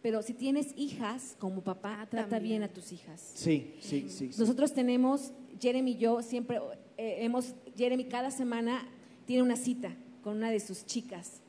Pero 0.03 0.23
si 0.23 0.33
tienes 0.33 0.73
hijas, 0.77 1.37
como 1.41 1.63
papá, 1.63 2.07
trata 2.09 2.39
bien 2.39 2.63
a 2.63 2.69
tus 2.69 2.93
hijas. 2.93 3.33
Sí, 3.35 3.75
sí, 3.81 4.07
sí. 4.09 4.33
sí. 4.33 4.41
Nosotros 4.41 4.73
tenemos, 4.73 5.33
Jeremy 5.61 5.93
y 5.93 5.97
yo 5.99 6.23
siempre 6.23 6.61
eh, 6.97 7.19
hemos, 7.21 7.55
Jeremy 7.77 8.05
cada 8.05 8.31
semana 8.31 8.89
tiene 9.27 9.43
una 9.43 9.57
cita 9.57 9.97
con 10.23 10.37
una 10.37 10.51
de 10.51 10.61
sus 10.61 10.87
chicas. 10.87 11.41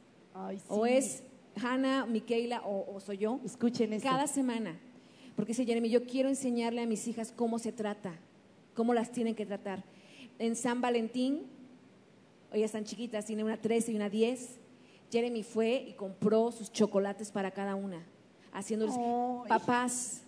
O 0.67 0.85
es 0.85 1.23
Hannah, 1.61 2.05
Michaela 2.05 2.61
o, 2.61 2.95
o 2.95 2.99
soy 2.99 3.19
yo. 3.19 3.39
Escuchen 3.45 3.93
esto. 3.93 4.07
Cada 4.07 4.25
semana. 4.27 4.79
Porque 5.35 5.51
dice 5.51 5.65
Jeremy, 5.65 5.89
yo 5.89 6.03
quiero 6.03 6.29
enseñarle 6.29 6.81
a 6.81 6.85
mis 6.85 7.07
hijas 7.07 7.31
cómo 7.31 7.59
se 7.59 7.71
trata, 7.71 8.19
cómo 8.73 8.93
las 8.93 9.11
tienen 9.11 9.35
que 9.35 9.45
tratar. 9.45 9.83
En 10.37 10.55
San 10.55 10.81
Valentín, 10.81 11.43
ellas 12.51 12.67
están 12.67 12.83
chiquitas, 12.85 13.25
tiene 13.25 13.43
una 13.43 13.57
13 13.57 13.91
y 13.91 13.95
una 13.95 14.09
10. 14.09 14.57
Jeremy 15.11 15.43
fue 15.43 15.85
y 15.87 15.93
compró 15.93 16.51
sus 16.51 16.71
chocolates 16.71 17.31
para 17.31 17.51
cada 17.51 17.75
una, 17.75 18.03
haciéndoles, 18.53 18.95
Ay. 18.97 19.49
papás, 19.49 20.21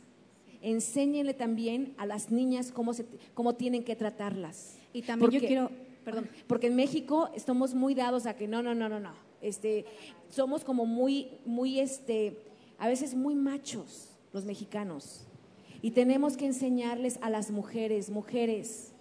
enséñenle 0.61 1.33
también 1.33 1.93
a 1.97 2.05
las 2.05 2.31
niñas 2.31 2.71
cómo, 2.71 2.93
se, 2.93 3.05
cómo 3.33 3.53
tienen 3.55 3.83
que 3.83 3.95
tratarlas. 3.95 4.77
Y 4.93 5.01
también 5.03 5.31
yo 5.31 5.39
Porque- 5.39 5.47
quiero, 5.47 5.71
Perdón, 6.03 6.29
porque 6.47 6.65
en 6.67 6.75
México 6.75 7.29
estamos 7.35 7.75
muy 7.75 7.93
dados 7.93 8.25
a 8.25 8.35
que 8.35 8.47
no, 8.47 8.63
no, 8.63 8.73
no, 8.73 8.89
no, 8.89 8.99
no. 8.99 9.13
Este, 9.39 9.85
somos 10.29 10.63
como 10.63 10.87
muy, 10.87 11.27
muy, 11.45 11.79
este, 11.79 12.37
a 12.79 12.87
veces 12.87 13.13
muy 13.13 13.35
machos 13.35 14.09
los 14.33 14.43
mexicanos. 14.45 15.27
Y 15.83 15.91
tenemos 15.91 16.37
que 16.37 16.47
enseñarles 16.47 17.19
a 17.21 17.29
las 17.29 17.51
mujeres, 17.51 18.09
mujeres, 18.09 18.93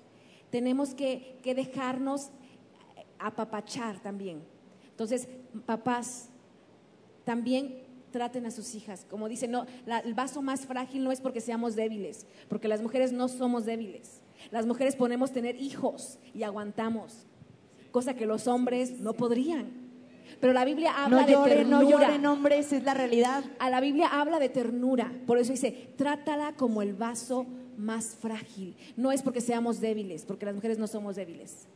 tenemos 0.50 0.94
que, 0.94 1.38
que 1.42 1.54
dejarnos 1.54 2.30
apapachar 3.20 4.00
también. 4.00 4.42
Entonces, 4.90 5.28
papás, 5.66 6.28
también 7.24 7.82
traten 8.10 8.46
a 8.46 8.50
sus 8.50 8.74
hijas. 8.74 9.06
Como 9.08 9.28
dicen, 9.28 9.50
no, 9.50 9.66
la- 9.86 10.00
el 10.00 10.14
vaso 10.14 10.42
más 10.42 10.66
frágil 10.66 11.04
no 11.04 11.12
es 11.12 11.20
porque 11.20 11.40
seamos 11.40 11.76
débiles, 11.76 12.26
porque 12.48 12.68
las 12.68 12.82
mujeres 12.82 13.12
no 13.12 13.28
somos 13.28 13.64
débiles. 13.64 14.20
Las 14.50 14.66
mujeres 14.66 14.96
podemos 14.96 15.32
tener 15.32 15.56
hijos 15.60 16.18
y 16.34 16.42
aguantamos, 16.42 17.26
cosa 17.92 18.14
que 18.14 18.26
los 18.26 18.46
hombres 18.48 19.00
no 19.00 19.12
podrían. 19.12 19.88
Pero 20.40 20.52
la 20.52 20.64
Biblia 20.64 20.92
habla 21.04 21.22
No 21.22 21.26
de 21.26 21.50
ternura. 21.50 21.82
no 21.82 21.90
lloren, 21.90 22.26
hombres, 22.26 22.72
es 22.72 22.82
la 22.84 22.94
realidad. 22.94 23.44
A 23.58 23.68
la 23.68 23.80
Biblia 23.80 24.08
habla 24.08 24.38
de 24.38 24.48
ternura, 24.48 25.12
por 25.26 25.38
eso 25.38 25.52
dice, 25.52 25.92
trátala 25.96 26.54
como 26.56 26.82
el 26.82 26.94
vaso 26.94 27.46
más 27.76 28.16
frágil. 28.16 28.74
No 28.96 29.12
es 29.12 29.22
porque 29.22 29.40
seamos 29.40 29.80
débiles, 29.80 30.24
porque 30.24 30.46
las 30.46 30.54
mujeres 30.54 30.78
no 30.78 30.86
somos 30.86 31.16
débiles, 31.16 31.66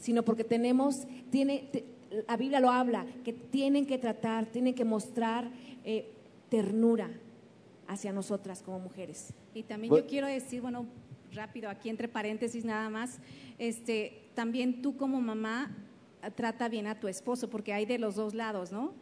sino 0.00 0.24
porque 0.24 0.42
tenemos, 0.42 1.06
tiene, 1.30 1.68
te- 1.72 1.84
la 2.26 2.36
Biblia 2.36 2.58
lo 2.58 2.70
habla, 2.70 3.06
que 3.24 3.32
tienen 3.32 3.86
que 3.86 3.96
tratar, 3.98 4.46
tienen 4.46 4.74
que 4.74 4.84
mostrar 4.84 5.48
eh, 5.84 6.10
ternura 6.48 7.08
hacia 7.86 8.12
nosotras 8.12 8.62
como 8.62 8.80
mujeres. 8.80 9.32
Y 9.54 9.62
también 9.62 9.92
yo 9.94 10.06
quiero 10.08 10.26
decir, 10.26 10.60
bueno, 10.60 10.86
rápido, 11.32 11.70
aquí 11.70 11.88
entre 11.88 12.08
paréntesis 12.08 12.64
nada 12.64 12.90
más, 12.90 13.20
este, 13.58 14.24
también 14.34 14.82
tú 14.82 14.96
como 14.96 15.20
mamá 15.20 15.70
trata 16.34 16.68
bien 16.68 16.86
a 16.88 16.98
tu 16.98 17.06
esposo, 17.06 17.48
porque 17.48 17.72
hay 17.72 17.86
de 17.86 17.98
los 17.98 18.16
dos 18.16 18.34
lados, 18.34 18.72
¿no? 18.72 18.92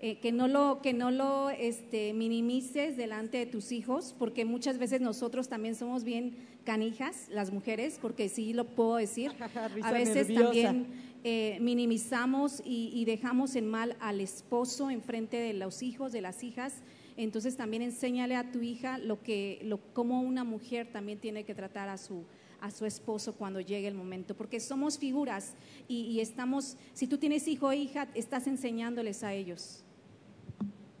Eh, 0.00 0.18
que 0.18 0.32
no 0.32 0.48
lo, 0.48 0.80
que 0.82 0.92
no 0.92 1.10
lo 1.10 1.50
este, 1.50 2.12
minimices 2.12 2.96
delante 2.96 3.38
de 3.38 3.46
tus 3.46 3.72
hijos, 3.72 4.14
porque 4.18 4.44
muchas 4.44 4.76
veces 4.78 5.00
nosotros 5.00 5.48
también 5.48 5.74
somos 5.74 6.04
bien 6.04 6.36
canijas, 6.64 7.28
las 7.30 7.52
mujeres, 7.52 7.98
porque 8.02 8.28
sí 8.28 8.52
lo 8.52 8.66
puedo 8.66 8.96
decir. 8.96 9.32
A 9.82 9.92
veces 9.92 10.28
nerviosa. 10.28 10.62
también 10.62 10.86
eh, 11.24 11.56
minimizamos 11.60 12.60
y, 12.66 12.90
y 12.92 13.06
dejamos 13.06 13.56
en 13.56 13.66
mal 13.66 13.96
al 13.98 14.20
esposo 14.20 14.90
en 14.90 15.00
frente 15.00 15.38
de 15.38 15.54
los 15.54 15.82
hijos, 15.82 16.12
de 16.12 16.20
las 16.20 16.42
hijas. 16.44 16.82
Entonces 17.16 17.56
también 17.56 17.82
enséñale 17.82 18.36
a 18.36 18.50
tu 18.50 18.60
hija 18.60 18.98
lo 18.98 19.22
que, 19.22 19.60
lo, 19.62 19.78
cómo 19.94 20.20
una 20.20 20.44
mujer 20.44 20.88
también 20.92 21.18
tiene 21.18 21.44
que 21.44 21.54
tratar 21.54 21.88
a 21.88 21.96
su, 21.96 22.24
a 22.64 22.70
su 22.70 22.86
esposo 22.86 23.34
cuando 23.34 23.60
llegue 23.60 23.86
el 23.86 23.94
momento, 23.94 24.34
porque 24.34 24.58
somos 24.58 24.96
figuras 24.96 25.52
y, 25.86 26.00
y 26.06 26.20
estamos, 26.20 26.78
si 26.94 27.06
tú 27.06 27.18
tienes 27.18 27.46
hijo 27.46 27.66
o 27.66 27.72
hija, 27.74 28.08
estás 28.14 28.46
enseñándoles 28.46 29.22
a 29.22 29.34
ellos. 29.34 29.84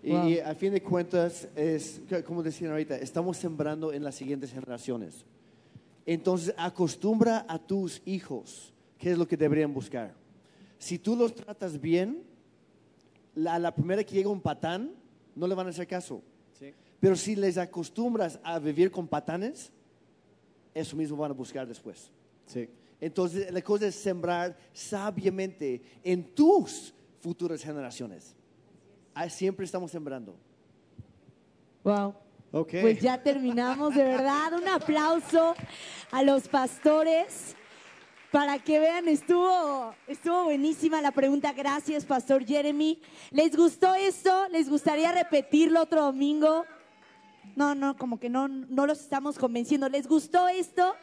Y, 0.02 0.10
Wow. 0.10 0.28
y 0.28 0.38
a 0.40 0.54
fin 0.54 0.72
de 0.74 0.82
cuentas, 0.82 1.48
es, 1.56 2.02
como 2.26 2.42
decían 2.42 2.70
ahorita, 2.72 2.96
estamos 2.98 3.38
sembrando 3.38 3.94
en 3.94 4.04
las 4.04 4.14
siguientes 4.14 4.52
generaciones. 4.52 5.24
Entonces, 6.04 6.54
acostumbra 6.58 7.46
a 7.48 7.58
tus 7.58 8.02
hijos 8.04 8.74
qué 8.98 9.12
es 9.12 9.16
lo 9.16 9.26
que 9.26 9.38
deberían 9.38 9.72
buscar. 9.72 10.12
Si 10.78 10.98
tú 10.98 11.16
los 11.16 11.34
tratas 11.34 11.80
bien, 11.80 12.22
la, 13.34 13.58
la 13.58 13.74
primera 13.74 14.04
que 14.04 14.14
llega 14.14 14.28
un 14.28 14.42
patán, 14.42 14.90
no 15.34 15.46
le 15.46 15.54
van 15.54 15.68
a 15.68 15.70
hacer 15.70 15.86
caso. 15.86 16.20
Sí. 16.58 16.74
Pero 17.00 17.16
si 17.16 17.34
les 17.34 17.56
acostumbras 17.56 18.38
a 18.44 18.58
vivir 18.58 18.90
con 18.90 19.08
patanes, 19.08 19.72
eso 20.74 20.96
mismo 20.96 21.16
van 21.16 21.30
a 21.30 21.34
buscar 21.34 21.66
después. 21.66 22.10
Sí. 22.46 22.68
Entonces, 23.00 23.52
la 23.52 23.62
cosa 23.62 23.86
es 23.86 23.94
sembrar 23.94 24.56
sabiamente 24.72 25.82
en 26.02 26.34
tus 26.34 26.92
futuras 27.20 27.62
generaciones. 27.62 28.34
Ah, 29.14 29.28
Siempre 29.28 29.64
estamos 29.64 29.90
sembrando. 29.90 30.36
Wow. 31.82 32.14
Ok. 32.50 32.70
Pues 32.80 33.00
ya 33.00 33.22
terminamos, 33.22 33.94
de 33.94 34.02
verdad. 34.02 34.52
Un 34.54 34.68
aplauso 34.68 35.54
a 36.10 36.22
los 36.22 36.48
pastores. 36.48 37.56
Para 38.30 38.58
que 38.58 38.80
vean, 38.80 39.06
estuvo, 39.06 39.94
estuvo 40.08 40.44
buenísima 40.44 41.00
la 41.00 41.12
pregunta. 41.12 41.52
Gracias, 41.52 42.04
Pastor 42.04 42.44
Jeremy. 42.44 43.00
¿Les 43.30 43.56
gustó 43.56 43.94
esto? 43.94 44.48
¿Les 44.48 44.68
gustaría 44.68 45.12
repetirlo 45.12 45.82
otro 45.82 46.02
domingo? 46.02 46.64
No, 47.56 47.74
no, 47.74 47.96
como 47.96 48.18
que 48.18 48.28
no, 48.28 48.48
no 48.48 48.86
los 48.86 49.00
estamos 49.00 49.38
convenciendo. 49.38 49.88
¿Les 49.88 50.06
gustó 50.08 50.48
esto? 50.48 50.94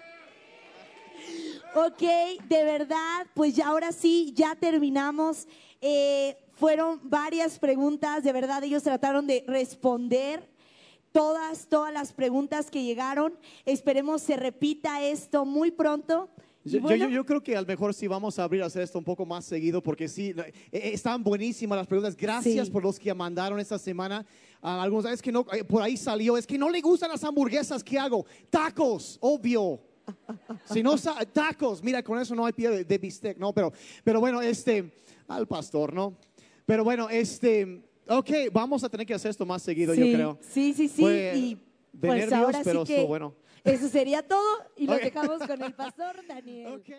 Ok, 1.75 2.01
de 2.49 2.63
verdad, 2.65 3.25
pues 3.33 3.55
ya 3.55 3.67
ahora 3.67 3.91
sí, 3.91 4.33
ya 4.35 4.55
terminamos. 4.55 5.47
Eh, 5.79 6.35
fueron 6.53 6.99
varias 7.03 7.57
preguntas, 7.57 8.23
de 8.23 8.33
verdad, 8.33 8.63
ellos 8.63 8.83
trataron 8.83 9.25
de 9.27 9.43
responder 9.47 10.49
todas, 11.11 11.67
todas 11.67 11.93
las 11.93 12.11
preguntas 12.11 12.69
que 12.69 12.83
llegaron. 12.83 13.33
Esperemos 13.65 14.21
se 14.21 14.35
repita 14.35 15.01
esto 15.01 15.45
muy 15.45 15.71
pronto. 15.71 16.29
Yo, 16.63 16.79
yo- 16.95 17.09
yo- 17.09 17.25
creo 17.25 17.41
que 17.41 17.57
a 17.57 17.61
lo 17.61 17.65
mejor 17.65 17.91
sí 17.91 18.05
vamos 18.07 18.37
a 18.37 18.43
abrir 18.43 18.61
a 18.61 18.67
hacer 18.67 18.83
esto 18.83 18.99
un 18.99 19.03
poco 19.03 19.25
más 19.25 19.45
seguido 19.45 19.81
porque 19.81 20.07
sí, 20.07 20.29
eh, 20.37 20.53
eh, 20.71 20.91
están 20.93 21.23
buenísimas 21.23 21.75
las 21.77 21.87
preguntas. 21.87 22.15
Gracias 22.15 22.67
Sí. 22.67 22.71
por 22.71 22.83
los 22.83 22.99
que 22.99 23.11
mandaron 23.15 23.59
esta 23.59 23.79
semana. 23.79 24.23
Algunos, 24.61 25.05
es 25.11 25.21
que 25.21 25.31
no, 25.31 25.45
eh, 25.53 25.63
por 25.63 25.81
ahí 25.81 25.97
salió, 25.97 26.37
es 26.37 26.45
que 26.45 26.57
no 26.57 26.69
le 26.69 26.81
gustan 26.81 27.09
las 27.09 27.23
hamburguesas, 27.23 27.83
¿qué 27.83 27.97
hago? 27.97 28.25
Tacos, 28.49 29.17
obvio. 29.21 29.79
Si 30.65 30.83
no, 30.83 30.95
tacos, 31.33 31.81
mira, 31.83 32.03
con 32.03 32.19
eso 32.19 32.35
no 32.35 32.45
hay 32.45 32.53
pie 32.53 32.69
de, 32.69 32.83
de 32.83 32.97
bistec, 32.97 33.37
¿no? 33.37 33.53
Pero, 33.53 33.71
pero 34.03 34.19
bueno, 34.19 34.41
este, 34.41 34.91
al 35.27 35.47
pastor, 35.47 35.93
¿no? 35.93 36.15
Pero 36.65 36.83
bueno, 36.83 37.09
este, 37.09 37.81
ok, 38.07 38.29
vamos 38.51 38.83
a 38.83 38.89
tener 38.89 39.05
que 39.07 39.13
hacer 39.13 39.31
esto 39.31 39.45
más 39.45 39.61
seguido, 39.63 39.93
yo 39.93 40.05
creo. 40.05 40.37
Sí, 40.41 40.73
sí, 40.73 40.87
sí. 40.87 41.01
Fue 41.01 41.33
y 41.35 41.55
de 41.93 42.07
pues 42.07 42.19
nervios, 42.19 42.33
ahora 42.33 42.61
pero 42.63 42.81
sí 42.81 42.87
que 42.87 42.93
estuvo 42.95 43.07
bueno. 43.09 43.35
eso 43.63 43.89
sería 43.89 44.21
todo 44.27 44.45
y 44.77 44.85
lo 44.85 44.93
Ok. 44.93 45.01
dejamos 45.01 45.39
con 45.47 45.61
el 45.61 45.73
pastor 45.75 46.25
Daniel. 46.27 46.73
Ok. 46.73 46.89